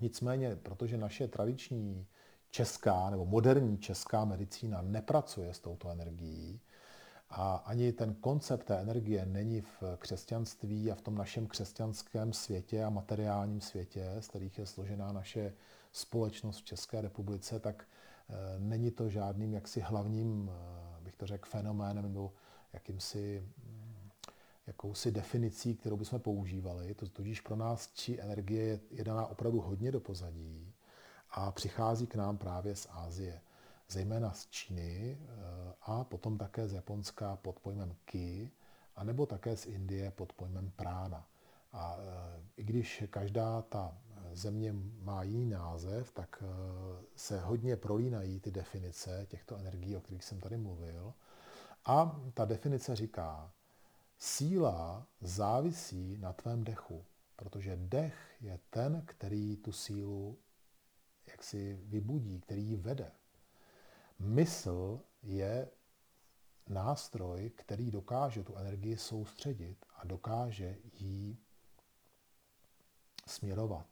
Nicméně, 0.00 0.56
protože 0.56 0.96
naše 0.96 1.28
tradiční 1.28 2.06
česká 2.56 3.10
nebo 3.10 3.26
moderní 3.26 3.78
česká 3.78 4.24
medicína 4.24 4.82
nepracuje 4.82 5.54
s 5.54 5.58
touto 5.58 5.90
energií 5.90 6.60
a 7.30 7.56
ani 7.56 7.92
ten 7.92 8.14
koncept 8.14 8.64
té 8.64 8.78
energie 8.78 9.26
není 9.26 9.60
v 9.60 9.82
křesťanství 9.98 10.90
a 10.90 10.94
v 10.94 11.00
tom 11.00 11.14
našem 11.14 11.46
křesťanském 11.46 12.32
světě 12.32 12.84
a 12.84 12.90
materiálním 12.90 13.60
světě, 13.60 14.16
z 14.20 14.28
kterých 14.28 14.58
je 14.58 14.66
složená 14.66 15.12
naše 15.12 15.52
společnost 15.92 16.58
v 16.58 16.64
České 16.64 17.00
republice, 17.00 17.60
tak 17.60 17.84
eh, 17.84 18.34
není 18.58 18.90
to 18.90 19.08
žádným 19.08 19.54
jaksi 19.54 19.80
hlavním, 19.80 20.50
eh, 20.50 21.00
bych 21.00 21.16
to 21.16 21.26
řekl, 21.26 21.48
fenoménem 21.48 22.04
nebo 22.04 22.32
jakýmsi 22.72 23.44
hm, 23.58 24.08
jakousi 24.66 25.10
definicí, 25.10 25.74
kterou 25.74 25.96
bychom 25.96 26.20
používali. 26.20 26.94
To 26.94 27.08
tudíž 27.08 27.40
pro 27.40 27.56
nás 27.56 27.92
či 27.94 28.20
energie 28.20 28.80
je 28.90 29.04
daná 29.04 29.26
opravdu 29.26 29.60
hodně 29.60 29.92
do 29.92 30.00
pozadí 30.00 30.75
a 31.36 31.50
přichází 31.50 32.06
k 32.06 32.14
nám 32.14 32.38
právě 32.38 32.76
z 32.76 32.86
Ázie, 32.90 33.40
zejména 33.88 34.32
z 34.32 34.46
Číny 34.46 35.18
eh, 35.20 35.74
a 35.82 36.04
potom 36.04 36.38
také 36.38 36.68
z 36.68 36.72
Japonska 36.72 37.36
pod 37.36 37.60
pojmem 37.60 37.96
Ki, 38.04 38.50
anebo 38.96 39.26
také 39.26 39.56
z 39.56 39.66
Indie 39.66 40.10
pod 40.10 40.32
pojmem 40.32 40.72
Prána. 40.76 41.26
A 41.72 41.96
eh, 41.98 42.42
i 42.56 42.64
když 42.64 43.04
každá 43.10 43.62
ta 43.62 43.98
země 44.32 44.74
má 45.02 45.22
jiný 45.22 45.50
název, 45.50 46.10
tak 46.10 46.42
eh, 46.42 46.46
se 47.16 47.40
hodně 47.40 47.76
prolínají 47.76 48.40
ty 48.40 48.50
definice 48.50 49.26
těchto 49.28 49.56
energií, 49.56 49.96
o 49.96 50.00
kterých 50.00 50.24
jsem 50.24 50.40
tady 50.40 50.56
mluvil. 50.56 51.14
A 51.84 52.20
ta 52.34 52.44
definice 52.44 52.96
říká, 52.96 53.52
síla 54.18 55.06
závisí 55.20 56.16
na 56.18 56.32
tvém 56.32 56.64
dechu, 56.64 57.04
protože 57.36 57.76
dech 57.76 58.36
je 58.40 58.58
ten, 58.70 59.02
který 59.06 59.56
tu 59.56 59.72
sílu 59.72 60.38
jak 61.36 61.44
si 61.44 61.80
vybudí, 61.82 62.40
který 62.40 62.64
ji 62.64 62.76
vede. 62.76 63.12
Mysl 64.18 65.00
je 65.22 65.70
nástroj, 66.68 67.50
který 67.56 67.90
dokáže 67.90 68.44
tu 68.44 68.56
energii 68.56 68.96
soustředit 68.96 69.86
a 69.96 70.06
dokáže 70.06 70.76
ji 70.92 71.36
směrovat. 73.26 73.86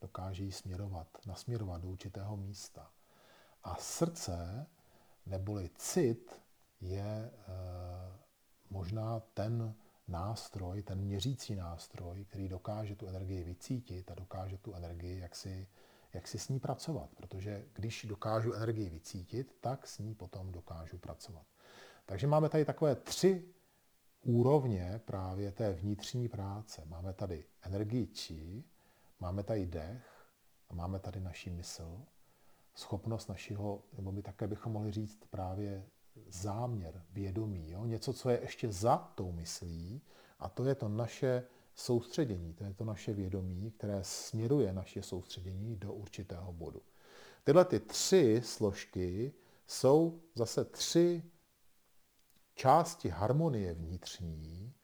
Dokáže 0.00 0.44
ji 0.44 0.52
směrovat, 0.52 1.08
nasměrovat 1.26 1.82
do 1.82 1.88
určitého 1.88 2.36
místa. 2.36 2.90
A 3.64 3.76
srdce, 3.76 4.66
neboli 5.26 5.70
cit, 5.76 6.40
je 6.80 7.02
e, 7.02 7.30
možná 8.70 9.20
ten 9.20 9.74
nástroj, 10.08 10.82
ten 10.82 11.00
měřící 11.00 11.54
nástroj, 11.54 12.24
který 12.24 12.48
dokáže 12.48 12.96
tu 12.96 13.06
energii 13.06 13.44
vycítit 13.44 14.10
a 14.10 14.14
dokáže 14.14 14.58
tu 14.58 14.74
energii 14.74 15.18
jaksi 15.18 15.68
jak 16.18 16.28
si 16.28 16.38
s 16.38 16.48
ní 16.48 16.60
pracovat, 16.60 17.10
protože 17.16 17.64
když 17.72 18.06
dokážu 18.08 18.52
energii 18.52 18.88
vycítit, 18.88 19.56
tak 19.60 19.86
s 19.86 19.98
ní 19.98 20.14
potom 20.14 20.52
dokážu 20.52 20.98
pracovat. 20.98 21.46
Takže 22.06 22.26
máme 22.26 22.48
tady 22.48 22.64
takové 22.64 22.94
tři 22.94 23.44
úrovně 24.22 25.00
právě 25.04 25.52
té 25.52 25.72
vnitřní 25.72 26.28
práce. 26.28 26.82
Máme 26.86 27.12
tady 27.12 27.44
energii 27.62 28.06
či, 28.06 28.64
máme 29.20 29.42
tady 29.42 29.66
dech 29.66 30.26
a 30.68 30.74
máme 30.74 30.98
tady 30.98 31.20
naši 31.20 31.50
mysl, 31.50 32.00
schopnost 32.74 33.28
našeho, 33.28 33.82
nebo 33.96 34.12
my 34.12 34.22
také 34.22 34.46
bychom 34.46 34.72
mohli 34.72 34.92
říct 34.92 35.18
právě 35.30 35.84
záměr, 36.28 37.02
vědomí, 37.10 37.70
jo? 37.70 37.84
něco, 37.84 38.12
co 38.12 38.30
je 38.30 38.40
ještě 38.40 38.72
za 38.72 38.96
tou 39.14 39.32
myslí, 39.32 40.02
a 40.38 40.48
to 40.48 40.64
je 40.64 40.74
to 40.74 40.88
naše 40.88 41.44
soustředění, 41.78 42.54
to 42.54 42.64
je 42.64 42.74
to 42.74 42.84
naše 42.84 43.12
vědomí, 43.12 43.70
které 43.70 44.04
směruje 44.04 44.72
naše 44.72 45.02
soustředění 45.02 45.76
do 45.76 45.92
určitého 45.92 46.52
bodu. 46.52 46.82
Tyhle 47.44 47.64
ty 47.64 47.80
tři 47.80 48.40
složky 48.44 49.32
jsou 49.66 50.20
zase 50.34 50.64
tři 50.64 51.22
části 52.54 53.08
harmonie 53.08 53.74
vnitřní, 53.74 54.74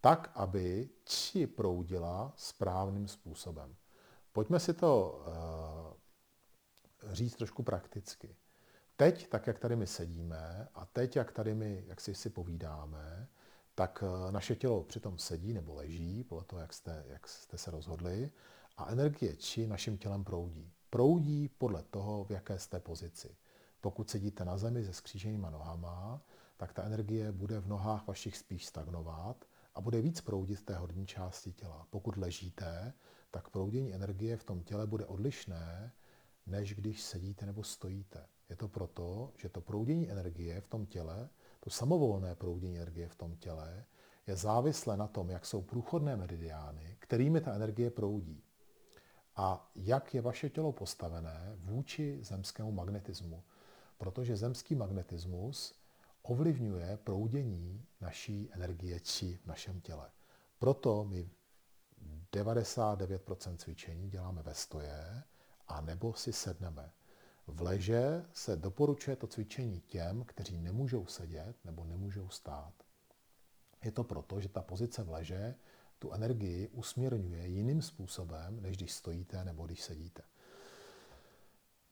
tak, 0.00 0.30
aby 0.34 0.88
či 1.04 1.46
proudila 1.46 2.32
správným 2.36 3.08
způsobem. 3.08 3.76
Pojďme 4.32 4.60
si 4.60 4.74
to 4.74 5.22
uh, 7.02 7.12
říct 7.12 7.36
trošku 7.36 7.62
prakticky. 7.62 8.36
Teď, 8.96 9.28
tak 9.28 9.46
jak 9.46 9.58
tady 9.58 9.76
my 9.76 9.86
sedíme 9.86 10.68
a 10.74 10.86
teď, 10.86 11.16
jak 11.16 11.32
tady 11.32 11.54
my, 11.54 11.84
jak 11.86 12.00
si 12.00 12.14
si 12.14 12.30
povídáme, 12.30 13.28
tak 13.76 14.04
eh, 14.06 14.32
naše 14.32 14.56
tělo 14.56 14.84
přitom 14.84 15.18
sedí 15.18 15.52
nebo 15.52 15.74
leží, 15.74 16.24
podle 16.24 16.44
toho, 16.44 16.60
jak 16.60 16.72
jste, 16.72 17.04
jak 17.08 17.28
jste 17.28 17.58
se 17.58 17.70
rozhodli, 17.70 18.30
a 18.76 18.90
energie 18.90 19.36
či 19.36 19.66
naším 19.66 19.98
tělem 19.98 20.24
proudí. 20.24 20.72
Proudí 20.90 21.48
podle 21.48 21.82
toho, 21.82 22.24
v 22.24 22.30
jaké 22.30 22.58
jste 22.58 22.80
pozici. 22.80 23.36
Pokud 23.80 24.10
sedíte 24.10 24.44
na 24.44 24.58
zemi 24.58 24.84
se 24.84 24.92
skříženýma 24.92 25.50
nohama, 25.50 26.22
tak 26.56 26.72
ta 26.72 26.82
energie 26.82 27.32
bude 27.32 27.60
v 27.60 27.68
nohách 27.68 28.06
vašich 28.06 28.36
spíš 28.36 28.66
stagnovat 28.66 29.44
a 29.74 29.80
bude 29.80 30.00
víc 30.00 30.20
proudit 30.20 30.64
té 30.64 30.76
horní 30.76 31.06
části 31.06 31.52
těla. 31.52 31.86
Pokud 31.90 32.16
ležíte, 32.16 32.92
tak 33.30 33.50
proudění 33.50 33.94
energie 33.94 34.36
v 34.36 34.44
tom 34.44 34.62
těle 34.62 34.86
bude 34.86 35.06
odlišné, 35.06 35.92
než 36.46 36.74
když 36.74 37.02
sedíte 37.02 37.46
nebo 37.46 37.62
stojíte. 37.62 38.26
Je 38.50 38.56
to 38.56 38.68
proto, 38.68 39.32
že 39.36 39.48
to 39.48 39.60
proudění 39.60 40.10
energie 40.10 40.60
v 40.60 40.68
tom 40.68 40.86
těle 40.86 41.28
to 41.66 41.70
samovolné 41.70 42.34
proudění 42.34 42.76
energie 42.76 43.08
v 43.08 43.14
tom 43.14 43.36
těle 43.36 43.84
je 44.26 44.36
závislé 44.36 44.96
na 44.96 45.06
tom, 45.06 45.30
jak 45.30 45.46
jsou 45.46 45.62
průchodné 45.62 46.16
meridiány, 46.16 46.96
kterými 46.98 47.40
ta 47.40 47.54
energie 47.54 47.90
proudí. 47.90 48.44
A 49.36 49.70
jak 49.74 50.14
je 50.14 50.20
vaše 50.20 50.50
tělo 50.50 50.72
postavené 50.72 51.52
vůči 51.56 52.18
zemskému 52.22 52.72
magnetismu. 52.72 53.42
Protože 53.98 54.36
zemský 54.36 54.74
magnetismus 54.74 55.74
ovlivňuje 56.22 56.96
proudění 57.04 57.86
naší 58.00 58.50
energie 58.52 59.00
či 59.00 59.36
v 59.36 59.46
našem 59.46 59.80
těle. 59.80 60.10
Proto 60.58 61.04
my 61.04 61.30
99% 62.32 63.56
cvičení 63.56 64.10
děláme 64.10 64.42
ve 64.42 64.54
stoje 64.54 65.22
a 65.68 65.80
nebo 65.80 66.14
si 66.14 66.32
sedneme. 66.32 66.92
V 67.46 67.60
leže 67.60 68.24
se 68.32 68.56
doporučuje 68.56 69.16
to 69.16 69.26
cvičení 69.26 69.80
těm, 69.80 70.24
kteří 70.24 70.58
nemůžou 70.58 71.06
sedět 71.06 71.56
nebo 71.64 71.84
nemůžou 71.84 72.28
stát. 72.28 72.74
Je 73.84 73.92
to 73.92 74.04
proto, 74.04 74.40
že 74.40 74.48
ta 74.48 74.62
pozice 74.62 75.02
v 75.02 75.10
leže 75.10 75.54
tu 75.98 76.12
energii 76.12 76.68
usměrňuje 76.68 77.46
jiným 77.46 77.82
způsobem, 77.82 78.62
než 78.62 78.76
když 78.76 78.92
stojíte 78.92 79.44
nebo 79.44 79.66
když 79.66 79.82
sedíte. 79.82 80.22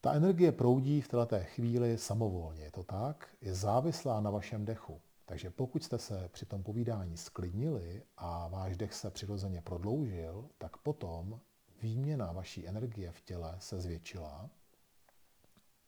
Ta 0.00 0.12
energie 0.12 0.52
proudí 0.52 1.00
v 1.00 1.08
této 1.08 1.36
chvíli 1.42 1.98
samovolně, 1.98 2.62
je 2.62 2.70
to 2.70 2.82
tak? 2.82 3.28
Je 3.40 3.54
závislá 3.54 4.20
na 4.20 4.30
vašem 4.30 4.64
dechu. 4.64 5.00
Takže 5.24 5.50
pokud 5.50 5.84
jste 5.84 5.98
se 5.98 6.28
při 6.32 6.46
tom 6.46 6.62
povídání 6.62 7.16
sklidnili 7.16 8.02
a 8.16 8.48
váš 8.48 8.76
dech 8.76 8.94
se 8.94 9.10
přirozeně 9.10 9.62
prodloužil, 9.62 10.48
tak 10.58 10.76
potom 10.76 11.40
výměna 11.82 12.32
vaší 12.32 12.68
energie 12.68 13.12
v 13.12 13.20
těle 13.20 13.56
se 13.58 13.80
zvětšila. 13.80 14.50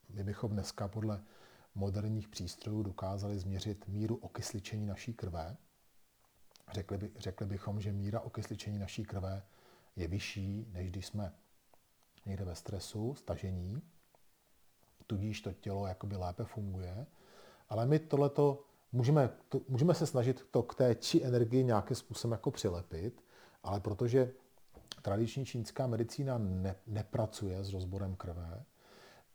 My 0.08 0.24
bychom 0.24 0.50
dneska 0.50 0.88
podle 0.88 1.22
moderních 1.74 2.28
přístrojů 2.28 2.82
dokázali 2.82 3.38
změřit 3.38 3.88
míru 3.88 4.16
okysličení 4.16 4.86
naší 4.86 5.14
krve. 5.14 5.56
Řekli, 6.72 6.98
by, 6.98 7.10
řekli 7.16 7.46
bychom, 7.46 7.80
že 7.80 7.92
míra 7.92 8.20
okysličení 8.20 8.78
naší 8.78 9.04
krve 9.04 9.42
je 9.96 10.08
vyšší, 10.08 10.66
než 10.72 10.90
když 10.90 11.06
jsme 11.06 11.32
někde 12.26 12.44
ve 12.44 12.54
stresu, 12.54 13.14
stažení, 13.14 13.82
tudíž 15.06 15.40
to 15.40 15.52
tělo 15.52 15.86
jakoby 15.86 16.16
lépe 16.16 16.44
funguje. 16.44 17.06
Ale 17.68 17.86
my 17.86 17.98
tohleto 17.98 18.64
můžeme, 18.92 19.30
to, 19.48 19.60
můžeme 19.68 19.94
se 19.94 20.06
snažit 20.06 20.46
to 20.50 20.62
k 20.62 20.74
té 20.74 20.94
či 20.94 21.24
energii 21.24 21.64
nějakým 21.64 21.96
způsobem 21.96 22.32
jako 22.32 22.50
přilepit, 22.50 23.24
ale 23.62 23.80
protože 23.80 24.32
tradiční 25.02 25.46
čínská 25.46 25.86
medicína 25.86 26.38
ne, 26.38 26.76
nepracuje 26.86 27.64
s 27.64 27.72
rozborem 27.72 28.16
krve, 28.16 28.64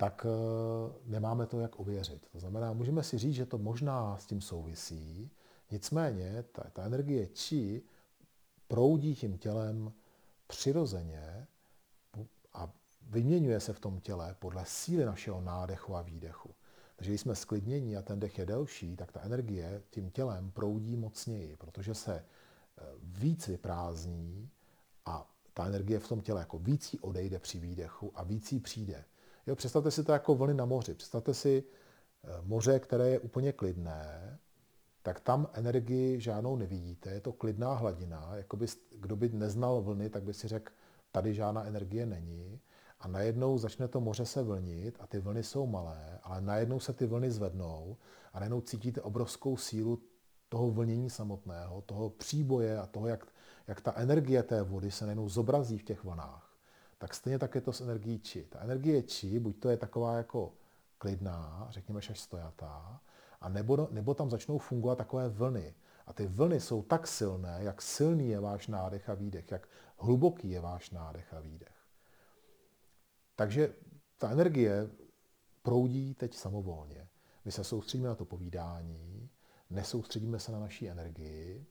tak 0.01 0.25
uh, 0.25 1.11
nemáme 1.11 1.45
to 1.45 1.59
jak 1.59 1.79
ověřit. 1.79 2.27
To 2.31 2.39
znamená, 2.39 2.73
můžeme 2.73 3.03
si 3.03 3.17
říct, 3.17 3.35
že 3.35 3.45
to 3.45 3.57
možná 3.57 4.17
s 4.17 4.25
tím 4.25 4.41
souvisí, 4.41 5.31
nicméně 5.71 6.43
ta, 6.51 6.63
ta 6.73 6.83
energie 6.83 7.27
či 7.27 7.81
proudí 8.67 9.15
tím 9.15 9.37
tělem 9.37 9.93
přirozeně 10.47 11.47
a 12.53 12.73
vyměňuje 13.01 13.59
se 13.59 13.73
v 13.73 13.79
tom 13.79 13.99
těle 13.99 14.35
podle 14.39 14.63
síly 14.65 15.05
našeho 15.05 15.41
nádechu 15.41 15.95
a 15.95 16.01
výdechu. 16.01 16.49
Takže 16.95 17.11
když 17.11 17.21
jsme 17.21 17.35
sklidnění 17.35 17.97
a 17.97 18.01
ten 18.01 18.19
dech 18.19 18.39
je 18.39 18.45
delší, 18.45 18.95
tak 18.95 19.11
ta 19.11 19.21
energie 19.21 19.83
tím 19.89 20.09
tělem 20.09 20.51
proudí 20.51 20.95
mocněji, 20.95 21.55
protože 21.55 21.93
se 21.93 22.15
e, 22.15 22.23
víc 23.03 23.47
vyprázdní 23.47 24.49
a 25.05 25.31
ta 25.53 25.65
energie 25.65 25.99
v 25.99 26.07
tom 26.07 26.21
těle 26.21 26.39
jako 26.39 26.57
víc 26.59 26.95
odejde 27.01 27.39
při 27.39 27.59
výdechu 27.59 28.11
a 28.15 28.23
víc 28.23 28.51
jí 28.51 28.59
přijde. 28.59 29.05
Jo, 29.47 29.55
představte 29.55 29.91
si 29.91 30.03
to 30.03 30.11
jako 30.11 30.35
vlny 30.35 30.53
na 30.53 30.65
moři. 30.65 30.93
Představte 30.93 31.33
si 31.33 31.63
e, 32.23 32.41
moře, 32.41 32.79
které 32.79 33.09
je 33.09 33.19
úplně 33.19 33.51
klidné, 33.51 34.39
tak 35.03 35.19
tam 35.19 35.47
energii 35.53 36.19
žádnou 36.19 36.55
nevidíte, 36.55 37.09
je 37.09 37.21
to 37.21 37.33
klidná 37.33 37.73
hladina. 37.73 38.31
Jakoby, 38.35 38.65
kdo 38.99 39.15
by 39.15 39.29
neznal 39.29 39.81
vlny, 39.81 40.09
tak 40.09 40.23
by 40.23 40.33
si 40.33 40.47
řekl, 40.47 40.73
tady 41.11 41.33
žádná 41.33 41.63
energie 41.65 42.05
není. 42.05 42.59
A 42.99 43.07
najednou 43.07 43.57
začne 43.57 43.87
to 43.87 44.01
moře 44.01 44.25
se 44.25 44.43
vlnit 44.43 44.97
a 44.99 45.07
ty 45.07 45.19
vlny 45.19 45.43
jsou 45.43 45.67
malé, 45.67 46.19
ale 46.23 46.41
najednou 46.41 46.79
se 46.79 46.93
ty 46.93 47.05
vlny 47.05 47.31
zvednou 47.31 47.97
a 48.33 48.39
najednou 48.39 48.61
cítíte 48.61 49.01
obrovskou 49.01 49.57
sílu 49.57 50.01
toho 50.49 50.71
vlnění 50.71 51.09
samotného, 51.09 51.81
toho 51.81 52.09
příboje 52.09 52.79
a 52.79 52.85
toho, 52.85 53.07
jak, 53.07 53.27
jak 53.67 53.81
ta 53.81 53.93
energie 53.95 54.43
té 54.43 54.61
vody 54.61 54.91
se 54.91 55.05
najednou 55.05 55.29
zobrazí 55.29 55.77
v 55.77 55.83
těch 55.83 56.03
vlnách. 56.03 56.50
Tak 57.01 57.13
stejně 57.13 57.39
tak 57.39 57.55
je 57.55 57.61
to 57.61 57.73
s 57.73 57.81
energií 57.81 58.19
či. 58.19 58.43
Ta 58.43 58.59
energie 58.59 59.03
či, 59.03 59.39
buď 59.39 59.59
to 59.59 59.69
je 59.69 59.77
taková 59.77 60.17
jako 60.17 60.53
klidná, 60.97 61.67
řekněme 61.69 61.97
až 61.97 62.19
stojatá, 62.19 63.01
a 63.41 63.49
nebo, 63.49 63.87
nebo 63.91 64.13
tam 64.13 64.29
začnou 64.29 64.57
fungovat 64.57 64.97
takové 64.97 65.29
vlny. 65.29 65.75
A 66.05 66.13
ty 66.13 66.27
vlny 66.27 66.59
jsou 66.59 66.81
tak 66.81 67.07
silné, 67.07 67.57
jak 67.61 67.81
silný 67.81 68.29
je 68.29 68.39
váš 68.39 68.67
nádech 68.67 69.09
a 69.09 69.13
výdech, 69.13 69.51
jak 69.51 69.67
hluboký 69.97 70.49
je 70.49 70.59
váš 70.59 70.91
nádech 70.91 71.33
a 71.33 71.39
výdech. 71.39 71.75
Takže 73.35 73.73
ta 74.17 74.29
energie 74.29 74.89
proudí 75.61 76.13
teď 76.13 76.35
samovolně. 76.35 77.07
My 77.45 77.51
se 77.51 77.63
soustředíme 77.63 78.09
na 78.09 78.15
to 78.15 78.25
povídání, 78.25 79.29
nesoustředíme 79.69 80.39
se 80.39 80.51
na 80.51 80.59
naší 80.59 80.89
energii. 80.89 81.65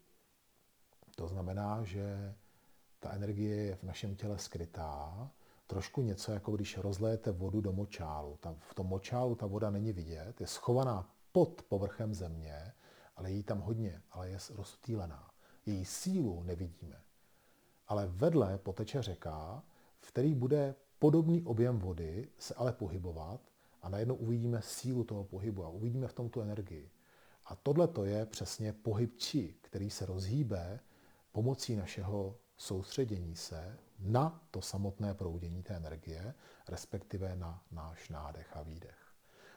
To 1.17 1.29
znamená, 1.29 1.85
že 1.85 2.35
ta 3.01 3.11
energie 3.13 3.57
je 3.57 3.77
v 3.77 3.83
našem 3.83 4.15
těle 4.17 4.39
skrytá, 4.39 5.31
trošku 5.67 6.03
něco 6.03 6.33
jako 6.33 6.57
když 6.57 6.79
rozléte 6.79 7.33
vodu 7.33 7.61
do 7.61 7.73
močálu. 7.73 8.37
Ta, 8.41 8.57
v 8.61 8.75
tom 8.75 8.87
močálu 8.87 9.35
ta 9.35 9.47
voda 9.47 9.71
není 9.71 9.93
vidět, 9.93 10.41
je 10.41 10.47
schovaná 10.47 11.11
pod 11.33 11.63
povrchem 11.63 12.15
země, 12.15 12.73
ale 13.17 13.31
je 13.31 13.37
jí 13.37 13.43
tam 13.43 13.61
hodně, 13.61 14.03
ale 14.11 14.29
je 14.29 14.39
rozptýlená. 14.55 15.31
Její 15.67 15.85
sílu 15.85 16.43
nevidíme. 16.43 17.03
Ale 17.89 18.07
vedle 18.07 18.59
poteče 18.59 19.03
řeka, 19.03 19.63
v 20.01 20.09
který 20.09 20.35
bude 20.35 20.75
podobný 20.99 21.43
objem 21.43 21.79
vody 21.79 22.29
se 22.39 22.55
ale 22.55 22.73
pohybovat 22.73 23.41
a 23.83 23.89
najednou 23.89 24.15
uvidíme 24.15 24.63
sílu 24.63 25.05
toho 25.05 25.25
pohybu 25.25 25.65
a 25.65 25.69
uvidíme 25.69 26.09
v 26.09 26.13
tom 26.13 26.29
tu 26.29 26.41
energii. 26.41 26.91
A 27.47 27.57
tohle 27.57 27.89
to 27.89 28.05
je 28.05 28.27
přesně 28.27 28.73
pohyb 28.73 29.17
či, 29.17 29.55
který 29.61 29.91
se 29.91 30.07
rozhýbe 30.07 30.81
pomocí 31.33 31.77
našeho 31.77 32.39
soustředění 32.61 33.37
se 33.37 33.79
na 33.99 34.47
to 34.51 34.63
samotné 34.63 35.15
proudění 35.15 35.63
té 35.63 35.75
energie, 35.75 36.35
respektive 36.69 37.37
na 37.37 37.65
náš 37.71 38.09
nádech 38.09 38.57
a 38.57 38.63
výdech. 38.63 38.99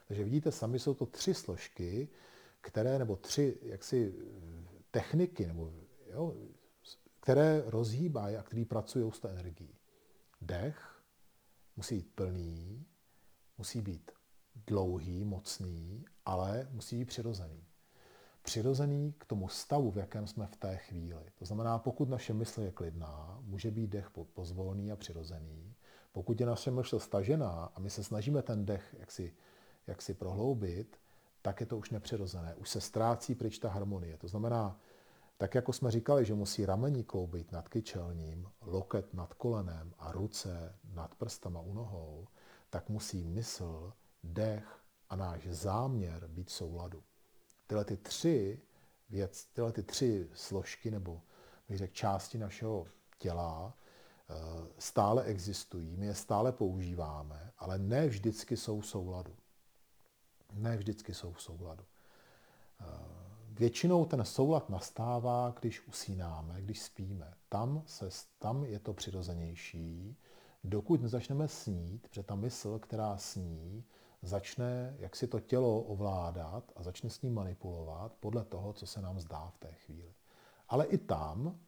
Takže 0.08 0.24
vidíte, 0.24 0.52
sami 0.52 0.80
jsou 0.80 0.94
to 0.94 1.06
tři 1.06 1.34
složky, 1.34 2.10
které, 2.62 3.00
nebo 3.00 3.16
tři 3.16 3.58
jaksi 3.62 4.14
techniky, 4.92 5.48
nebo, 5.48 5.74
jo, 6.12 6.36
které 7.20 7.64
rozhýbají 7.66 8.36
a 8.36 8.44
které 8.44 8.66
pracují 8.66 9.12
s 9.12 9.20
té 9.20 9.30
energií. 9.30 9.76
Dech, 10.42 11.02
musí 11.76 11.96
být 11.96 12.16
plný, 12.16 12.86
musí 13.58 13.82
být 13.82 14.12
dlouhý, 14.68 15.24
mocný, 15.24 16.06
ale 16.26 16.68
musí 16.72 16.98
být 16.98 17.06
přirozený. 17.06 17.64
Přirozený 18.44 19.14
k 19.18 19.26
tomu 19.26 19.48
stavu, 19.48 19.92
v 19.92 19.98
jakém 19.98 20.28
jsme 20.28 20.48
v 20.48 20.56
té 20.56 20.78
chvíli. 20.78 21.24
To 21.40 21.46
znamená, 21.46 21.80
pokud 21.80 22.10
naše 22.10 22.34
mysl 22.34 22.62
je 22.62 22.72
klidná, 22.72 23.40
může 23.42 23.72
být 23.72 23.88
dech 23.88 24.10
pozvolný 24.34 24.92
a 24.92 24.96
přirozený. 24.96 25.76
Pokud 26.12 26.40
je 26.40 26.46
naše 26.46 26.72
mysl 26.72 27.00
stažená 27.00 27.72
a 27.76 27.80
my 27.80 27.90
se 27.90 28.04
snažíme 28.04 28.42
ten 28.42 28.66
dech 28.66 28.96
jaksi, 29.00 29.34
jaksi 29.88 30.14
prohloubit, 30.14 30.98
tak 31.42 31.60
je 31.60 31.66
to 31.66 31.78
už 31.78 31.90
nepřirozené. 31.90 32.56
Už 32.56 32.70
se 32.70 32.82
ztrácí 32.82 33.36
pryč 33.36 33.60
ta 33.60 33.70
harmonie. 33.70 34.18
To 34.18 34.28
znamená, 34.28 34.80
tak 35.38 35.56
jako 35.56 35.74
jsme 35.74 35.92
říkali, 35.92 36.26
že 36.26 36.34
musí 36.34 36.66
ramení 36.66 37.04
kloubit 37.04 37.52
nad 37.52 37.70
kyčelním, 37.70 38.50
loket 38.62 39.14
nad 39.14 39.34
kolenem 39.34 39.94
a 40.00 40.12
ruce 40.12 40.76
nad 40.94 41.16
prstama 41.16 41.62
u 41.62 41.74
nohou, 41.74 42.28
tak 42.70 42.90
musí 42.90 43.24
mysl, 43.24 43.94
dech 44.24 44.80
a 45.10 45.16
náš 45.16 45.48
záměr 45.48 46.28
být 46.28 46.48
v 46.48 46.52
souladu. 46.52 47.04
Tyhle 47.74 47.86
ty 47.86 47.98
tři 47.98 48.60
věc, 49.10 49.46
tyhle 49.46 49.72
ty 49.72 49.84
tři 49.84 50.30
složky 50.34 50.92
nebo 50.92 51.22
bych 51.70 51.78
řekl, 51.78 51.94
části 51.94 52.38
našeho 52.38 52.86
těla 53.18 53.78
eh, 54.30 54.34
stále 54.80 55.24
existují, 55.24 55.98
my 55.98 56.06
je 56.06 56.16
stále 56.16 56.52
používáme, 56.52 57.52
ale 57.58 57.78
ne 57.78 58.08
vždycky 58.08 58.58
jsou 58.58 58.80
v 58.80 58.88
souladu. 58.88 59.36
Ne 60.54 60.78
vždycky 60.78 61.14
jsou 61.14 61.34
v 61.34 61.42
souladu. 61.42 61.84
Eh, 62.82 62.86
Většinou 63.50 64.06
ten 64.06 64.26
soulad 64.26 64.70
nastává, 64.70 65.56
když 65.60 65.88
usínáme, 65.88 66.62
když 66.62 66.82
spíme. 66.82 67.34
Tam, 67.50 67.84
se, 67.86 68.10
tam 68.40 68.66
je 68.66 68.80
to 68.80 68.94
přirozenější, 68.94 70.18
dokud 70.64 71.02
nezačneme 71.02 71.48
snít, 71.48 72.08
protože 72.08 72.24
ta 72.24 72.36
mysl, 72.36 72.80
která 72.80 73.18
sní, 73.18 73.84
začne 74.24 74.96
jak 75.00 75.16
si 75.16 75.28
to 75.28 75.40
tělo 75.40 75.82
ovládat 75.82 76.72
a 76.76 76.84
začne 76.84 77.10
s 77.10 77.22
ním 77.22 77.34
manipulovat 77.34 78.14
podle 78.20 78.46
toho, 78.46 78.74
co 78.74 78.88
se 78.88 79.02
nám 79.02 79.20
zdá 79.20 79.50
v 79.50 79.58
té 79.58 79.74
chvíli. 79.74 80.14
Ale 80.70 80.86
i 80.86 80.98
tam 80.98 81.60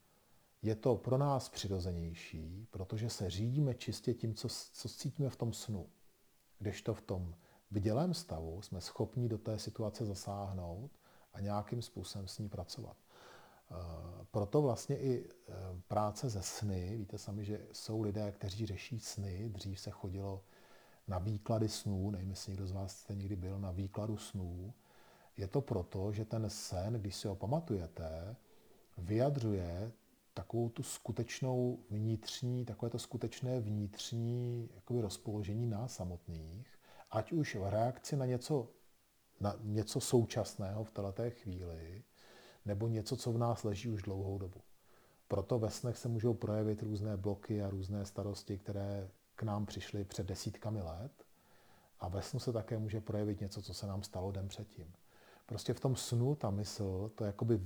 je 0.61 0.75
to 0.75 0.95
pro 0.95 1.17
nás 1.17 1.49
přirozenější, 1.49 2.67
protože 2.71 3.09
se 3.09 3.29
řídíme 3.29 3.73
čistě 3.73 4.13
tím, 4.13 4.33
co, 4.33 4.47
co 4.73 4.89
cítíme 4.89 5.29
v 5.29 5.35
tom 5.35 5.53
snu. 5.53 5.89
Kdežto 6.59 6.93
v 6.93 7.01
tom 7.01 7.35
vidělém 7.71 8.13
stavu 8.13 8.61
jsme 8.61 8.81
schopni 8.81 9.29
do 9.29 9.37
té 9.37 9.59
situace 9.59 10.05
zasáhnout 10.05 10.91
a 11.33 11.39
nějakým 11.39 11.81
způsobem 11.81 12.27
s 12.27 12.39
ní 12.39 12.49
pracovat. 12.49 12.97
Eh, 13.71 13.75
proto 14.31 14.61
vlastně 14.61 14.97
i 14.97 15.29
eh, 15.29 15.53
práce 15.87 16.29
ze 16.29 16.41
sny, 16.41 16.97
víte 16.97 17.17
sami, 17.17 17.45
že 17.45 17.67
jsou 17.71 18.01
lidé, 18.01 18.31
kteří 18.31 18.65
řeší 18.65 18.99
sny, 18.99 19.49
dřív 19.49 19.79
se 19.79 19.91
chodilo 19.91 20.43
na 21.07 21.17
výklady 21.19 21.69
snů, 21.69 22.11
nevím, 22.11 22.29
jestli 22.29 22.51
někdo 22.51 22.67
z 22.67 22.71
vás 22.71 22.97
jste 22.97 23.15
někdy 23.15 23.35
byl 23.35 23.59
na 23.59 23.71
výkladu 23.71 24.17
snů, 24.17 24.73
Je 25.37 25.47
to 25.47 25.61
proto, 25.61 26.11
že 26.11 26.25
ten 26.25 26.49
sen, 26.49 26.93
když 26.93 27.15
si 27.15 27.27
ho 27.27 27.35
pamatujete, 27.35 28.35
vyjadřuje 28.97 29.91
takovou 30.33 30.69
tu 30.69 30.83
skutečnou 30.83 31.79
vnitřní, 31.89 32.65
takové 32.65 32.89
to 32.89 32.99
skutečné 32.99 33.59
vnitřní 33.59 34.69
jakoby 34.75 35.01
rozpoložení 35.01 35.65
nás 35.65 35.95
samotných, 35.95 36.67
ať 37.11 37.31
už 37.31 37.55
v 37.55 37.69
reakci 37.69 38.15
na 38.15 38.25
něco, 38.25 38.67
na 39.39 39.55
něco 39.61 40.01
současného 40.01 40.83
v 40.83 40.91
této 40.91 41.23
chvíli, 41.29 42.03
nebo 42.65 42.87
něco, 42.87 43.17
co 43.17 43.31
v 43.31 43.37
nás 43.37 43.63
leží 43.63 43.89
už 43.89 44.01
dlouhou 44.01 44.37
dobu. 44.37 44.59
Proto 45.27 45.59
ve 45.59 45.69
snech 45.69 45.97
se 45.97 46.07
můžou 46.07 46.33
projevit 46.33 46.83
různé 46.83 47.17
bloky 47.17 47.63
a 47.63 47.69
různé 47.69 48.05
starosti, 48.05 48.57
které 48.57 49.09
k 49.35 49.43
nám 49.43 49.65
přišly 49.65 50.03
před 50.03 50.27
desítkami 50.27 50.81
let. 50.81 51.11
A 51.99 52.07
ve 52.07 52.21
snu 52.21 52.39
se 52.39 52.53
také 52.53 52.77
může 52.77 53.01
projevit 53.01 53.41
něco, 53.41 53.61
co 53.61 53.73
se 53.73 53.87
nám 53.87 54.03
stalo 54.03 54.31
den 54.31 54.47
předtím. 54.47 54.93
Prostě 55.45 55.73
v 55.73 55.79
tom 55.79 55.95
snu 55.95 56.35
ta 56.35 56.49
mysl 56.49 57.11
to 57.15 57.25
jakoby 57.25 57.61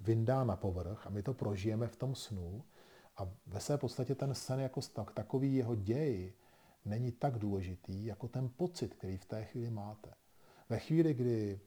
vyndá 0.00 0.44
na 0.44 0.56
povrch 0.56 1.06
a 1.06 1.10
my 1.10 1.22
to 1.22 1.34
prožijeme 1.34 1.88
v 1.88 1.96
tom 1.96 2.14
snu 2.14 2.64
a 3.16 3.28
ve 3.46 3.60
své 3.60 3.78
podstatě 3.78 4.14
ten 4.14 4.34
sen 4.34 4.60
jako 4.60 4.80
tak, 4.80 5.12
takový 5.12 5.56
jeho 5.56 5.74
děj 5.74 6.32
není 6.84 7.12
tak 7.12 7.38
důležitý 7.38 8.06
jako 8.06 8.28
ten 8.28 8.48
pocit, 8.48 8.94
který 8.94 9.16
v 9.16 9.24
té 9.24 9.44
chvíli 9.44 9.70
máte. 9.70 10.10
Ve 10.68 10.78
chvíli, 10.78 11.14
kdy 11.14 11.60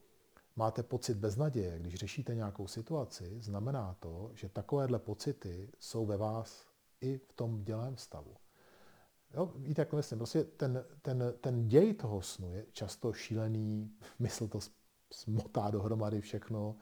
máte 0.55 0.83
pocit 0.83 1.17
beznaděje, 1.17 1.79
když 1.79 1.95
řešíte 1.95 2.35
nějakou 2.35 2.67
situaci, 2.67 3.37
znamená 3.41 3.95
to, 3.99 4.31
že 4.33 4.49
takovéhle 4.49 4.99
pocity 4.99 5.69
jsou 5.79 6.05
ve 6.05 6.17
vás 6.17 6.67
i 7.01 7.17
v 7.17 7.33
tom 7.33 7.63
dělém 7.63 7.97
stavu. 7.97 8.35
Jo, 9.33 9.51
víte, 9.55 9.81
jak 9.81 9.93
myslím, 9.93 10.19
prostě 10.19 10.43
ten, 10.43 10.85
ten, 11.01 11.33
ten 11.41 11.67
děj 11.67 11.93
toho 11.93 12.21
snu 12.21 12.53
je 12.53 12.65
často 12.71 13.13
šílený, 13.13 13.91
mysl 14.19 14.47
to 14.47 14.59
smotá 15.11 15.69
dohromady 15.69 16.21
všechno, 16.21 16.75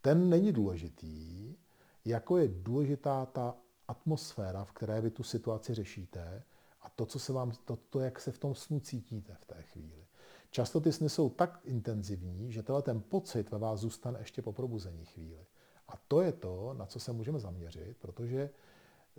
ten 0.00 0.28
není 0.28 0.52
důležitý, 0.52 1.56
jako 2.04 2.36
je 2.36 2.48
důležitá 2.48 3.26
ta 3.26 3.56
atmosféra, 3.88 4.64
v 4.64 4.72
které 4.72 5.00
vy 5.00 5.10
tu 5.10 5.22
situaci 5.22 5.74
řešíte 5.74 6.44
a 6.80 6.90
to, 6.90 7.06
co 7.06 7.18
se 7.18 7.32
vám, 7.32 7.52
to, 7.64 7.76
to, 7.76 8.00
jak 8.00 8.20
se 8.20 8.32
v 8.32 8.38
tom 8.38 8.54
snu 8.54 8.80
cítíte 8.80 9.34
v 9.40 9.44
té 9.44 9.62
chvíli. 9.62 10.06
Často 10.50 10.80
ty 10.80 10.92
sny 10.92 11.08
jsou 11.08 11.30
tak 11.30 11.60
intenzivní, 11.64 12.52
že 12.52 12.62
tenhle 12.62 12.82
ten 12.82 13.00
pocit 13.00 13.50
ve 13.50 13.58
vás 13.58 13.80
zůstane 13.80 14.18
ještě 14.18 14.42
po 14.42 14.52
probuzení 14.52 15.04
chvíli. 15.04 15.46
A 15.88 15.92
to 16.08 16.20
je 16.20 16.32
to, 16.32 16.74
na 16.74 16.86
co 16.86 17.00
se 17.00 17.12
můžeme 17.12 17.38
zaměřit, 17.38 17.96
protože 17.96 18.50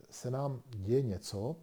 se 0.10 0.32
nám 0.32 0.62
děje 0.66 1.02
něco 1.02 1.56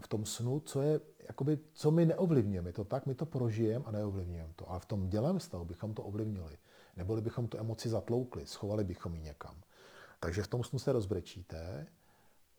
v 0.00 0.08
tom 0.08 0.26
snu, 0.26 0.60
co 0.60 0.82
je, 0.82 1.00
jakoby, 1.28 1.58
co 1.72 1.90
my 1.90 2.06
neovlivňujeme. 2.06 2.72
To 2.72 2.84
tak, 2.84 3.06
my 3.06 3.14
to 3.14 3.26
prožijeme 3.26 3.84
a 3.84 3.90
neovlivňujeme 3.90 4.52
to. 4.56 4.70
Ale 4.70 4.80
v 4.80 4.86
tom 4.86 5.08
dělém 5.08 5.40
stavu 5.40 5.64
bychom 5.64 5.94
to 5.94 6.02
ovlivnili. 6.02 6.58
Neboli 6.96 7.20
bychom 7.20 7.48
tu 7.48 7.58
emoci 7.58 7.88
zatloukli, 7.88 8.46
schovali 8.46 8.84
bychom 8.84 9.14
ji 9.14 9.20
někam. 9.20 9.56
Takže 10.20 10.42
v 10.42 10.48
tom 10.48 10.64
snu 10.64 10.78
se 10.78 10.92
rozbrečíte, 10.92 11.86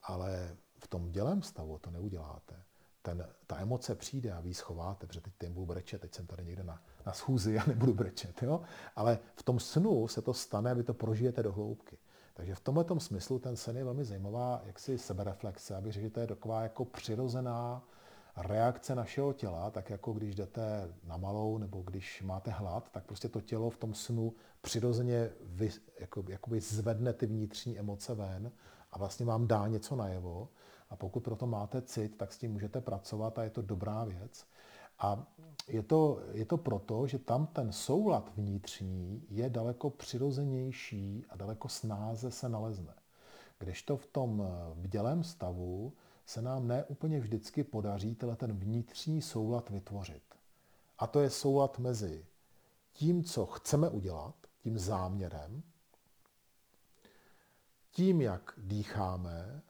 ale 0.04 0.58
v 0.80 0.88
tom 0.88 1.12
dělém 1.12 1.42
stavu 1.42 1.78
to 1.78 1.92
neuděláte. 1.92 2.64
Ten, 3.02 3.28
ta 3.48 3.60
emoce 3.60 3.96
přijde 3.96 4.32
a 4.32 4.40
vy 4.40 4.50
ji 4.50 4.54
schováte, 4.54 5.08
protože 5.08 5.22
teď 5.22 5.34
tím 5.42 5.54
budu 5.54 5.66
brečet, 5.66 6.02
teď 6.02 6.14
jsem 6.14 6.28
tady 6.28 6.46
někde 6.46 6.64
na, 6.64 6.82
na 7.06 7.14
schůzi 7.14 7.60
a 7.60 7.64
nebudu 7.68 7.94
brečet. 7.94 8.44
Jo? 8.44 8.62
Ale 8.96 9.20
v 9.36 9.44
tom 9.44 9.60
snu 9.60 10.08
se 10.08 10.22
to 10.22 10.34
stane 10.34 10.76
vy 10.76 10.84
to 10.84 10.94
prožijete 10.94 11.44
do 11.44 11.52
hloubky. 11.52 11.98
Takže 12.38 12.56
v 12.56 12.60
tomto 12.60 13.00
smyslu 13.00 13.40
ten 13.40 13.56
sen 13.56 13.78
je 13.78 13.84
velmi 13.84 14.06
zajímavá 14.06 14.62
jaksi 14.66 14.98
sebereflexe, 14.98 15.76
abych 15.76 15.94
řekl, 15.94 16.04
že 16.04 16.10
to 16.10 16.20
je 16.20 16.28
taková 16.28 16.64
jako 16.64 16.86
přirozená 16.86 17.84
reakce 18.38 18.96
našeho 18.96 19.34
těla, 19.34 19.72
tak 19.72 19.90
jako 19.90 20.14
když 20.14 20.36
jdete 20.36 20.94
na 21.04 21.18
malou 21.18 21.58
nebo 21.58 21.82
když 21.82 22.22
máte 22.22 22.52
hlad, 22.52 22.90
tak 22.92 23.06
prostě 23.06 23.30
to 23.30 23.42
tělo 23.42 23.70
v 23.70 23.78
tom 23.78 23.94
snu 23.94 24.34
přirozeně 24.62 25.30
vy, 25.42 25.72
jako, 26.00 26.24
jakoby 26.28 26.60
zvedne 26.62 27.14
ty 27.14 27.26
vnitřní 27.26 27.80
emoce 27.80 28.16
ven 28.16 28.52
a 28.92 28.98
vlastně 28.98 29.26
vám 29.26 29.48
dá 29.48 29.68
něco 29.68 29.96
najevo. 29.96 30.50
A 30.90 30.96
pokud 30.96 31.20
proto 31.20 31.48
máte 31.48 31.82
cit, 31.82 32.18
tak 32.18 32.34
s 32.34 32.38
tím 32.38 32.52
můžete 32.52 32.82
pracovat 32.82 33.40
a 33.40 33.44
je 33.44 33.50
to 33.50 33.62
dobrá 33.62 34.04
věc. 34.04 34.46
A 35.00 35.28
je 35.68 35.84
to, 35.84 36.20
je 36.32 36.46
to 36.46 36.58
proto, 36.58 37.08
že 37.08 37.20
tam 37.20 37.48
ten 37.48 37.72
soulad 37.72 38.32
vnitřní 38.36 39.26
je 39.30 39.50
daleko 39.50 39.90
přirozenější 39.90 41.26
a 41.30 41.38
daleko 41.38 41.70
snáze 41.70 42.32
se 42.32 42.50
nalezne. 42.50 42.94
Když 43.60 43.84
to 43.84 43.98
v 43.98 44.08
tom 44.08 44.44
bdělém 44.76 45.24
stavu 45.24 45.94
se 46.26 46.42
nám 46.42 46.68
ne 46.68 46.84
úplně 46.84 47.20
vždycky 47.20 47.64
podaří 47.64 48.16
ten 48.16 48.54
vnitřní 48.54 49.22
soulad 49.22 49.70
vytvořit. 49.70 50.24
A 50.98 51.08
to 51.08 51.20
je 51.20 51.30
soulad 51.30 51.80
mezi 51.80 52.26
tím, 52.94 53.24
co 53.24 53.46
chceme 53.46 53.90
udělat, 53.90 54.36
tím 54.64 54.78
záměrem, 54.78 55.64
tím, 57.92 58.22
jak 58.22 58.54
dýcháme 58.58 59.62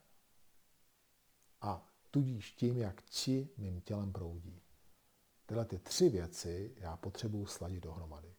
a 1.61 1.87
tudíž 2.11 2.51
tím, 2.51 2.77
jak 2.77 3.09
či 3.09 3.49
mým 3.57 3.81
tělem 3.81 4.13
proudí. 4.13 4.61
Tyhle 5.45 5.65
ty 5.65 5.79
tři 5.79 6.09
věci 6.09 6.75
já 6.77 6.97
potřebuji 6.97 7.45
sladit 7.45 7.83
dohromady. 7.83 8.35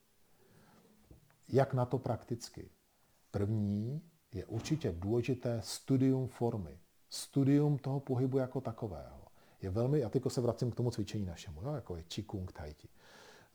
Jak 1.48 1.74
na 1.74 1.86
to 1.86 1.98
prakticky? 1.98 2.70
První 3.30 4.02
je 4.34 4.46
určitě 4.46 4.92
důležité 4.92 5.62
studium 5.62 6.28
formy 6.28 6.78
studium 7.11 7.78
toho 7.78 8.00
pohybu 8.00 8.38
jako 8.38 8.61
takového. 8.61 9.24
Je 9.62 9.70
velmi, 9.70 10.00
já 10.00 10.09
teď 10.09 10.22
se 10.28 10.40
vracím 10.40 10.70
k 10.70 10.74
tomu 10.74 10.90
cvičení 10.90 11.26
našemu, 11.26 11.62
jo, 11.62 11.74
jako 11.74 11.96
je 11.96 12.02
Qigong 12.02 12.52
Tai 12.52 12.74
Chi. 12.74 12.88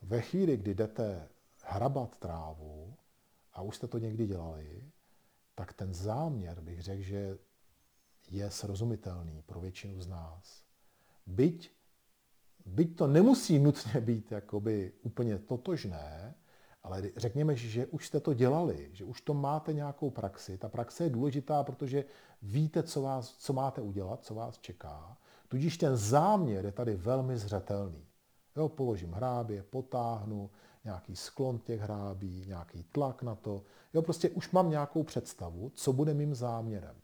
Ve 0.02 0.20
chvíli, 0.20 0.56
kdy 0.56 0.74
jdete 0.74 1.28
hrabat 1.62 2.18
trávu, 2.18 2.94
a 3.52 3.62
už 3.62 3.76
jste 3.76 3.88
to 3.88 3.98
někdy 3.98 4.26
dělali, 4.26 4.90
tak 5.54 5.72
ten 5.72 5.94
záměr 5.94 6.60
bych 6.60 6.82
řekl, 6.82 7.02
že 7.02 7.38
je 8.30 8.50
srozumitelný 8.50 9.42
pro 9.42 9.60
většinu 9.60 10.00
z 10.00 10.06
nás. 10.06 10.64
Byť, 11.26 11.72
byť 12.72 12.96
to 12.96 13.06
nemusí 13.06 13.58
nutně 13.58 14.00
být 14.00 14.32
jakoby 14.32 14.92
úplně 15.02 15.38
totožné, 15.38 16.34
ale 16.82 17.02
řekněme, 17.16 17.56
že 17.56 17.86
už 17.86 18.06
jste 18.06 18.20
to 18.20 18.34
dělali, 18.34 18.90
že 18.92 19.04
už 19.04 19.20
to 19.20 19.34
máte 19.34 19.72
nějakou 19.72 20.10
praxi. 20.10 20.58
Ta 20.58 20.68
praxe 20.68 21.04
je 21.04 21.10
důležitá, 21.10 21.62
protože 21.62 22.04
víte, 22.42 22.82
co, 22.82 23.02
vás, 23.02 23.36
co 23.36 23.52
máte 23.52 23.80
udělat, 23.80 24.24
co 24.24 24.34
vás 24.34 24.58
čeká. 24.58 25.16
Tudíž 25.48 25.78
ten 25.78 25.96
záměr 25.96 26.64
je 26.64 26.72
tady 26.72 26.96
velmi 26.96 27.38
zřetelný. 27.38 28.06
Jo, 28.56 28.68
položím 28.68 29.12
hrábě, 29.12 29.62
potáhnu, 29.62 30.50
nějaký 30.84 31.16
sklon 31.16 31.58
těch 31.58 31.80
hrábí, 31.80 32.44
nějaký 32.46 32.82
tlak 32.82 33.22
na 33.22 33.34
to. 33.34 33.64
Jo, 33.94 34.02
prostě 34.02 34.30
už 34.30 34.50
mám 34.50 34.70
nějakou 34.70 35.02
představu, 35.02 35.70
co 35.74 35.92
bude 35.92 36.14
mým 36.14 36.34
záměrem. 36.34 36.96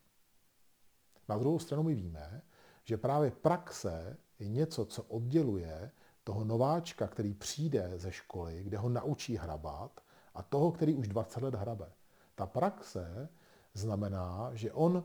Na 1.28 1.38
druhou 1.38 1.58
stranu 1.58 1.82
my 1.82 1.94
víme, 1.94 2.42
že 2.84 2.96
právě 2.96 3.30
praxe 3.30 4.16
je 4.38 4.48
něco, 4.48 4.84
co 4.84 5.02
odděluje 5.02 5.90
toho 6.24 6.44
nováčka, 6.44 7.06
který 7.06 7.34
přijde 7.34 7.92
ze 7.96 8.12
školy, 8.12 8.62
kde 8.62 8.78
ho 8.78 8.88
naučí 8.88 9.36
hrabat, 9.36 10.00
a 10.38 10.42
toho, 10.42 10.72
který 10.72 10.94
už 10.94 11.08
20 11.08 11.42
let 11.42 11.54
hrabe. 11.54 11.92
Ta 12.34 12.46
praxe 12.46 13.28
znamená, 13.74 14.50
že 14.54 14.72
on 14.72 15.04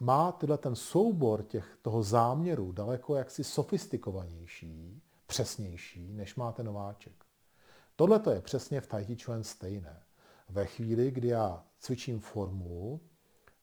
má 0.00 0.32
tyhle 0.32 0.58
ten 0.58 0.76
soubor 0.76 1.42
těch, 1.42 1.78
toho 1.82 2.02
záměru 2.02 2.72
daleko 2.72 3.16
jaksi 3.16 3.44
sofistikovanější, 3.44 5.02
přesnější, 5.26 6.12
než 6.12 6.34
má 6.36 6.52
ten 6.52 6.66
nováček. 6.66 7.24
Tohle 7.96 8.18
to 8.18 8.30
je 8.30 8.40
přesně 8.40 8.80
v 8.80 8.86
Tai 8.86 9.04
Chi 9.04 9.16
Chuan 9.24 9.44
stejné. 9.44 10.02
Ve 10.48 10.66
chvíli, 10.66 11.10
kdy 11.10 11.28
já 11.28 11.64
cvičím 11.78 12.20
formu, 12.20 13.00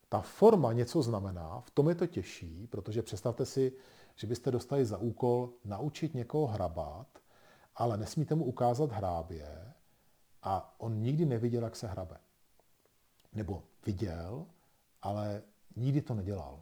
ta 0.10 0.22
forma 0.22 0.74
něco 0.74 1.02
znamená, 1.02 1.62
v 1.62 1.72
tom 1.72 1.90
je 1.90 1.96
to 1.96 2.08
těžší, 2.08 2.68
protože 2.68 3.02
představte 3.02 3.46
si, 3.46 3.74
že 4.18 4.28
byste 4.28 4.52
dostali 4.52 4.86
za 4.86 4.98
úkol 4.98 5.54
naučit 5.66 6.14
někoho 6.14 6.48
hrabat, 6.48 7.08
ale 7.76 7.98
nesmíte 7.98 8.36
mu 8.36 8.46
ukázat 8.46 8.92
hrábě 8.92 9.74
a 10.44 10.76
on 10.78 11.02
nikdy 11.02 11.26
neviděl, 11.26 11.64
jak 11.64 11.76
se 11.76 11.88
hrabe. 11.88 12.18
Nebo 13.34 13.64
viděl, 13.86 14.46
ale 15.02 15.44
nikdy 15.76 16.02
to 16.02 16.14
nedělal. 16.14 16.62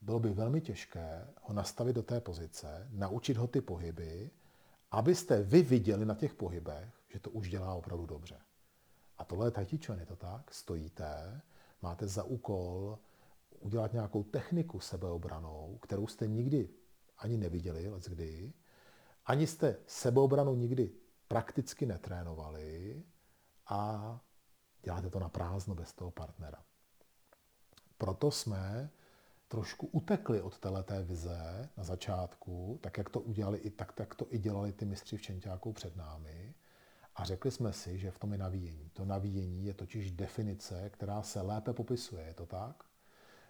Bylo 0.00 0.18
by 0.20 0.30
velmi 0.30 0.60
těžké 0.60 1.28
ho 1.42 1.54
nastavit 1.54 1.92
do 1.92 2.02
té 2.02 2.20
pozice, 2.20 2.88
naučit 2.90 3.36
ho 3.36 3.46
ty 3.46 3.60
pohyby, 3.60 4.30
abyste 4.90 5.42
vy 5.42 5.62
viděli 5.62 6.04
na 6.06 6.14
těch 6.14 6.34
pohybech, 6.34 6.88
že 7.08 7.20
to 7.20 7.30
už 7.30 7.50
dělá 7.50 7.74
opravdu 7.74 8.06
dobře. 8.06 8.38
A 9.18 9.24
tohle 9.24 9.46
je 9.46 9.50
Tai 9.50 9.66
je 9.98 10.06
to 10.06 10.16
tak? 10.16 10.54
Stojíte, 10.54 11.40
máte 11.82 12.06
za 12.06 12.22
úkol 12.22 12.98
udělat 13.60 13.92
nějakou 13.92 14.22
techniku 14.22 14.80
sebeobranou, 14.80 15.78
kterou 15.82 16.06
jste 16.06 16.26
nikdy 16.26 16.68
ani 17.18 17.36
neviděli, 17.36 17.88
let 17.88 18.04
kdy, 18.08 18.52
ani 19.26 19.46
jste 19.46 19.76
sebeobranu 19.86 20.54
nikdy 20.54 20.90
prakticky 21.28 21.86
netrénovali 21.86 23.02
a 23.66 24.20
děláte 24.82 25.10
to 25.10 25.18
na 25.18 25.28
prázdno 25.28 25.74
bez 25.74 25.92
toho 25.92 26.10
partnera. 26.10 26.62
Proto 27.98 28.30
jsme 28.30 28.90
trošku 29.48 29.86
utekli 29.86 30.42
od 30.42 30.58
této 30.58 31.04
vize 31.04 31.70
na 31.76 31.84
začátku, 31.84 32.78
tak 32.82 32.98
jak 32.98 33.10
to 33.10 33.20
udělali 33.20 33.58
i 33.58 33.70
tak, 33.70 33.92
tak 33.92 34.14
to 34.14 34.26
i 34.34 34.38
dělali 34.38 34.72
ty 34.72 34.84
mistři 34.84 35.16
v 35.16 35.22
Čenťáku 35.22 35.72
před 35.72 35.96
námi. 35.96 36.54
A 37.14 37.24
řekli 37.24 37.50
jsme 37.50 37.72
si, 37.72 37.98
že 37.98 38.10
v 38.10 38.18
tom 38.18 38.32
je 38.32 38.38
navíjení. 38.38 38.90
To 38.92 39.04
navíjení 39.04 39.66
je 39.66 39.74
totiž 39.74 40.10
definice, 40.10 40.90
která 40.90 41.22
se 41.22 41.40
lépe 41.40 41.72
popisuje. 41.72 42.26
Je 42.26 42.34
to 42.34 42.46
tak? 42.46 42.84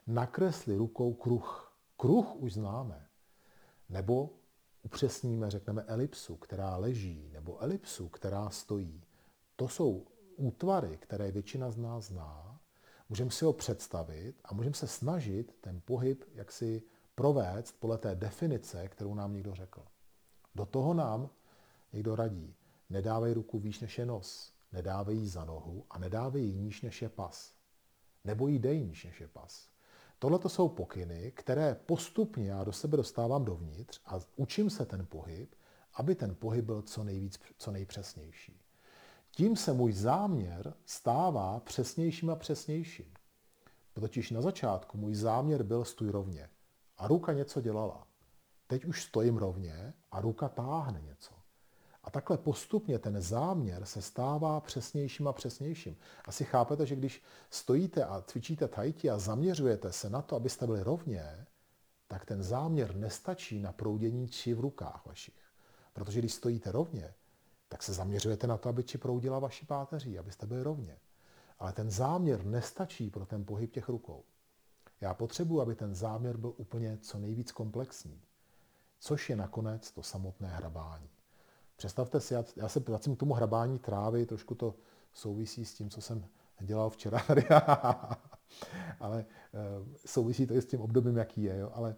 Nakresli 0.09 0.77
rukou 0.77 1.15
kruh. 1.15 1.77
Kruh 1.97 2.35
už 2.35 2.53
známe. 2.53 3.09
Nebo 3.89 4.31
upřesníme, 4.83 5.51
řekneme 5.51 5.83
elipsu, 5.83 6.37
která 6.37 6.77
leží, 6.77 7.31
nebo 7.33 7.63
elipsu, 7.63 8.09
která 8.09 8.51
stojí. 8.51 9.05
To 9.57 9.69
jsou 9.69 10.07
útvary, 10.37 10.97
které 10.97 11.31
většina 11.31 11.71
z 11.71 11.77
nás 11.77 12.05
zná. 12.05 12.61
Můžeme 13.09 13.31
si 13.31 13.45
ho 13.45 13.53
představit 13.53 14.35
a 14.45 14.55
můžeme 14.55 14.75
se 14.75 14.87
snažit 14.87 15.57
ten 15.61 15.81
pohyb 15.85 16.25
jaksi 16.35 16.83
provést 17.15 17.73
podle 17.81 17.99
té 17.99 18.15
definice, 18.15 18.89
kterou 18.89 19.15
nám 19.15 19.33
někdo 19.33 19.55
řekl. 19.55 19.85
Do 20.55 20.67
toho 20.67 20.95
nám 20.95 21.31
někdo 21.93 22.17
radí. 22.17 22.55
Nedávej 22.91 23.33
ruku 23.35 23.59
výš 23.59 23.81
než 23.81 23.99
je 23.99 24.07
nos, 24.07 24.53
nedávej 24.73 25.17
ji 25.17 25.29
za 25.29 25.45
nohu 25.45 25.87
a 25.91 25.99
nedávej 25.99 26.45
ji 26.45 26.55
níž 26.55 26.83
než 26.83 27.03
je 27.03 27.09
pas. 27.09 27.55
Nebo 28.25 28.49
jí 28.49 28.59
dej 28.59 28.81
níž 28.81 29.05
než 29.05 29.21
je 29.21 29.29
pas. 29.29 29.78
Tohle 30.19 30.39
to 30.39 30.49
jsou 30.49 30.69
pokyny, 30.69 31.33
které 31.37 31.75
postupně 31.75 32.51
já 32.51 32.65
do 32.65 32.73
sebe 32.73 32.97
dostávám 32.97 33.45
dovnitř 33.45 34.01
a 34.07 34.19
učím 34.37 34.71
se 34.71 34.87
ten 34.87 35.07
pohyb, 35.07 35.55
aby 35.95 36.15
ten 36.15 36.35
pohyb 36.35 36.65
byl 36.65 36.83
co, 36.83 37.05
nejvíc, 37.05 37.41
co 37.59 37.71
nejpřesnější. 37.71 38.61
Tím 39.31 39.57
se 39.57 39.73
můj 39.73 39.93
záměr 39.93 40.75
stává 40.85 41.61
přesnějším 41.61 42.31
a 42.31 42.37
přesnějším. 42.37 43.15
Totiž 43.93 44.31
na 44.31 44.41
začátku 44.41 44.99
můj 44.99 45.15
záměr 45.15 45.63
byl 45.63 45.85
stůj 45.85 46.11
rovně 46.11 46.51
a 46.97 47.09
ruka 47.09 47.33
něco 47.33 47.61
dělala. 47.61 48.07
Teď 48.67 48.85
už 48.85 49.03
stojím 49.03 49.37
rovně 49.37 49.95
a 50.11 50.21
ruka 50.21 50.49
táhne 50.49 51.01
něco. 51.01 51.38
A 52.09 52.11
takhle 52.11 52.39
postupně 52.39 52.99
ten 52.99 53.21
záměr 53.21 53.85
se 53.85 54.03
stává 54.03 54.61
přesnějším 54.61 55.29
a 55.29 55.33
přesnějším. 55.33 55.97
Asi 56.25 56.45
chápete, 56.45 56.87
že 56.87 56.97
když 56.97 57.23
stojíte 57.51 58.05
a 58.05 58.23
cvičíte 58.23 58.69
tajti 58.69 59.11
a 59.11 59.19
zaměřujete 59.19 59.93
se 59.93 60.11
na 60.11 60.23
to, 60.23 60.37
abyste 60.37 60.67
byli 60.67 60.83
rovně, 60.83 61.47
tak 62.07 62.25
ten 62.25 62.43
záměr 62.43 62.97
nestačí 62.97 63.59
na 63.61 63.73
proudění 63.73 64.29
či 64.29 64.55
v 64.55 64.61
rukách 64.61 65.07
vašich. 65.07 65.35
Protože 65.93 66.19
když 66.19 66.35
stojíte 66.35 66.73
rovně, 66.73 67.15
tak 67.69 67.83
se 67.83 67.93
zaměřujete 67.93 68.47
na 68.47 68.57
to, 68.57 68.69
aby 68.69 68.85
či 68.85 68.99
proudila 68.99 69.39
vaši 69.39 69.67
páteří, 69.67 70.19
abyste 70.19 70.47
byli 70.47 70.63
rovně. 70.63 70.99
Ale 71.59 71.73
ten 71.73 71.91
záměr 71.91 72.45
nestačí 72.45 73.11
pro 73.11 73.27
ten 73.27 73.45
pohyb 73.45 73.73
těch 73.73 73.89
rukou. 73.89 74.25
Já 75.01 75.15
potřebuji, 75.15 75.61
aby 75.61 75.75
ten 75.75 75.95
záměr 75.95 76.37
byl 76.37 76.55
úplně 76.57 76.99
co 77.01 77.19
nejvíc 77.19 77.53
komplexní, 77.53 78.23
což 78.99 79.31
je 79.31 79.37
nakonec 79.37 79.91
to 79.91 80.03
samotné 80.03 80.49
hrabání. 80.49 81.09
Představte 81.79 82.21
si, 82.21 82.35
já, 82.35 82.45
já 82.57 82.69
se 82.69 82.81
vracím 82.81 83.17
k 83.17 83.19
tomu 83.19 83.35
hrabání 83.35 83.79
trávy, 83.79 84.27
trošku 84.27 84.55
to 84.55 84.75
souvisí 85.13 85.65
s 85.65 85.75
tím, 85.75 85.91
co 85.91 86.01
jsem 86.01 86.25
dělal 86.61 86.91
včera 86.91 87.19
ale 89.01 89.25
uh, 89.53 89.87
souvisí 90.07 90.47
to 90.47 90.55
i 90.55 90.63
s 90.63 90.67
tím 90.67 90.81
obdobím, 90.81 91.17
jaký 91.17 91.43
je. 91.43 91.59
Jo? 91.59 91.71
Ale 91.75 91.97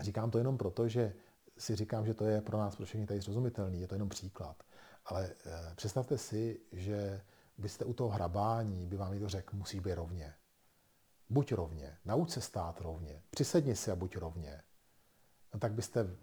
říkám 0.00 0.30
to 0.30 0.38
jenom 0.38 0.58
proto, 0.58 0.88
že 0.88 1.14
si 1.58 1.76
říkám, 1.76 2.06
že 2.06 2.14
to 2.14 2.24
je 2.24 2.40
pro 2.40 2.58
nás 2.58 2.76
pro 2.76 2.86
všechny 2.86 3.06
tady 3.06 3.20
zrozumitelný, 3.20 3.80
je 3.80 3.88
to 3.88 3.94
jenom 3.94 4.08
příklad. 4.08 4.62
Ale 5.04 5.34
uh, 5.46 5.74
představte 5.74 6.18
si, 6.18 6.60
že 6.72 7.20
byste 7.58 7.84
u 7.84 7.92
toho 7.92 8.10
hrabání, 8.10 8.86
by 8.86 8.96
vám 8.96 9.12
někdo 9.12 9.28
řekl, 9.28 9.56
musí 9.56 9.80
být 9.80 9.94
rovně. 9.94 10.34
Buď 11.30 11.52
rovně, 11.52 11.98
nauč 12.04 12.30
se 12.30 12.40
stát 12.40 12.80
rovně, 12.80 13.22
přisedni 13.30 13.76
si 13.76 13.90
a 13.90 13.96
buď 13.96 14.16
rovně. 14.16 14.62
No 15.54 15.60
tak 15.60 15.72
byste 15.72 16.16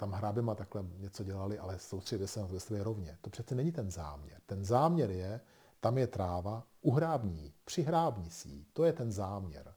tam 0.00 0.12
hráběma 0.12 0.54
takhle 0.54 0.84
něco 0.98 1.24
dělali, 1.24 1.58
ale 1.58 1.78
soustředili 1.78 2.28
se 2.28 2.40
na 2.40 2.46
to, 2.46 2.54
jestli 2.54 2.78
je 2.78 2.84
rovně. 2.84 3.18
To 3.20 3.30
přece 3.30 3.54
není 3.54 3.72
ten 3.72 3.90
záměr. 3.90 4.40
Ten 4.46 4.64
záměr 4.64 5.10
je, 5.10 5.40
tam 5.80 5.98
je 5.98 6.06
tráva, 6.06 6.66
uhrábní, 6.80 7.52
přihrábní 7.64 8.30
si 8.30 8.64
To 8.72 8.84
je 8.84 8.92
ten 8.92 9.12
záměr. 9.12 9.74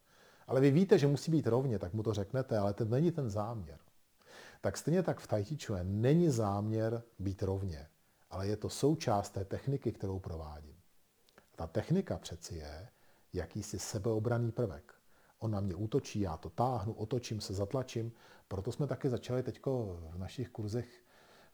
Ale 0.48 0.62
vy 0.62 0.72
víte, 0.72 1.00
že 1.00 1.08
musí 1.08 1.32
být 1.32 1.48
rovně, 1.48 1.80
tak 1.80 1.94
mu 1.94 2.04
to 2.04 2.14
řeknete, 2.14 2.58
ale 2.58 2.74
to 2.74 2.86
není 2.86 3.12
ten 3.12 3.30
záměr. 3.30 3.80
Tak 4.62 4.78
stejně 4.78 5.04
tak 5.04 5.20
v 5.20 5.28
Tai 5.28 5.44
Chi 5.44 5.58
není 5.84 6.30
záměr 6.30 7.04
být 7.20 7.44
rovně, 7.44 7.88
ale 8.30 8.48
je 8.48 8.58
to 8.58 8.70
součást 8.70 9.30
té 9.30 9.46
techniky, 9.46 9.92
kterou 9.92 10.20
provádím. 10.20 10.76
Ta 11.56 11.68
technika 11.68 12.18
přeci 12.18 12.56
je 12.56 12.90
jakýsi 13.34 13.80
sebeobraný 13.80 14.52
prvek. 14.52 14.93
On 15.44 15.52
na 15.52 15.60
mě 15.60 15.76
útočí, 15.76 16.20
já 16.20 16.38
to 16.38 16.50
táhnu, 16.50 16.94
otočím 16.94 17.42
se, 17.42 17.54
zatlačím. 17.54 18.12
Proto 18.48 18.72
jsme 18.72 18.88
taky 18.88 19.10
začali 19.10 19.44
teď 19.44 19.60
v 19.66 20.18
našich 20.18 20.50
kurzech 20.50 21.04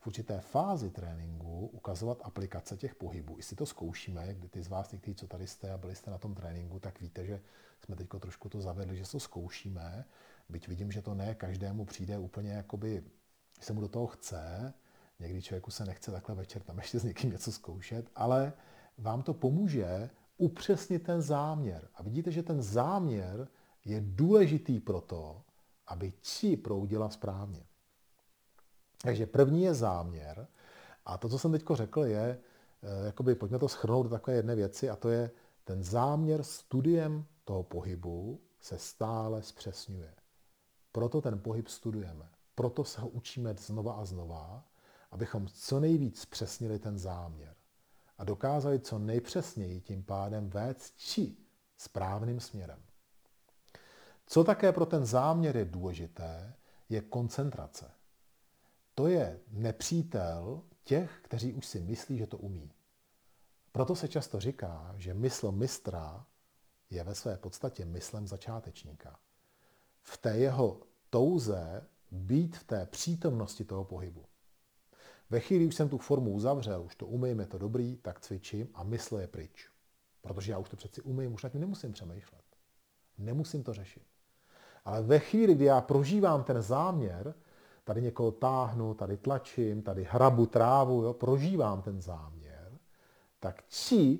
v 0.00 0.06
určité 0.06 0.40
fázi 0.40 0.90
tréninku 0.90 1.66
ukazovat 1.66 2.18
aplikace 2.24 2.76
těch 2.76 2.94
pohybů. 2.94 3.38
I 3.38 3.42
si 3.42 3.56
to 3.56 3.66
zkoušíme, 3.66 4.34
kdy 4.34 4.48
ty 4.48 4.62
z 4.62 4.68
vás, 4.68 4.92
někteří, 4.92 5.14
co 5.14 5.26
tady 5.26 5.46
jste 5.46 5.72
a 5.72 5.78
byli 5.78 5.94
jste 5.94 6.10
na 6.10 6.18
tom 6.18 6.34
tréninku, 6.34 6.78
tak 6.78 7.00
víte, 7.00 7.26
že 7.26 7.40
jsme 7.84 7.96
teď 7.96 8.08
trošku 8.20 8.48
to 8.48 8.60
zavedli, 8.60 8.96
že 8.96 9.10
to 9.10 9.20
zkoušíme. 9.20 10.04
Byť 10.48 10.68
vidím, 10.68 10.92
že 10.92 11.02
to 11.02 11.14
ne 11.14 11.34
každému 11.34 11.84
přijde 11.84 12.18
úplně 12.18 12.52
jakoby, 12.52 13.04
se 13.60 13.72
mu 13.72 13.80
do 13.80 13.88
toho 13.88 14.06
chce, 14.06 14.74
někdy 15.20 15.42
člověku 15.42 15.70
se 15.70 15.84
nechce 15.84 16.10
takhle 16.10 16.34
večer 16.34 16.62
tam 16.62 16.78
ještě 16.78 16.98
s 16.98 17.04
někým 17.04 17.30
něco 17.30 17.52
zkoušet, 17.52 18.10
ale 18.14 18.52
vám 18.98 19.22
to 19.22 19.34
pomůže 19.34 20.10
upřesnit 20.36 21.02
ten 21.02 21.22
záměr. 21.22 21.88
A 21.94 22.02
vidíte, 22.02 22.30
že 22.30 22.42
ten 22.42 22.62
záměr 22.62 23.48
je 23.84 24.02
důležitý 24.04 24.80
proto, 24.80 25.42
aby 25.86 26.12
či 26.20 26.56
proudila 26.56 27.10
správně. 27.10 27.66
Takže 29.02 29.26
první 29.26 29.62
je 29.62 29.74
záměr. 29.74 30.46
A 31.06 31.18
to, 31.18 31.28
co 31.28 31.38
jsem 31.38 31.52
teď 31.52 31.64
řekl, 31.72 32.04
je, 32.04 32.38
eh, 32.82 33.06
jakoby, 33.06 33.34
pojďme 33.34 33.58
to 33.58 33.68
schrnout 33.68 34.06
do 34.06 34.10
takové 34.10 34.36
jedné 34.36 34.54
věci, 34.54 34.90
a 34.90 34.96
to 34.96 35.08
je, 35.08 35.30
ten 35.64 35.82
záměr 35.82 36.42
studiem 36.42 37.24
toho 37.44 37.62
pohybu 37.62 38.40
se 38.60 38.78
stále 38.78 39.42
zpřesňuje. 39.42 40.14
Proto 40.92 41.20
ten 41.20 41.38
pohyb 41.38 41.68
studujeme. 41.68 42.28
Proto 42.54 42.84
se 42.84 43.00
ho 43.00 43.08
učíme 43.08 43.54
znova 43.54 43.92
a 43.92 44.04
znova, 44.04 44.64
abychom 45.10 45.48
co 45.48 45.80
nejvíc 45.80 46.20
zpřesnili 46.20 46.78
ten 46.78 46.98
záměr 46.98 47.54
a 48.18 48.24
dokázali 48.24 48.80
co 48.80 48.98
nejpřesněji 48.98 49.80
tím 49.80 50.02
pádem 50.02 50.50
vést 50.50 50.98
či 50.98 51.36
správným 51.76 52.40
směrem. 52.40 52.82
Co 54.32 54.44
také 54.44 54.72
pro 54.72 54.86
ten 54.86 55.06
záměr 55.06 55.56
je 55.56 55.64
důležité, 55.64 56.54
je 56.88 57.00
koncentrace. 57.00 57.90
To 58.94 59.06
je 59.06 59.40
nepřítel 59.48 60.62
těch, 60.84 61.20
kteří 61.22 61.52
už 61.52 61.66
si 61.66 61.80
myslí, 61.80 62.18
že 62.18 62.26
to 62.26 62.38
umí. 62.38 62.72
Proto 63.72 63.96
se 63.96 64.08
často 64.08 64.40
říká, 64.40 64.94
že 64.96 65.14
mysl 65.14 65.52
mistra 65.52 66.26
je 66.90 67.04
ve 67.04 67.14
své 67.14 67.36
podstatě 67.36 67.84
myslem 67.84 68.26
začátečníka. 68.26 69.18
V 70.02 70.18
té 70.18 70.38
jeho 70.38 70.80
touze 71.10 71.86
být 72.10 72.56
v 72.56 72.64
té 72.64 72.86
přítomnosti 72.86 73.64
toho 73.64 73.84
pohybu. 73.84 74.24
Ve 75.30 75.40
chvíli, 75.40 75.66
už 75.66 75.74
jsem 75.74 75.88
tu 75.88 75.98
formu 75.98 76.30
uzavřel, 76.30 76.82
už 76.82 76.96
to 76.96 77.06
umím, 77.06 77.40
je 77.40 77.46
to 77.46 77.58
dobrý, 77.58 77.96
tak 77.96 78.20
cvičím 78.20 78.68
a 78.74 78.84
mysl 78.84 79.16
je 79.16 79.26
pryč. 79.26 79.70
Protože 80.22 80.52
já 80.52 80.58
už 80.58 80.68
to 80.68 80.76
přeci 80.76 81.02
umím, 81.02 81.34
už 81.34 81.42
nad 81.42 81.52
tím 81.52 81.60
nemusím 81.60 81.92
přemýšlet. 81.92 82.44
Nemusím 83.18 83.62
to 83.62 83.72
řešit. 83.74 84.09
Ale 84.84 85.02
ve 85.02 85.18
chvíli, 85.18 85.54
kdy 85.54 85.64
já 85.64 85.80
prožívám 85.80 86.44
ten 86.44 86.62
záměr, 86.62 87.34
tady 87.84 88.02
někoho 88.02 88.30
táhnu, 88.30 88.94
tady 88.94 89.16
tlačím, 89.16 89.82
tady 89.82 90.06
hrabu 90.10 90.46
trávu, 90.46 91.02
jo, 91.02 91.12
prožívám 91.12 91.82
ten 91.82 92.00
záměr, 92.00 92.72
tak 93.40 93.62
či 93.68 94.18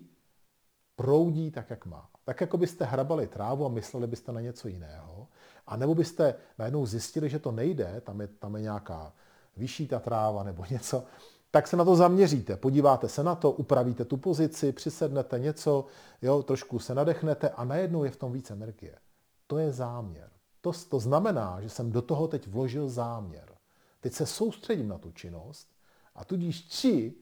proudí 0.97 1.51
tak, 1.51 1.71
jak 1.71 1.87
má. 1.87 2.09
Tak, 2.25 2.41
jako 2.41 2.57
byste 2.57 2.85
hrabali 2.85 3.27
trávu 3.27 3.67
a 3.67 3.69
mysleli 3.69 4.07
byste 4.07 4.33
na 4.33 4.41
něco 4.41 4.69
jiného, 4.69 5.29
a 5.67 5.77
nebo 5.77 5.95
byste 5.95 6.35
najednou 6.59 6.87
zjistili, 6.87 7.29
že 7.29 7.39
to 7.39 7.53
nejde, 7.53 8.01
tam 8.05 8.21
je, 8.21 8.27
tam 8.27 8.57
je 8.57 8.63
nějaká 8.63 9.13
vyšší 9.57 9.89
ta 9.89 9.99
tráva 9.99 10.43
nebo 10.43 10.65
něco, 10.71 11.05
tak 11.51 11.67
se 11.67 11.77
na 11.77 11.85
to 11.85 11.97
zaměříte, 11.97 12.57
podíváte 12.57 13.09
se 13.09 13.23
na 13.23 13.35
to, 13.35 13.51
upravíte 13.51 14.05
tu 14.05 14.17
pozici, 14.17 14.73
přisednete 14.73 15.39
něco, 15.39 15.87
jo, 16.23 16.43
trošku 16.43 16.79
se 16.79 16.95
nadechnete 16.95 17.49
a 17.49 17.65
najednou 17.65 18.05
je 18.05 18.11
v 18.11 18.17
tom 18.17 18.33
víc 18.33 18.51
energie. 18.51 18.99
To 19.47 19.59
je 19.59 19.73
záměr. 19.73 20.31
To, 20.61 20.73
to 20.89 21.01
znamená, 21.01 21.61
že 21.61 21.69
jsem 21.69 21.93
do 21.93 22.03
toho 22.03 22.29
teď 22.29 22.49
vložil 22.49 22.89
záměr. 22.89 23.57
Teď 24.01 24.13
se 24.13 24.27
soustředím 24.27 24.89
na 24.89 24.99
tu 24.99 25.13
činnost 25.13 25.77
a 26.15 26.25
tudíž 26.25 26.69
či 26.69 27.15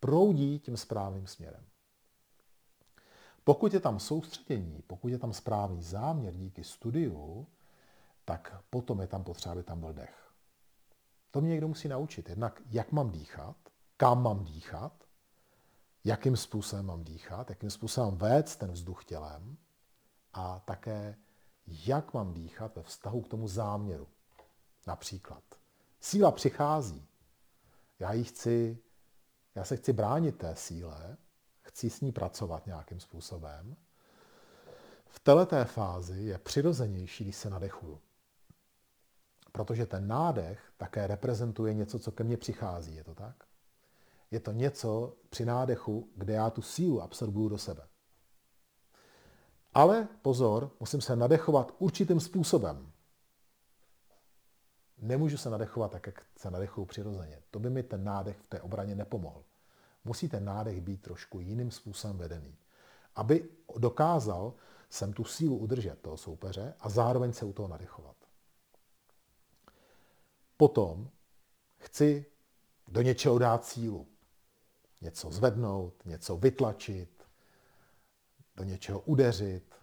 proudí 0.00 0.58
tím 0.58 0.76
správným 0.76 1.26
směrem. 1.26 1.64
Pokud 3.44 3.74
je 3.74 3.80
tam 3.80 4.00
soustředění, 4.00 4.82
pokud 4.86 5.08
je 5.08 5.18
tam 5.18 5.32
správný 5.32 5.82
záměr 5.82 6.34
díky 6.34 6.64
studiu, 6.64 7.46
tak 8.24 8.62
potom 8.70 9.00
je 9.00 9.06
tam 9.06 9.24
potřeba, 9.24 9.52
aby 9.52 9.62
tam 9.62 9.80
byl 9.80 9.92
dech. 9.92 10.32
To 11.30 11.40
mě 11.40 11.50
někdo 11.50 11.68
musí 11.68 11.88
naučit. 11.88 12.28
Jednak, 12.28 12.62
jak 12.70 12.92
mám 12.92 13.10
dýchat, 13.10 13.56
kam 13.96 14.22
mám 14.22 14.44
dýchat, 14.44 15.04
jakým 16.04 16.36
způsobem 16.36 16.86
mám 16.86 17.04
dýchat, 17.04 17.50
jakým 17.50 17.70
způsobem 17.70 18.16
vést 18.16 18.56
ten 18.56 18.72
vzduch 18.72 19.04
tělem 19.04 19.56
a 20.32 20.60
také 20.60 21.16
jak 21.66 22.14
mám 22.14 22.34
dýchat 22.34 22.76
ve 22.76 22.82
vztahu 22.82 23.22
k 23.22 23.28
tomu 23.28 23.48
záměru. 23.48 24.08
Například, 24.86 25.42
síla 26.00 26.30
přichází, 26.30 27.06
já 27.98 28.12
ji 28.12 28.24
chci 28.24 28.78
já 29.54 29.64
se 29.64 29.76
chci 29.76 29.92
bránit 29.92 30.38
té 30.38 30.56
síle, 30.56 31.16
chci 31.62 31.90
s 31.90 32.00
ní 32.00 32.12
pracovat 32.12 32.66
nějakým 32.66 33.00
způsobem, 33.00 33.76
v 35.06 35.20
této 35.20 35.64
fázi 35.64 36.22
je 36.22 36.38
přirozenější, 36.38 37.24
když 37.24 37.36
se 37.36 37.50
nadechuju. 37.50 38.00
Protože 39.52 39.86
ten 39.86 40.06
nádech 40.06 40.72
také 40.76 41.06
reprezentuje 41.06 41.74
něco, 41.74 41.98
co 41.98 42.12
ke 42.12 42.24
mně 42.24 42.36
přichází, 42.36 42.94
je 42.94 43.04
to 43.04 43.14
tak? 43.14 43.44
Je 44.30 44.40
to 44.40 44.52
něco 44.52 45.16
při 45.30 45.44
nádechu, 45.44 46.10
kde 46.16 46.32
já 46.32 46.50
tu 46.50 46.62
sílu 46.62 47.02
absorbuju 47.02 47.48
do 47.48 47.58
sebe. 47.58 47.88
Ale 49.74 50.08
pozor, 50.22 50.70
musím 50.80 51.00
se 51.00 51.16
nadechovat 51.16 51.74
určitým 51.78 52.20
způsobem. 52.20 52.92
Nemůžu 54.98 55.36
se 55.36 55.50
nadechovat 55.50 55.90
tak, 55.90 56.06
jak 56.06 56.22
se 56.36 56.50
nadechuju 56.50 56.84
přirozeně. 56.86 57.42
To 57.50 57.58
by 57.58 57.70
mi 57.70 57.82
ten 57.82 58.04
nádech 58.04 58.38
v 58.38 58.46
té 58.46 58.60
obraně 58.60 58.94
nepomohl. 58.94 59.44
Musí 60.04 60.28
ten 60.28 60.44
nádech 60.44 60.80
být 60.80 61.02
trošku 61.02 61.40
jiným 61.40 61.70
způsobem 61.70 62.18
vedený. 62.18 62.56
Aby 63.14 63.48
dokázal 63.78 64.54
jsem 64.90 65.12
tu 65.12 65.24
sílu 65.24 65.56
udržet 65.56 66.00
toho 66.00 66.16
soupeře 66.16 66.74
a 66.80 66.88
zároveň 66.88 67.32
se 67.32 67.44
u 67.44 67.52
toho 67.52 67.68
nadechovat. 67.68 68.16
Potom 70.56 71.10
chci 71.78 72.26
do 72.88 73.02
něčeho 73.02 73.38
dát 73.38 73.64
sílu. 73.64 74.06
Něco 75.00 75.30
zvednout, 75.30 76.04
něco 76.04 76.36
vytlačit, 76.36 77.10
do 78.62 78.68
něčeho 78.68 79.00
udeřit, 79.00 79.74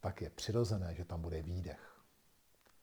tak 0.00 0.20
je 0.20 0.30
přirozené, 0.30 0.94
že 0.94 1.04
tam 1.04 1.22
bude 1.22 1.42
výdech. 1.42 2.02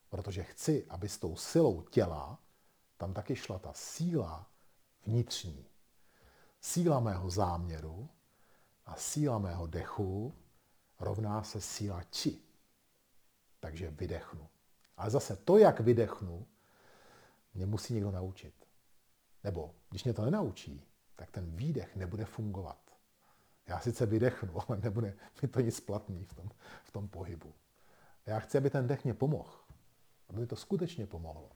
Protože 0.09 0.43
chci, 0.43 0.85
aby 0.89 1.09
s 1.09 1.17
tou 1.17 1.35
silou 1.35 1.81
těla 1.81 2.39
tam 2.97 3.13
taky 3.13 3.35
šla 3.35 3.59
ta 3.59 3.73
síla 3.73 4.49
vnitřní. 5.05 5.65
Síla 6.61 6.99
mého 6.99 7.29
záměru 7.29 8.09
a 8.85 8.95
síla 8.95 9.39
mého 9.39 9.67
dechu 9.67 10.35
rovná 10.99 11.43
se 11.43 11.61
síla 11.61 12.03
či. 12.03 12.41
Takže 13.59 13.91
vydechnu. 13.91 14.49
Ale 14.97 15.09
zase 15.09 15.35
to, 15.35 15.57
jak 15.57 15.79
vydechnu, 15.79 16.47
mě 17.53 17.65
musí 17.65 17.93
někdo 17.93 18.11
naučit. 18.11 18.67
Nebo 19.43 19.75
když 19.89 20.03
mě 20.03 20.13
to 20.13 20.25
nenaučí, 20.25 20.85
tak 21.15 21.31
ten 21.31 21.55
výdech 21.55 21.95
nebude 21.95 22.25
fungovat. 22.25 22.88
Já 23.70 23.80
sice 23.80 24.05
vydechnu, 24.05 24.53
ale 24.67 24.78
nebude 24.78 25.17
mi 25.41 25.47
to 25.47 25.59
nic 25.59 25.80
platný 25.80 26.26
v 26.26 26.34
tom, 26.34 26.49
v 26.84 26.91
tom 26.91 27.07
pohybu. 27.07 27.53
Já 28.26 28.39
chci, 28.39 28.57
aby 28.57 28.70
ten 28.70 28.88
dech 28.88 29.03
mě 29.03 29.13
pomohl. 29.13 29.51
Aby 30.30 30.39
mi 30.39 30.47
to 30.47 30.55
skutečně 30.55 31.07
pomohlo. 31.07 31.51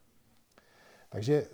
Takže 1.09 1.33
e, 1.33 1.47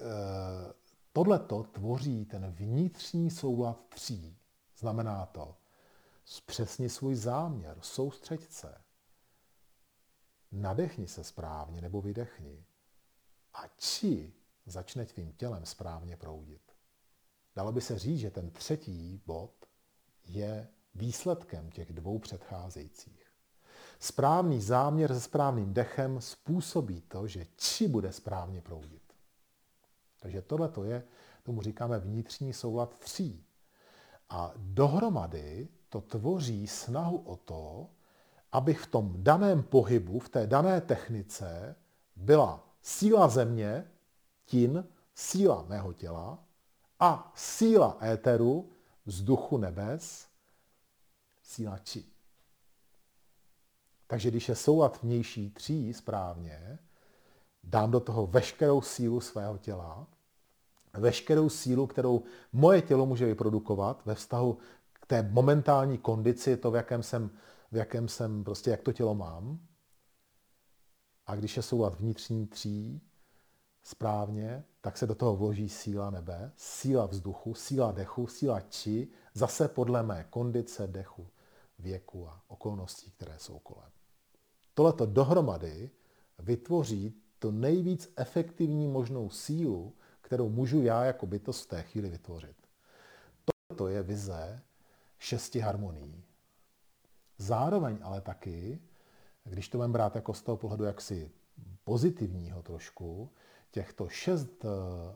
tohleto 1.14 1.64
tvoří 1.64 2.26
ten 2.26 2.52
vnitřní 2.52 3.32
soulad 3.32 3.86
tří. 3.90 4.38
Znamená 4.78 5.26
to, 5.26 5.58
zpřesni 6.26 6.90
svůj 6.90 7.16
záměr, 7.16 7.78
soustřeď 7.82 8.52
se. 8.52 8.82
Nadechni 10.52 11.08
se 11.08 11.24
správně 11.24 11.82
nebo 11.82 12.02
vydechni. 12.02 12.66
A 13.54 13.68
či 13.78 14.34
začne 14.66 15.06
tvým 15.06 15.34
tělem 15.34 15.66
správně 15.66 16.18
proudit. 16.18 16.62
Dalo 17.56 17.72
by 17.72 17.82
se 17.82 18.00
říct, 18.00 18.20
že 18.20 18.32
ten 18.32 18.52
třetí 18.52 19.22
bod 19.26 19.59
je 20.30 20.68
výsledkem 20.96 21.70
těch 21.70 21.94
dvou 21.94 22.20
předcházejících. 22.20 23.26
Správný 24.00 24.62
záměr 24.62 25.14
se 25.14 25.20
správným 25.20 25.74
dechem 25.74 26.22
způsobí 26.22 27.02
to, 27.02 27.28
že 27.28 27.46
či 27.56 27.88
bude 27.88 28.12
správně 28.12 28.62
proudit. 28.62 29.02
Takže 30.20 30.42
tohle 30.42 30.70
to 30.70 30.84
je, 30.84 31.04
tomu 31.44 31.62
říkáme 31.62 32.00
vnitřní 32.00 32.54
soulad 32.54 33.00
tří. 33.00 33.46
A 34.30 34.52
dohromady 34.56 35.68
to 35.90 36.02
tvoří 36.02 36.68
snahu 36.68 37.18
o 37.18 37.36
to, 37.36 37.90
aby 38.52 38.74
v 38.74 38.88
tom 38.88 39.14
daném 39.24 39.64
pohybu, 39.64 40.20
v 40.20 40.30
té 40.30 40.48
dané 40.48 40.82
technice 40.82 41.76
byla 42.16 42.68
síla 42.82 43.28
země, 43.28 43.92
tin, 44.46 44.88
síla 45.16 45.66
mého 45.68 45.94
těla 45.94 46.44
a 47.00 47.32
síla 47.36 47.98
éteru, 48.04 48.70
vzduchu 49.10 49.58
nebes, 49.58 50.28
síla 51.44 51.78
či. 51.78 52.06
Takže 54.08 54.32
když 54.32 54.50
je 54.50 54.56
soulad 54.56 55.04
vnější 55.04 55.50
tří 55.50 55.94
správně, 55.94 56.80
dám 57.64 57.92
do 57.92 58.00
toho 58.00 58.28
veškerou 58.28 58.82
sílu 58.82 59.22
svého 59.22 59.58
těla, 59.58 60.08
veškerou 60.94 61.50
sílu, 61.50 61.88
kterou 61.88 62.24
moje 62.54 62.82
tělo 62.82 63.06
může 63.06 63.26
vyprodukovat 63.26 64.06
ve 64.06 64.16
vztahu 64.16 64.58
k 64.94 65.06
té 65.06 65.24
momentální 65.24 65.98
kondici, 65.98 66.58
to, 66.58 66.72
v 66.72 66.76
jakém 66.76 67.04
jsem, 67.04 67.30
v 67.72 67.76
jakém 67.76 68.08
jsem 68.08 68.44
prostě, 68.44 68.70
jak 68.70 68.82
to 68.82 68.94
tělo 68.94 69.16
mám. 69.16 69.60
A 71.26 71.36
když 71.36 71.58
je 71.58 71.64
soulad 71.64 72.00
vnitřní 72.00 72.48
tří 72.48 73.02
správně, 73.84 74.64
tak 74.82 74.98
se 74.98 75.08
do 75.08 75.16
toho 75.16 75.36
vloží 75.36 75.70
síla 75.70 76.10
nebe, 76.10 76.52
síla 76.58 77.06
vzduchu, 77.06 77.54
síla 77.54 77.92
dechu, 77.92 78.28
síla 78.28 78.62
či, 78.62 79.08
zase 79.34 79.68
podle 79.68 80.04
mé 80.04 80.26
kondice, 80.30 80.88
dechu, 80.88 81.28
věku 81.80 82.28
a 82.28 82.42
okolností, 82.48 83.12
které 83.12 83.40
jsou 83.40 83.60
kolem. 83.60 83.90
Tohleto 84.74 85.06
dohromady 85.06 85.90
vytvoří 86.40 87.16
to 87.40 87.52
nejvíc 87.52 88.14
efektivní 88.16 88.88
možnou 88.88 89.30
sílu, 89.30 89.94
kterou 90.22 90.50
můžu 90.50 90.82
já 90.82 91.06
jako 91.06 91.26
bytost 91.26 91.66
v 91.66 91.68
té 91.68 91.84
chvíli 91.84 92.10
vytvořit. 92.10 92.56
Toto 93.68 93.88
je 93.88 94.04
vize 94.04 94.62
šesti 95.18 95.60
harmonií. 95.60 96.24
Zároveň 97.38 97.98
ale 98.02 98.22
taky, 98.22 98.82
když 99.44 99.70
to 99.70 99.78
mám 99.78 99.92
brát 99.92 100.16
jako 100.16 100.34
z 100.34 100.42
toho 100.42 100.58
pohledu 100.58 100.84
jaksi 100.84 101.32
pozitivního 101.84 102.64
trošku, 102.64 103.30
těchto 103.72 104.10
šest 104.10 104.66
eh, 104.66 104.68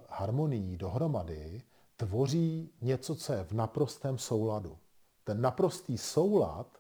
harmonií 0.09 0.77
dohromady 0.77 1.61
tvoří 1.97 2.71
něco, 2.81 3.15
co 3.15 3.33
je 3.33 3.43
v 3.43 3.51
naprostém 3.51 4.17
souladu. 4.17 4.77
Ten 5.23 5.41
naprostý 5.41 5.97
soulad 5.97 6.77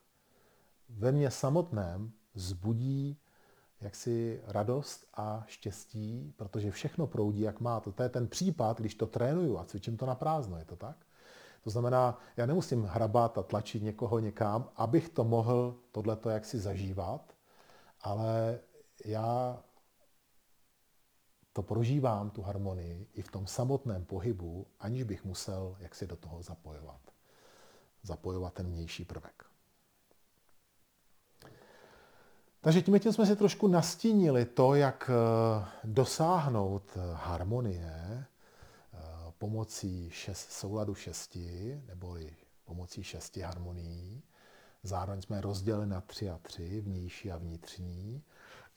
ve 0.89 1.11
mně 1.11 1.31
samotném 1.31 2.11
zbudí 2.35 3.17
jaksi 3.81 4.41
radost 4.47 5.07
a 5.13 5.43
štěstí, 5.47 6.33
protože 6.35 6.71
všechno 6.71 7.07
proudí, 7.07 7.41
jak 7.41 7.59
má. 7.59 7.79
To 7.79 8.03
je 8.03 8.09
ten 8.09 8.27
případ, 8.27 8.79
když 8.79 8.95
to 8.95 9.07
trénuju 9.07 9.57
a 9.57 9.65
cvičím 9.65 9.97
to 9.97 10.05
na 10.05 10.15
prázdno, 10.15 10.57
je 10.57 10.65
to 10.65 10.75
tak? 10.75 10.97
To 11.63 11.69
znamená, 11.69 12.19
já 12.37 12.45
nemusím 12.45 12.83
hrabat 12.83 13.37
a 13.37 13.43
tlačit 13.43 13.83
někoho 13.83 14.19
někam, 14.19 14.69
abych 14.75 15.09
to 15.09 15.23
mohl 15.23 15.75
tohleto 15.91 16.29
jaksi 16.29 16.59
zažívat, 16.59 17.33
ale 18.01 18.59
já 19.05 19.59
to 21.53 21.63
prožívám, 21.63 22.29
tu 22.29 22.41
harmonii, 22.41 23.07
i 23.13 23.21
v 23.21 23.31
tom 23.31 23.47
samotném 23.47 24.05
pohybu, 24.05 24.67
aniž 24.79 25.03
bych 25.03 25.25
musel 25.25 25.75
jaksi 25.79 26.07
do 26.07 26.15
toho 26.15 26.41
zapojovat. 26.41 27.01
Zapojovat 28.03 28.53
ten 28.53 28.65
vnější 28.65 29.05
prvek. 29.05 29.45
Takže 32.61 32.81
tím, 32.81 32.99
tím 32.99 33.13
jsme 33.13 33.25
si 33.25 33.35
trošku 33.35 33.67
nastínili 33.67 34.45
to, 34.45 34.75
jak 34.75 35.09
eh, 35.13 35.65
dosáhnout 35.83 36.83
eh, 36.95 36.99
harmonie 37.13 37.93
eh, 37.93 38.97
pomocí 39.37 40.09
šest, 40.09 40.51
souladu 40.51 40.95
šesti, 40.95 41.81
neboli 41.87 42.35
pomocí 42.65 43.03
šesti 43.03 43.41
harmonií. 43.41 44.23
Zároveň 44.83 45.21
jsme 45.21 45.41
rozdělili 45.41 45.87
na 45.87 46.01
tři 46.01 46.29
a 46.29 46.37
tři, 46.37 46.81
vnější 46.81 47.31
a 47.31 47.37
vnitřní. 47.37 48.23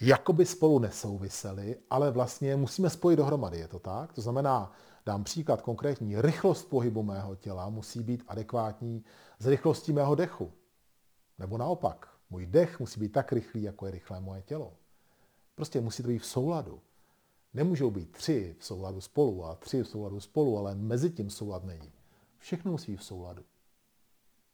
Jakoby 0.01 0.47
spolu 0.47 0.78
nesouviseli, 0.78 1.76
ale 1.90 2.11
vlastně 2.11 2.57
musíme 2.57 2.90
spojit 2.90 3.16
dohromady, 3.16 3.59
je 3.59 3.68
to 3.68 3.78
tak? 3.78 4.12
To 4.12 4.20
znamená, 4.20 4.72
dám 5.07 5.24
příklad 5.24 5.62
konkrétní, 5.62 6.20
rychlost 6.20 6.64
pohybu 6.64 7.03
mého 7.03 7.36
těla 7.36 7.68
musí 7.68 8.03
být 8.03 8.24
adekvátní 8.28 9.05
s 9.38 9.47
rychlostí 9.47 9.92
mého 9.92 10.14
dechu. 10.14 10.53
Nebo 11.38 11.59
naopak, 11.59 12.09
můj 12.30 12.47
dech 12.47 12.80
musí 12.80 13.01
být 13.01 13.12
tak 13.12 13.32
rychlý, 13.32 13.62
jako 13.62 13.86
je 13.86 13.92
rychlé 13.92 14.20
moje 14.20 14.42
tělo. 14.42 14.72
Prostě 15.55 15.80
musí 15.80 16.03
to 16.03 16.09
být 16.09 16.18
v 16.18 16.26
souladu. 16.26 16.80
Nemůžou 17.55 17.90
být 17.90 18.12
tři 18.12 18.57
v 18.59 18.64
souladu 18.64 19.01
spolu 19.01 19.44
a 19.44 19.55
tři 19.55 19.82
v 19.82 19.88
souladu 19.88 20.20
spolu, 20.20 20.59
ale 20.59 20.74
mezi 20.74 21.11
tím 21.11 21.30
soulad 21.30 21.64
není. 21.64 21.92
Všechno 22.38 22.72
musí 22.72 22.92
být 22.92 23.01
v 23.01 23.05
souladu. 23.05 23.44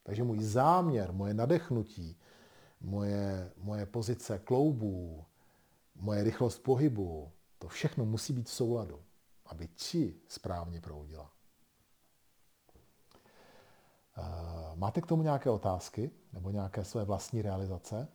Takže 0.02 0.24
můj 0.24 0.42
záměr, 0.42 1.12
moje 1.12 1.34
nadechnutí, 1.34 2.16
moje, 2.80 3.52
moje 3.56 3.86
pozice 3.86 4.38
kloubů, 4.38 5.24
moje 5.94 6.24
rychlost 6.24 6.58
pohybu, 6.58 7.32
to 7.58 7.68
všechno 7.68 8.04
musí 8.04 8.32
být 8.32 8.46
v 8.48 8.52
souladu, 8.52 9.02
aby 9.46 9.68
či 9.76 10.20
správně 10.28 10.80
proudila. 10.80 11.32
Eh, 14.18 14.22
máte 14.74 15.00
k 15.00 15.06
tomu 15.06 15.22
nějaké 15.22 15.50
otázky 15.50 16.10
nebo 16.32 16.50
nějaké 16.50 16.84
své 16.84 17.04
vlastní 17.04 17.42
realizace? 17.42 18.08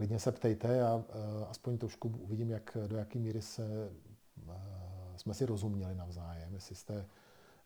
klidně 0.00 0.18
se 0.18 0.32
ptejte 0.32 0.82
a 0.82 1.04
aspoň 1.48 1.78
trošku 1.78 2.08
uvidím, 2.08 2.50
jak, 2.50 2.76
do 2.86 2.96
jaké 2.96 3.18
míry 3.18 3.42
se, 3.42 3.92
jsme 5.16 5.34
si 5.34 5.46
rozuměli 5.46 5.94
navzájem, 5.94 6.54
jestli 6.54 6.74
jste 6.74 7.06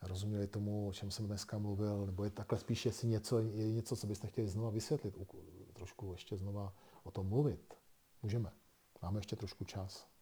rozuměli 0.06 0.46
tomu, 0.46 0.88
o 0.88 0.92
čem 0.92 1.10
jsem 1.10 1.26
dneska 1.26 1.58
mluvil, 1.58 2.06
nebo 2.06 2.24
je 2.24 2.30
takhle 2.30 2.58
spíš, 2.58 2.86
jestli 2.86 3.08
něco, 3.08 3.38
je 3.38 3.72
něco, 3.72 3.96
co 3.96 4.06
byste 4.06 4.26
chtěli 4.26 4.48
znova 4.48 4.70
vysvětlit, 4.70 5.18
trošku 5.72 6.12
ještě 6.12 6.36
znova 6.36 6.74
o 7.02 7.10
tom 7.10 7.28
mluvit. 7.28 7.74
Můžeme. 8.22 8.52
Máme 9.02 9.18
ještě 9.18 9.36
trošku 9.36 9.64
čas. 9.64 10.13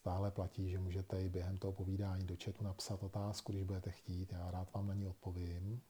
Stále 0.00 0.30
platí, 0.30 0.70
že 0.70 0.78
můžete 0.78 1.20
i 1.20 1.28
během 1.28 1.58
toho 1.58 1.72
povídání 1.72 2.26
do 2.26 2.36
chatu 2.44 2.64
napsat 2.64 3.02
otázku, 3.02 3.52
když 3.52 3.64
budete 3.64 3.90
chtít. 3.90 4.32
Já 4.32 4.50
rád 4.50 4.72
vám 4.72 4.86
na 4.86 4.94
ní 4.94 5.06
odpovím. 5.06 5.80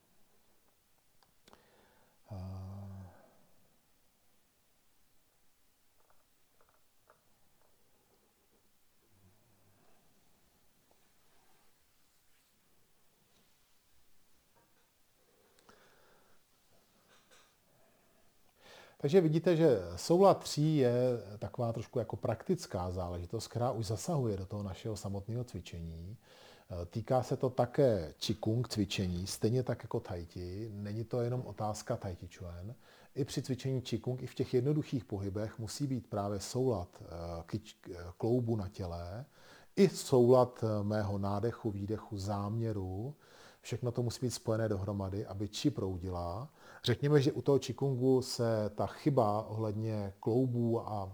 Uh, 2.31 3.00
Takže 19.01 19.21
vidíte, 19.21 19.57
že 19.57 19.79
soula 19.97 20.35
3 20.35 20.63
je 20.63 20.93
taková 21.39 21.73
trošku 21.73 21.99
jako 21.99 22.17
praktická 22.17 22.91
záležitost, 22.91 23.49
která 23.49 23.71
už 23.71 23.87
zasahuje 23.87 24.37
do 24.37 24.47
toho 24.47 24.63
našeho 24.63 24.97
samotného 24.97 25.45
cvičení. 25.45 26.17
Týká 26.91 27.23
se 27.23 27.37
to 27.37 27.51
také 27.51 28.15
Qigong 28.19 28.69
cvičení, 28.69 29.27
stejně 29.27 29.63
tak 29.63 29.83
jako 29.83 30.01
Tai 30.01 30.27
Chi. 30.27 30.71
Není 30.75 31.05
to 31.05 31.21
jenom 31.21 31.43
otázka 31.47 31.97
Tai 31.97 32.15
Chi 32.15 32.29
Chuan. 32.39 32.75
I 33.15 33.25
při 33.25 33.43
cvičení 33.43 33.81
Qigong, 33.81 34.23
i 34.23 34.27
v 34.27 34.35
těch 34.35 34.55
jednoduchých 34.55 35.05
pohybech 35.05 35.59
musí 35.59 35.87
být 35.87 36.07
právě 36.07 36.41
soulad 36.41 37.03
eh, 37.03 37.99
kloubu 38.19 38.57
na 38.57 38.69
těle, 38.69 39.25
i 39.77 39.89
soulad 39.89 40.65
eh, 40.65 40.85
mého 40.85 41.19
nádechu, 41.19 41.71
výdechu, 41.71 42.19
záměru. 42.19 43.15
Všechno 43.61 43.93
to 43.93 44.03
musí 44.03 44.27
být 44.27 44.31
spojené 44.31 44.69
dohromady, 44.69 45.27
aby 45.27 45.49
či 45.49 45.71
proudila 45.71 46.49
Řekněme, 46.85 47.21
že 47.21 47.33
u 47.33 47.43
toho 47.43 47.59
Qigongu 47.59 48.23
se 48.23 48.71
ta 48.75 48.87
chyba 48.87 49.43
ohledně 49.43 50.13
kloubů 50.21 50.89
a 50.89 51.13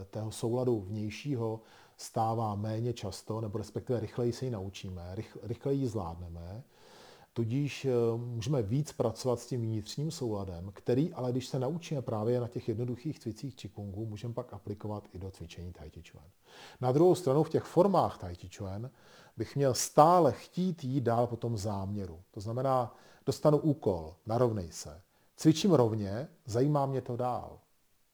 e, 0.00 0.04
tého 0.04 0.30
souladu 0.30 0.80
vnějšího 0.80 1.60
stává 1.96 2.54
méně 2.54 2.92
často, 2.92 3.40
nebo 3.40 3.58
respektive 3.58 4.00
rychleji 4.00 4.32
se 4.32 4.44
ji 4.44 4.50
naučíme, 4.50 5.16
rychleji 5.42 5.80
ji 5.80 5.86
zvládneme. 5.86 6.62
Tudíž 7.32 7.84
e, 7.84 7.90
můžeme 8.16 8.62
víc 8.62 8.92
pracovat 8.92 9.40
s 9.40 9.46
tím 9.46 9.62
vnitřním 9.62 10.10
souladem, 10.10 10.70
který 10.74 11.12
ale 11.12 11.32
když 11.32 11.46
se 11.46 11.58
naučíme 11.58 12.02
právě 12.02 12.40
na 12.40 12.48
těch 12.48 12.68
jednoduchých 12.68 13.18
cvicích 13.18 13.56
Qigongu, 13.56 14.06
můžeme 14.06 14.34
pak 14.34 14.52
aplikovat 14.52 15.08
i 15.12 15.18
do 15.18 15.30
cvičení 15.30 15.72
Tai 15.72 15.90
Chi 15.90 16.02
Chuan. 16.10 16.26
Na 16.80 16.92
druhou 16.92 17.14
stranu 17.14 17.42
v 17.42 17.50
těch 17.50 17.62
formách 17.62 18.18
Tai 18.18 18.34
Chi 18.34 18.48
Chuan 18.56 18.90
bych 19.36 19.56
měl 19.56 19.74
stále 19.74 20.32
chtít 20.32 20.84
jít 20.84 21.00
dál 21.00 21.26
po 21.26 21.36
tom 21.36 21.56
záměru. 21.56 22.22
To 22.30 22.40
znamená, 22.40 22.94
dostanu 23.28 23.58
úkol, 23.58 24.16
narovnej 24.26 24.72
se. 24.72 25.00
Cvičím 25.36 25.72
rovně, 25.72 26.28
zajímá 26.46 26.86
mě 26.86 27.00
to 27.00 27.16
dál. 27.16 27.60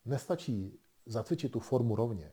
Nestačí 0.04 0.78
zacvičit 1.06 1.52
tu 1.52 1.60
formu 1.60 1.96
rovně. 1.96 2.24
E, 2.24 2.32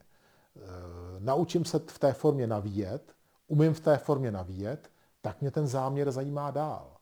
naučím 1.19 1.65
se 1.65 1.79
v 1.79 1.99
té 1.99 2.13
formě 2.13 2.47
navíjet, 2.47 3.15
umím 3.47 3.73
v 3.73 3.79
té 3.79 3.97
formě 3.97 4.31
navíjet, 4.31 4.89
tak 5.21 5.41
mě 5.41 5.51
ten 5.51 5.67
záměr 5.67 6.11
zajímá 6.11 6.51
dál. 6.51 6.97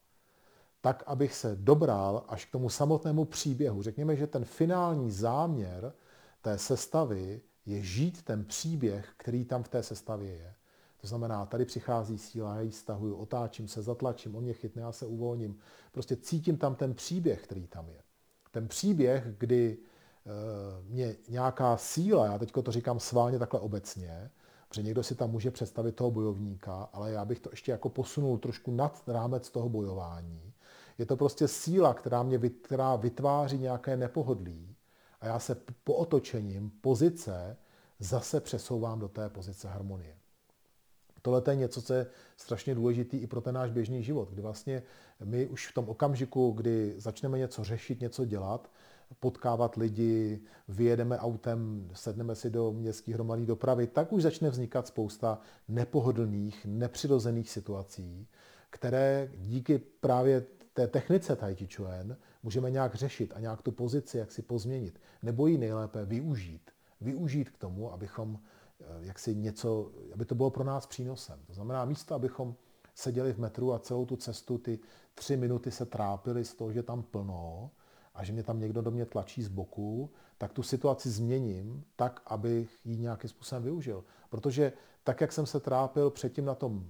Tak, 0.82 1.03
abych 1.07 1.36
se 1.36 1.55
dobral 1.55 2.23
až 2.27 2.45
k 2.45 2.51
tomu 2.51 2.69
samotnému 2.69 3.25
příběhu. 3.25 3.84
Řekněme, 3.84 4.15
že 4.15 4.27
ten 4.27 4.45
finální 4.45 5.11
záměr 5.11 5.93
té 6.41 6.57
sestavy 6.57 7.41
je 7.65 7.82
žít 7.82 8.23
ten 8.23 8.45
příběh, 8.45 9.13
který 9.17 9.45
tam 9.45 9.63
v 9.63 9.69
té 9.69 9.84
sestavě 9.84 10.32
je. 10.32 10.53
To 11.02 11.08
znamená, 11.08 11.45
tady 11.45 11.66
přichází 11.66 12.18
síla, 12.18 12.56
já 12.56 12.62
ji 12.62 12.72
stahuju, 12.72 13.16
otáčím 13.16 13.68
se, 13.68 13.82
zatlačím, 13.82 14.36
on 14.36 14.43
mě 14.43 14.54
chytne, 14.54 14.82
já 14.82 14.91
se 14.91 15.06
uvolním. 15.06 15.60
Prostě 15.91 16.16
cítím 16.16 16.58
tam 16.58 16.76
ten 16.76 16.93
příběh, 16.93 17.43
který 17.43 17.68
tam 17.68 17.89
je. 17.89 18.02
Ten 18.52 18.68
příběh, 18.68 19.28
kdy 19.38 19.78
e, 19.78 20.84
mě 20.84 21.16
nějaká 21.30 21.78
síla, 21.78 22.26
já 22.26 22.38
teď 22.38 22.52
to 22.64 22.72
říkám 22.72 23.00
sválně 23.00 23.39
takhle 23.39 23.60
obecně, 23.60 24.32
protože 24.70 24.84
někdo 24.84 25.04
si 25.04 25.16
tam 25.16 25.32
může 25.32 25.52
představit 25.52 25.95
toho 25.95 26.12
bojovníka, 26.12 26.89
ale 26.93 27.12
já 27.12 27.26
bych 27.26 27.39
to 27.39 27.50
ještě 27.52 27.72
jako 27.72 27.89
posunul 27.89 28.38
trošku 28.38 28.72
nad 28.72 29.04
rámec 29.08 29.50
toho 29.50 29.70
bojování. 29.70 30.54
Je 30.97 31.06
to 31.06 31.18
prostě 31.18 31.47
síla, 31.47 31.93
která 31.93 32.24
mě 32.24 32.39
která 32.50 32.95
vytváří 32.95 33.58
nějaké 33.58 33.97
nepohodlí 33.97 34.76
a 35.22 35.26
já 35.26 35.39
se 35.39 35.56
po 35.84 35.93
otočením 35.93 36.72
pozice 36.82 37.58
zase 38.00 38.41
přesouvám 38.41 39.00
do 39.00 39.08
té 39.08 39.30
pozice 39.30 39.68
harmonie. 39.68 40.18
Tohle 41.30 41.53
je 41.53 41.55
něco, 41.55 41.82
co 41.82 41.93
je 41.93 42.07
strašně 42.38 42.75
důležitý 42.75 43.17
i 43.17 43.27
pro 43.27 43.41
ten 43.41 43.55
náš 43.55 43.71
běžný 43.71 44.03
život, 44.03 44.30
kdy 44.30 44.41
vlastně 44.41 44.84
my 45.23 45.47
už 45.47 45.67
v 45.67 45.73
tom 45.73 45.89
okamžiku, 45.89 46.51
kdy 46.51 46.93
začneme 46.97 47.38
něco 47.38 47.63
řešit, 47.63 48.01
něco 48.01 48.25
dělat, 48.25 48.71
potkávat 49.19 49.75
lidi, 49.75 50.41
vyjedeme 50.67 51.17
autem, 51.17 51.89
sedneme 51.93 52.36
si 52.36 52.49
do 52.49 52.71
městské 52.71 53.13
hromadné 53.13 53.45
dopravy, 53.45 53.88
tak 53.88 54.13
už 54.13 54.23
začne 54.23 54.49
vznikat 54.49 54.88
spousta 54.88 55.39
nepohodlných, 55.67 56.65
nepřirozených 56.65 57.49
situací, 57.49 58.27
které 58.69 59.32
díky 59.38 59.77
právě 59.77 60.45
té 60.73 60.88
technice 60.88 61.36
Tai 61.36 61.67
Chuan 61.75 62.15
můžeme 62.43 62.71
nějak 62.71 62.95
řešit 62.95 63.34
a 63.36 63.39
nějak 63.39 63.61
tu 63.61 63.71
pozici 63.71 64.17
jak 64.17 64.32
si 64.32 64.41
pozměnit, 64.41 64.99
nebo 65.23 65.47
ji 65.47 65.57
nejlépe 65.57 66.05
využít. 66.05 66.71
Využít 67.01 67.49
k 67.49 67.57
tomu, 67.57 67.93
abychom 67.93 68.39
jak 68.99 69.19
si 69.19 69.36
něco, 69.36 69.91
aby 70.13 70.25
to 70.25 70.36
bylo 70.36 70.49
pro 70.49 70.63
nás 70.63 70.88
přínosem. 70.88 71.39
To 71.47 71.53
znamená, 71.53 71.86
místo, 71.86 72.15
abychom 72.15 72.55
seděli 72.95 73.34
v 73.34 73.38
metru 73.38 73.73
a 73.73 73.80
celou 73.80 74.05
tu 74.05 74.15
cestu 74.15 74.57
ty 74.57 74.80
tři 75.13 75.38
minuty 75.38 75.71
se 75.71 75.86
trápili 75.86 76.45
z 76.45 76.53
toho, 76.53 76.71
že 76.71 76.84
tam 76.84 77.03
plno 77.03 77.71
a 78.13 78.23
že 78.23 78.34
mě 78.34 78.43
tam 78.43 78.59
někdo 78.59 78.82
do 78.82 78.91
mě 78.91 79.05
tlačí 79.05 79.43
z 79.43 79.47
boku, 79.47 80.09
tak 80.38 80.53
tu 80.53 80.63
situaci 80.63 81.09
změním 81.09 81.84
tak, 81.95 82.21
abych 82.25 82.80
ji 82.86 82.97
nějakým 82.97 83.30
způsobem 83.30 83.63
využil. 83.63 84.03
Protože 84.30 84.73
tak, 85.03 85.21
jak 85.21 85.32
jsem 85.32 85.45
se 85.45 85.59
trápil 85.59 86.09
předtím 86.09 86.45
na 86.45 86.55
tom, 86.55 86.88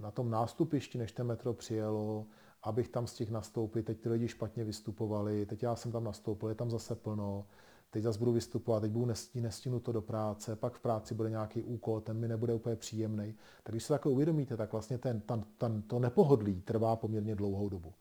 na 0.00 0.10
tom 0.10 0.30
nástupišti, 0.30 0.98
než 0.98 1.12
ten 1.12 1.26
metro 1.26 1.54
přijelo, 1.54 2.26
abych 2.62 2.88
tam 2.88 3.06
stihl 3.06 3.32
nastoupit, 3.32 3.82
teď 3.82 4.00
ty 4.00 4.08
lidi 4.08 4.28
špatně 4.28 4.64
vystupovali, 4.64 5.46
teď 5.46 5.62
já 5.62 5.76
jsem 5.76 5.92
tam 5.92 6.04
nastoupil, 6.04 6.48
je 6.48 6.54
tam 6.54 6.70
zase 6.70 6.94
plno, 6.94 7.46
teď 7.92 8.02
zase 8.02 8.18
budu 8.18 8.32
vystupovat, 8.32 8.82
teď 8.82 8.90
budu 8.90 9.06
nestí, 9.34 9.70
to 9.82 9.92
do 9.92 10.02
práce, 10.02 10.56
pak 10.56 10.74
v 10.74 10.80
práci 10.80 11.14
bude 11.14 11.30
nějaký 11.30 11.62
úkol, 11.62 12.00
ten 12.00 12.16
mi 12.18 12.28
nebude 12.28 12.54
úplně 12.54 12.76
příjemný. 12.76 13.34
Tak 13.62 13.72
když 13.72 13.84
se 13.84 13.92
takhle 13.92 14.12
uvědomíte, 14.12 14.56
tak 14.56 14.72
vlastně 14.72 14.98
ten, 14.98 15.20
ten, 15.20 15.44
ten, 15.58 15.82
to 15.82 15.98
nepohodlí 15.98 16.60
trvá 16.60 16.96
poměrně 16.96 17.34
dlouhou 17.34 17.68
dobu. 17.68 17.92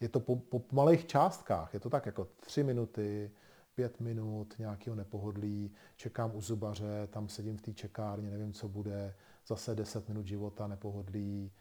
Je 0.00 0.08
to 0.08 0.20
po, 0.20 0.36
po 0.36 0.62
malých 0.72 1.06
částkách, 1.06 1.74
je 1.74 1.80
to 1.80 1.90
tak 1.90 2.06
jako 2.06 2.28
tři 2.40 2.62
minuty, 2.62 3.30
pět 3.74 4.00
minut 4.00 4.54
nějakého 4.58 4.96
nepohodlí, 4.96 5.70
čekám 5.96 6.30
u 6.34 6.40
zubaře, 6.40 7.08
tam 7.10 7.28
sedím 7.28 7.56
v 7.56 7.62
té 7.62 7.72
čekárně, 7.72 8.30
nevím, 8.30 8.52
co 8.52 8.68
bude, 8.68 9.14
zase 9.46 9.74
deset 9.74 10.08
minut 10.08 10.26
života 10.26 10.66
nepohodlí, 10.66 11.52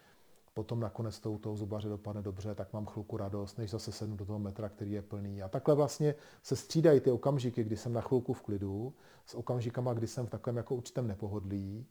potom 0.55 0.79
nakonec 0.79 1.19
to 1.19 1.31
u 1.31 1.37
toho 1.37 1.55
zubaře 1.55 1.89
dopadne 1.89 2.21
dobře, 2.21 2.55
tak 2.55 2.73
mám 2.73 2.85
chvilku 2.85 3.17
radost, 3.17 3.57
než 3.57 3.71
zase 3.71 3.91
sednu 3.91 4.15
do 4.15 4.25
toho 4.25 4.39
metra, 4.39 4.69
který 4.69 4.91
je 4.91 5.01
plný. 5.01 5.43
A 5.43 5.49
takhle 5.49 5.75
vlastně 5.75 6.15
se 6.43 6.55
střídají 6.55 6.99
ty 6.99 7.11
okamžiky, 7.11 7.63
kdy 7.63 7.77
jsem 7.77 7.93
na 7.93 8.01
chvilku 8.01 8.33
v 8.33 8.41
klidu, 8.41 8.93
s 9.25 9.35
okamžikama, 9.35 9.93
kdy 9.93 10.07
jsem 10.07 10.27
v 10.27 10.29
takovém 10.29 10.57
jako 10.57 10.75
určitém 10.75 11.07
nepohodlí. 11.07 11.87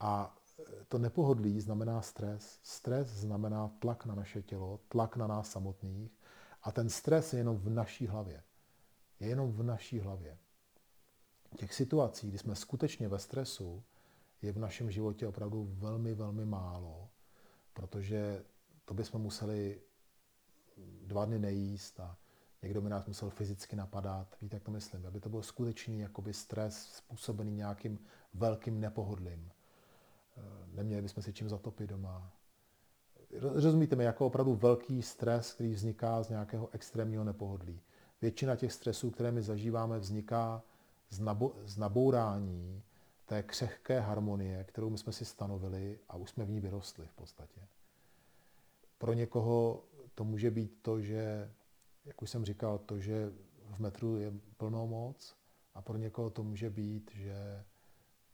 A 0.00 0.36
to 0.88 0.98
nepohodlí 0.98 1.60
znamená 1.60 2.02
stres. 2.02 2.58
Stres 2.62 3.08
znamená 3.08 3.70
tlak 3.78 4.06
na 4.06 4.14
naše 4.14 4.42
tělo, 4.42 4.80
tlak 4.88 5.16
na 5.16 5.26
nás 5.26 5.50
samotných. 5.50 6.20
A 6.62 6.72
ten 6.72 6.88
stres 6.88 7.32
je 7.32 7.40
jenom 7.40 7.56
v 7.56 7.68
naší 7.68 8.06
hlavě. 8.06 8.42
Je 9.20 9.28
jenom 9.28 9.52
v 9.52 9.62
naší 9.62 10.00
hlavě. 10.00 10.38
Těch 11.56 11.74
situací, 11.74 12.28
kdy 12.28 12.38
jsme 12.38 12.54
skutečně 12.54 13.08
ve 13.08 13.18
stresu, 13.18 13.82
je 14.42 14.52
v 14.52 14.58
našem 14.58 14.90
životě 14.90 15.28
opravdu 15.28 15.68
velmi, 15.70 16.14
velmi 16.14 16.44
málo 16.44 17.08
protože 17.76 18.44
to 18.84 18.94
bychom 18.94 19.22
museli 19.22 19.80
dva 21.02 21.24
dny 21.24 21.38
nejíst 21.38 22.00
a 22.00 22.16
někdo 22.62 22.80
by 22.80 22.90
nás 22.90 23.06
musel 23.06 23.30
fyzicky 23.30 23.76
napadat. 23.76 24.36
Víte, 24.42 24.56
jak 24.56 24.62
to 24.62 24.70
myslím? 24.70 25.06
Aby 25.06 25.20
to 25.20 25.28
byl 25.28 25.42
skutečný 25.42 26.00
jakoby 26.00 26.34
stres 26.34 26.92
způsobený 26.92 27.56
nějakým 27.56 27.98
velkým 28.34 28.80
nepohodlím. 28.80 29.50
Eh, 30.36 30.40
neměli 30.74 31.02
bychom 31.02 31.22
si 31.22 31.32
čím 31.32 31.48
zatopit 31.48 31.90
doma. 31.90 32.32
Rozumíte 33.40 33.96
mi, 33.96 34.04
jako 34.04 34.26
opravdu 34.26 34.54
velký 34.54 35.02
stres, 35.02 35.52
který 35.52 35.72
vzniká 35.72 36.22
z 36.22 36.28
nějakého 36.28 36.68
extrémního 36.72 37.24
nepohodlí. 37.24 37.80
většina 38.22 38.56
těch 38.56 38.72
stresů, 38.72 39.10
které 39.10 39.32
my 39.32 39.42
zažíváme, 39.42 39.98
vzniká 39.98 40.62
z, 41.10 41.20
nabo- 41.20 41.52
z 41.64 41.76
nabourání 41.76 42.82
té 43.26 43.42
křehké 43.42 44.00
harmonie, 44.00 44.64
kterou 44.64 44.90
my 44.90 44.98
jsme 44.98 45.12
si 45.12 45.24
stanovili 45.24 45.98
a 46.08 46.16
už 46.16 46.30
jsme 46.30 46.44
v 46.44 46.50
ní 46.50 46.60
vyrostli 46.60 47.06
v 47.06 47.12
podstatě. 47.12 47.60
Pro 48.98 49.12
někoho 49.12 49.84
to 50.14 50.24
může 50.24 50.50
být 50.50 50.78
to, 50.82 51.00
že, 51.00 51.52
jak 52.04 52.22
už 52.22 52.30
jsem 52.30 52.44
říkal, 52.44 52.78
to, 52.78 52.98
že 52.98 53.32
v 53.64 53.78
metru 53.78 54.16
je 54.16 54.32
plnou 54.56 54.86
moc 54.86 55.36
a 55.74 55.82
pro 55.82 55.96
někoho 55.96 56.30
to 56.30 56.42
může 56.42 56.70
být, 56.70 57.10
že 57.14 57.64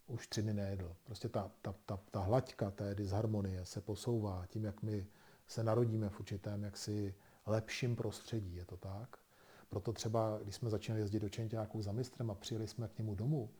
už 0.06 0.28
tři 0.28 0.42
dny 0.42 0.54
nejedl. 0.54 0.96
Prostě 1.04 1.28
ta, 1.28 1.50
ta, 1.62 1.74
ta, 1.86 1.98
ta 2.10 2.20
hlaďka 2.20 2.70
té 2.70 2.94
disharmonie 2.94 3.64
se 3.64 3.80
posouvá 3.80 4.46
tím, 4.46 4.64
jak 4.64 4.82
my 4.82 5.06
se 5.46 5.64
narodíme 5.64 6.08
v 6.08 6.20
určitém 6.20 6.62
jaksi 6.62 7.14
lepším 7.46 7.96
prostředí, 7.96 8.56
je 8.56 8.64
to 8.64 8.76
tak? 8.76 9.16
Proto 9.68 9.92
třeba, 9.92 10.38
když 10.42 10.54
jsme 10.54 10.70
začínali 10.70 11.00
jezdit 11.02 11.20
do 11.20 11.28
Čenťáků 11.28 11.82
za 11.82 11.92
mistrem 11.92 12.30
a 12.30 12.34
přijeli 12.34 12.68
jsme 12.68 12.88
k 12.88 12.98
němu 12.98 13.14
domů, 13.14 13.50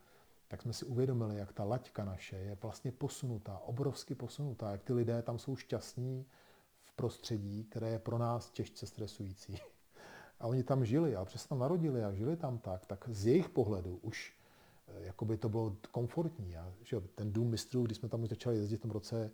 tak 0.53 0.61
jsme 0.61 0.73
si 0.73 0.85
uvědomili, 0.85 1.37
jak 1.37 1.53
ta 1.53 1.63
laťka 1.63 2.05
naše 2.05 2.35
je 2.35 2.57
vlastně 2.61 2.91
posunutá, 2.91 3.57
obrovsky 3.57 4.15
posunutá, 4.15 4.71
jak 4.71 4.83
ty 4.83 4.93
lidé 4.93 5.21
tam 5.21 5.39
jsou 5.39 5.55
šťastní 5.55 6.25
v 6.83 6.91
prostředí, 6.91 7.63
které 7.63 7.89
je 7.89 7.99
pro 7.99 8.17
nás 8.17 8.49
těžce 8.49 8.87
stresující. 8.87 9.59
A 10.39 10.47
oni 10.47 10.63
tam 10.63 10.85
žili 10.85 11.15
a 11.15 11.25
přesto 11.25 11.49
tam 11.49 11.59
narodili 11.59 12.03
a 12.03 12.13
žili 12.13 12.37
tam 12.37 12.57
tak, 12.57 12.85
tak 12.85 13.09
z 13.11 13.25
jejich 13.25 13.49
pohledu 13.49 13.99
už 14.01 14.33
eh, 14.87 15.05
jakoby 15.05 15.37
to 15.37 15.49
bylo 15.49 15.75
komfortní. 15.91 16.57
A, 16.57 16.73
že 16.83 17.01
ten 17.15 17.33
dům 17.33 17.49
mistrů, 17.49 17.83
když 17.83 17.97
jsme 17.97 18.09
tam 18.09 18.23
už 18.23 18.29
začali 18.29 18.57
jezdit 18.57 18.77
v 18.77 18.81
tom 18.81 18.91
roce 18.91 19.31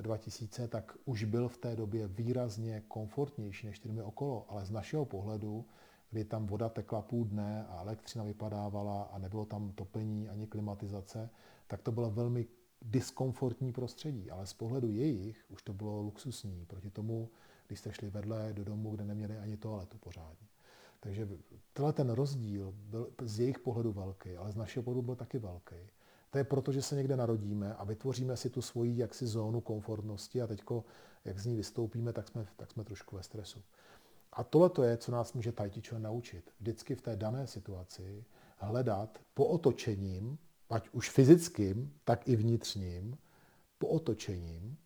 2000, 0.00 0.64
eh, 0.64 0.68
tak 0.68 0.96
už 1.04 1.24
byl 1.24 1.48
v 1.48 1.56
té 1.56 1.76
době 1.76 2.08
výrazně 2.08 2.82
komfortnější 2.88 3.66
než 3.66 3.78
ty 3.78 4.02
okolo. 4.02 4.46
Ale 4.48 4.64
z 4.64 4.70
našeho 4.70 5.04
pohledu 5.04 5.64
kdy 6.10 6.24
tam 6.24 6.46
voda 6.46 6.68
tekla 6.68 7.02
půl 7.02 7.24
dne 7.24 7.66
a 7.68 7.80
elektřina 7.80 8.24
vypadávala 8.24 9.02
a 9.02 9.18
nebylo 9.18 9.44
tam 9.44 9.72
topení 9.72 10.28
ani 10.28 10.46
klimatizace, 10.46 11.30
tak 11.66 11.82
to 11.82 11.92
bylo 11.92 12.10
velmi 12.10 12.46
diskomfortní 12.82 13.72
prostředí, 13.72 14.30
ale 14.30 14.46
z 14.46 14.52
pohledu 14.52 14.90
jejich 14.90 15.44
už 15.48 15.62
to 15.62 15.72
bylo 15.72 16.02
luxusní 16.02 16.66
proti 16.66 16.90
tomu, 16.90 17.30
když 17.66 17.78
jste 17.78 17.92
šli 17.92 18.10
vedle 18.10 18.52
do 18.52 18.64
domu, 18.64 18.90
kde 18.90 19.04
neměli 19.04 19.38
ani 19.38 19.56
toaletu 19.56 19.98
pořádně. 19.98 20.48
Takže 21.00 21.28
tenhle 21.72 21.92
ten 21.92 22.10
rozdíl 22.10 22.74
byl 22.76 23.10
z 23.22 23.40
jejich 23.40 23.58
pohledu 23.58 23.92
velký, 23.92 24.36
ale 24.36 24.52
z 24.52 24.56
našeho 24.56 24.82
pohledu 24.82 25.02
byl 25.02 25.14
taky 25.16 25.38
velký. 25.38 25.76
To 26.30 26.38
je 26.38 26.44
proto, 26.44 26.72
že 26.72 26.82
se 26.82 26.96
někde 26.96 27.16
narodíme 27.16 27.74
a 27.74 27.84
vytvoříme 27.84 28.36
si 28.36 28.50
tu 28.50 28.62
svoji 28.62 28.98
jaksi 28.98 29.26
zónu 29.26 29.60
komfortnosti 29.60 30.42
a 30.42 30.46
teďko, 30.46 30.84
jak 31.24 31.38
z 31.38 31.46
ní 31.46 31.56
vystoupíme, 31.56 32.12
tak 32.12 32.28
jsme, 32.28 32.46
tak 32.56 32.70
jsme 32.70 32.84
trošku 32.84 33.16
ve 33.16 33.22
stresu. 33.22 33.62
A 34.38 34.44
tohle 34.44 34.70
to 34.70 34.82
je, 34.82 34.96
co 34.96 35.12
nás 35.12 35.32
může 35.32 35.52
Chuan 35.88 36.02
naučit. 36.02 36.50
Vždycky 36.60 36.94
v 36.94 37.02
té 37.02 37.16
dané 37.16 37.46
situaci 37.46 38.24
hledat 38.56 39.18
po 39.34 39.46
otočením, 39.46 40.38
ať 40.70 40.88
už 40.92 41.10
fyzickým, 41.10 42.00
tak 42.04 42.28
i 42.28 42.36
vnitřním, 42.36 43.18
po 43.78 43.88
otočením, 43.88 44.78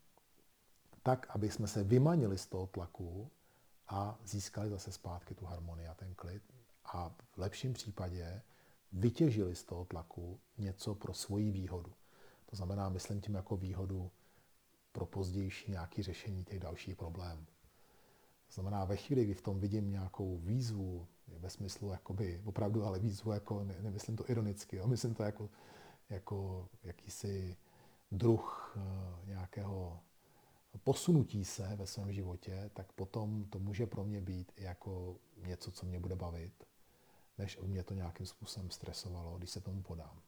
tak, 1.02 1.26
aby 1.30 1.50
jsme 1.50 1.68
se 1.68 1.84
vymanili 1.84 2.38
z 2.38 2.46
toho 2.46 2.66
tlaku 2.66 3.30
a 3.88 4.18
získali 4.24 4.70
zase 4.70 4.92
zpátky 4.92 5.34
tu 5.34 5.44
harmonii 5.44 5.88
a 5.88 5.94
ten 5.94 6.14
klid. 6.14 6.42
A 6.84 7.08
v 7.08 7.38
lepším 7.38 7.72
případě 7.72 8.42
vytěžili 8.92 9.54
z 9.54 9.64
toho 9.64 9.84
tlaku 9.84 10.40
něco 10.58 10.94
pro 10.94 11.14
svoji 11.14 11.50
výhodu. 11.50 11.92
To 12.46 12.56
znamená, 12.56 12.88
myslím 12.88 13.20
tím 13.20 13.34
jako 13.34 13.56
výhodu 13.56 14.10
pro 14.92 15.06
pozdější 15.06 15.70
nějaké 15.70 16.02
řešení 16.02 16.44
těch 16.44 16.60
dalších 16.60 16.96
problémů. 16.96 17.46
Znamená, 18.52 18.84
ve 18.84 18.96
chvíli, 18.96 19.24
kdy 19.24 19.34
v 19.34 19.42
tom 19.42 19.60
vidím 19.60 19.90
nějakou 19.90 20.38
výzvu, 20.38 21.08
ve 21.26 21.50
smyslu 21.50 21.90
jakoby, 21.90 22.42
opravdu, 22.44 22.84
ale 22.84 22.98
výzvu, 22.98 23.32
jako, 23.32 23.64
ne, 23.64 23.76
nemyslím 23.80 24.16
to 24.16 24.30
ironicky, 24.30 24.76
jo, 24.76 24.86
myslím 24.86 25.14
to 25.14 25.22
jako, 25.22 25.50
jako 26.08 26.68
jakýsi 26.82 27.56
druh 28.10 28.76
uh, 28.76 29.28
nějakého 29.28 30.00
posunutí 30.84 31.44
se 31.44 31.76
ve 31.76 31.86
svém 31.86 32.12
životě, 32.12 32.70
tak 32.74 32.92
potom 32.92 33.44
to 33.44 33.58
může 33.58 33.86
pro 33.86 34.04
mě 34.04 34.20
být 34.20 34.52
jako 34.56 35.16
něco, 35.46 35.70
co 35.70 35.86
mě 35.86 35.98
bude 36.00 36.16
bavit, 36.16 36.64
než 37.38 37.58
mě 37.58 37.84
to 37.84 37.94
nějakým 37.94 38.26
způsobem 38.26 38.70
stresovalo, 38.70 39.38
když 39.38 39.50
se 39.50 39.60
tomu 39.60 39.82
podám. 39.82 40.22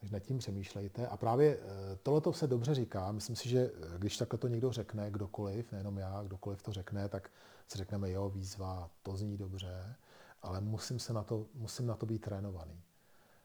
Takže 0.00 0.12
nad 0.12 0.20
tím 0.20 0.38
přemýšlejte. 0.38 1.08
A 1.08 1.16
právě 1.16 1.58
eh, 1.58 1.96
tohle 2.02 2.34
se 2.34 2.46
dobře 2.46 2.74
říká. 2.74 3.12
Myslím 3.12 3.36
si, 3.36 3.48
že 3.48 3.70
eh, 3.74 3.98
když 3.98 4.16
takhle 4.16 4.38
to 4.38 4.48
někdo 4.48 4.72
řekne, 4.72 5.10
kdokoliv, 5.10 5.72
nejenom 5.72 5.98
já, 5.98 6.22
kdokoliv 6.22 6.62
to 6.62 6.72
řekne, 6.72 7.08
tak 7.08 7.30
si 7.68 7.78
řekneme, 7.78 8.10
jo, 8.10 8.28
výzva, 8.30 8.90
to 9.02 9.16
zní 9.16 9.36
dobře, 9.36 9.96
ale 10.42 10.60
musím, 10.60 10.98
se 10.98 11.12
na 11.12 11.22
to, 11.22 11.46
musím 11.54 11.86
na 11.86 11.94
to 11.94 12.06
být 12.06 12.18
trénovaný. 12.18 12.82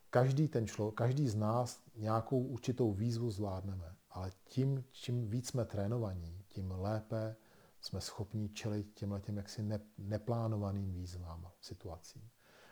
Každý, 0.09 0.47
ten 0.47 0.67
člo, 0.67 0.91
každý 0.91 1.29
z 1.29 1.35
nás 1.35 1.81
nějakou 1.95 2.39
určitou 2.39 2.93
výzvu 2.93 3.31
zvládneme, 3.31 3.95
ale 4.09 4.31
tím, 4.43 4.83
čím 4.91 5.29
víc 5.29 5.47
jsme 5.47 5.65
trénovaní, 5.65 6.43
tím 6.47 6.71
lépe 6.71 7.35
jsme 7.81 8.01
schopni 8.01 8.49
čelit 8.49 8.93
těmhle 8.93 9.21
těm 9.21 9.37
jaksi 9.37 9.63
ne, 9.63 9.79
neplánovaným 9.97 10.93
výzvám, 10.93 11.51
situacím. 11.61 12.29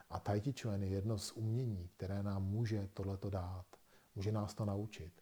A 0.10 0.20
Tai 0.20 0.41
Chi 0.41 0.53
Chuan 0.62 0.84
je 0.84 0.89
jedno 0.89 1.18
z 1.18 1.32
umění, 1.32 1.89
které 1.97 2.24
nám 2.24 2.45
může 2.45 2.89
tohleto 2.93 3.30
dát. 3.30 3.66
Může 4.16 4.32
nás 4.32 4.53
to 4.53 4.66
naučit. 4.66 5.14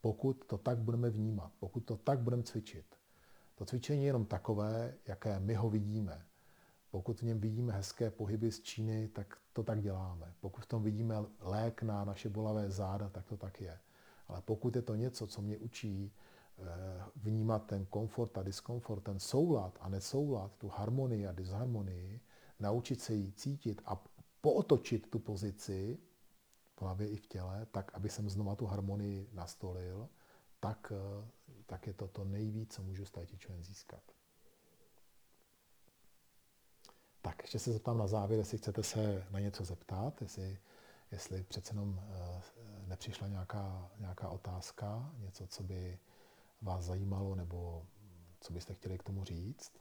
Pokud 0.00 0.44
to 0.46 0.58
tak 0.58 0.78
budeme 0.78 1.10
vnímat, 1.10 1.52
pokud 1.58 1.80
to 1.80 1.96
tak 1.96 2.18
budeme 2.18 2.42
cvičit. 2.42 2.86
To 3.54 3.64
cvičení 3.64 4.00
je 4.02 4.06
jenom 4.06 4.24
takové, 4.26 4.94
jaké 5.06 5.40
my 5.40 5.54
ho 5.54 5.70
vidíme. 5.70 6.26
Pokud 6.90 7.20
v 7.20 7.22
něm 7.22 7.40
vidíme 7.40 7.72
hezké 7.72 8.10
pohyby 8.10 8.52
z 8.52 8.60
Číny, 8.60 9.08
tak 9.08 9.38
to 9.52 9.62
tak 9.62 9.80
děláme. 9.82 10.34
Pokud 10.40 10.64
v 10.64 10.66
tom 10.66 10.82
vidíme 10.82 11.14
lék 11.40 11.82
na 11.82 12.04
naše 12.04 12.28
bolavé 12.28 12.70
záda, 12.70 13.08
tak 13.08 13.26
to 13.26 13.36
tak 13.36 13.60
je. 13.60 13.78
Ale 14.28 14.42
pokud 14.42 14.76
je 14.76 14.82
to 14.82 14.94
něco, 14.94 15.26
co 15.26 15.42
mě 15.42 15.58
učí 15.58 16.12
eh, 16.58 16.62
vnímat 17.16 17.66
ten 17.66 17.86
komfort 17.86 18.38
a 18.38 18.42
diskomfort, 18.42 19.02
ten 19.04 19.18
soulad 19.18 19.78
a 19.80 19.88
nesoulad, 19.88 20.52
tu 20.58 20.68
harmonii 20.68 21.26
a 21.26 21.32
disharmonii, 21.32 22.20
naučit 22.60 23.00
se 23.00 23.14
ji 23.14 23.32
cítit 23.32 23.82
a 23.84 24.04
pootočit 24.44 25.10
tu 25.10 25.18
pozici 25.18 25.98
v 26.76 26.82
hlavě 26.82 27.08
i 27.08 27.16
v 27.16 27.26
těle, 27.26 27.66
tak, 27.70 27.94
aby 27.94 28.08
jsem 28.08 28.30
znova 28.30 28.56
tu 28.56 28.66
harmonii 28.66 29.28
nastolil, 29.32 30.08
tak, 30.60 30.92
eh, 30.92 31.28
tak 31.66 31.86
je 31.86 31.92
to 31.92 32.08
to 32.08 32.24
nejvíc, 32.24 32.74
co 32.74 32.82
můžu 32.82 33.04
z 33.04 33.10
Tai 33.10 33.26
získat. 33.60 34.02
Tak, 37.22 37.42
ještě 37.42 37.58
se 37.58 37.72
zeptám 37.72 37.98
na 37.98 38.06
závěr, 38.06 38.38
jestli 38.38 38.58
chcete 38.58 38.82
se 38.82 39.26
na 39.30 39.40
něco 39.40 39.64
zeptat, 39.64 40.22
jestli, 40.22 40.58
jestli 41.10 41.42
přece 41.42 41.72
jenom 41.72 42.00
eh, 42.00 42.42
nepřišla 42.86 43.28
nějaká, 43.28 43.90
nějaká 43.98 44.28
otázka, 44.28 45.12
něco, 45.18 45.46
co 45.46 45.62
by 45.62 45.98
vás 46.62 46.84
zajímalo, 46.84 47.34
nebo 47.34 47.86
co 48.40 48.52
byste 48.52 48.74
chtěli 48.74 48.98
k 48.98 49.02
tomu 49.02 49.24
říct. 49.24 49.72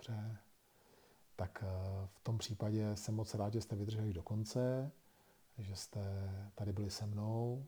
Dobře. 0.00 0.36
Tak 1.36 1.64
eh, 1.66 2.06
v 2.06 2.20
tom 2.20 2.38
případě 2.38 2.96
jsem 2.96 3.14
moc 3.14 3.34
rád, 3.34 3.52
že 3.52 3.60
jste 3.60 3.76
vydrželi 3.76 4.12
do 4.12 4.22
konce, 4.22 4.92
že 5.58 5.76
jste 5.76 6.00
tady 6.54 6.72
byli 6.72 6.90
se 6.90 7.06
mnou 7.06 7.66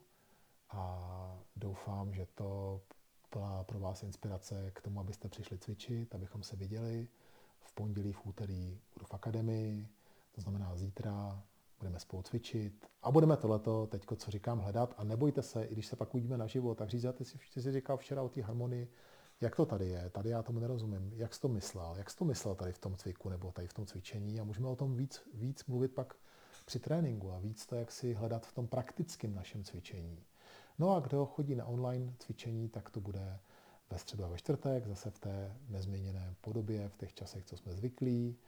a 0.71 1.39
doufám, 1.57 2.15
že 2.15 2.27
to 2.35 2.81
byla 3.33 3.65
pro 3.65 3.81
vás 3.81 4.03
inspirace 4.03 4.71
k 4.75 4.81
tomu, 4.81 5.01
abyste 5.01 5.29
přišli 5.29 5.59
cvičit, 5.59 6.15
abychom 6.15 6.43
se 6.43 6.57
viděli. 6.57 7.09
V 7.61 7.73
pondělí, 7.73 8.13
v 8.13 8.27
úterý 8.27 8.81
budu 8.95 9.07
v 9.07 9.15
akademii, 9.15 9.89
to 10.33 10.41
znamená 10.41 10.77
zítra 10.77 11.43
budeme 11.79 11.99
spolu 11.99 12.23
cvičit 12.23 12.87
a 13.03 13.11
budeme 13.11 13.37
tohleto, 13.37 13.87
teďko, 13.87 14.17
co 14.17 14.31
říkám, 14.31 14.59
hledat 14.59 14.95
a 14.99 15.05
nebojte 15.05 15.43
se, 15.43 15.65
i 15.65 15.73
když 15.73 15.87
se 15.87 15.97
pak 15.97 16.15
uvidíme 16.15 16.39
naživo, 16.39 16.75
tak 16.75 16.89
říkáte 16.89 17.25
si, 17.25 17.39
si 17.61 17.73
říkal 17.73 17.97
včera 17.97 18.23
o 18.23 18.29
té 18.29 18.43
harmonii, 18.43 18.89
jak 19.43 19.57
to 19.57 19.67
tady 19.67 19.89
je, 19.89 20.11
tady 20.11 20.31
já 20.31 20.43
tomu 20.43 20.61
nerozumím, 20.61 21.13
jak 21.15 21.35
jsi 21.35 21.41
to 21.41 21.49
myslel, 21.49 21.95
jak 21.97 22.11
jsi 22.11 22.17
to 22.17 22.25
myslel 22.25 22.55
tady 22.55 22.73
v 22.73 22.79
tom 22.79 22.97
cviku 22.97 23.29
nebo 23.29 23.53
tady 23.53 23.69
v 23.69 23.73
tom 23.73 23.87
cvičení 23.87 24.41
a 24.41 24.45
můžeme 24.45 24.69
o 24.69 24.77
tom 24.77 24.97
víc, 24.97 25.23
víc 25.35 25.65
mluvit 25.65 25.95
pak 25.95 26.15
při 26.65 26.79
tréninku 26.79 27.33
a 27.33 27.39
víc 27.39 27.67
to, 27.67 27.77
jak 27.77 27.93
si 27.93 28.15
hledat 28.15 28.47
v 28.47 28.53
tom 28.53 28.67
praktickém 28.67 29.35
našem 29.35 29.65
cvičení. 29.65 30.25
No 30.79 30.97
a 30.97 31.01
kdo 31.01 31.27
chodí 31.27 31.55
na 31.55 31.67
online 31.67 32.15
cvičení, 32.19 32.69
tak 32.69 32.91
to 32.91 33.01
bude 33.01 33.39
ve 33.91 33.99
středu 33.99 34.25
a 34.25 34.29
ve 34.29 34.39
čtvrtek, 34.39 34.87
zase 34.87 35.11
v 35.11 35.19
té 35.19 35.57
nezměněné 35.69 36.35
podobě, 36.41 36.89
v 36.89 36.97
těch 36.97 37.15
časech, 37.15 37.45
co 37.45 37.57
jsme 37.57 37.75
zvyklí. 37.75 38.39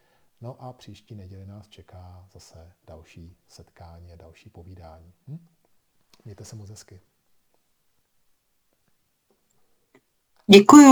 No 0.41 0.61
a 0.61 0.73
příští 0.73 1.15
neděli 1.15 1.45
nás 1.45 1.67
čeká 1.67 2.27
zase 2.31 2.71
další 2.87 3.37
setkání 3.47 4.13
a 4.13 4.15
další 4.15 4.49
povídání. 4.49 5.13
Hm? 5.27 5.45
Mějte 6.25 6.45
se 6.45 6.55
moc 6.55 6.69
hezky. 6.69 7.01
Děkuju. 10.51 10.85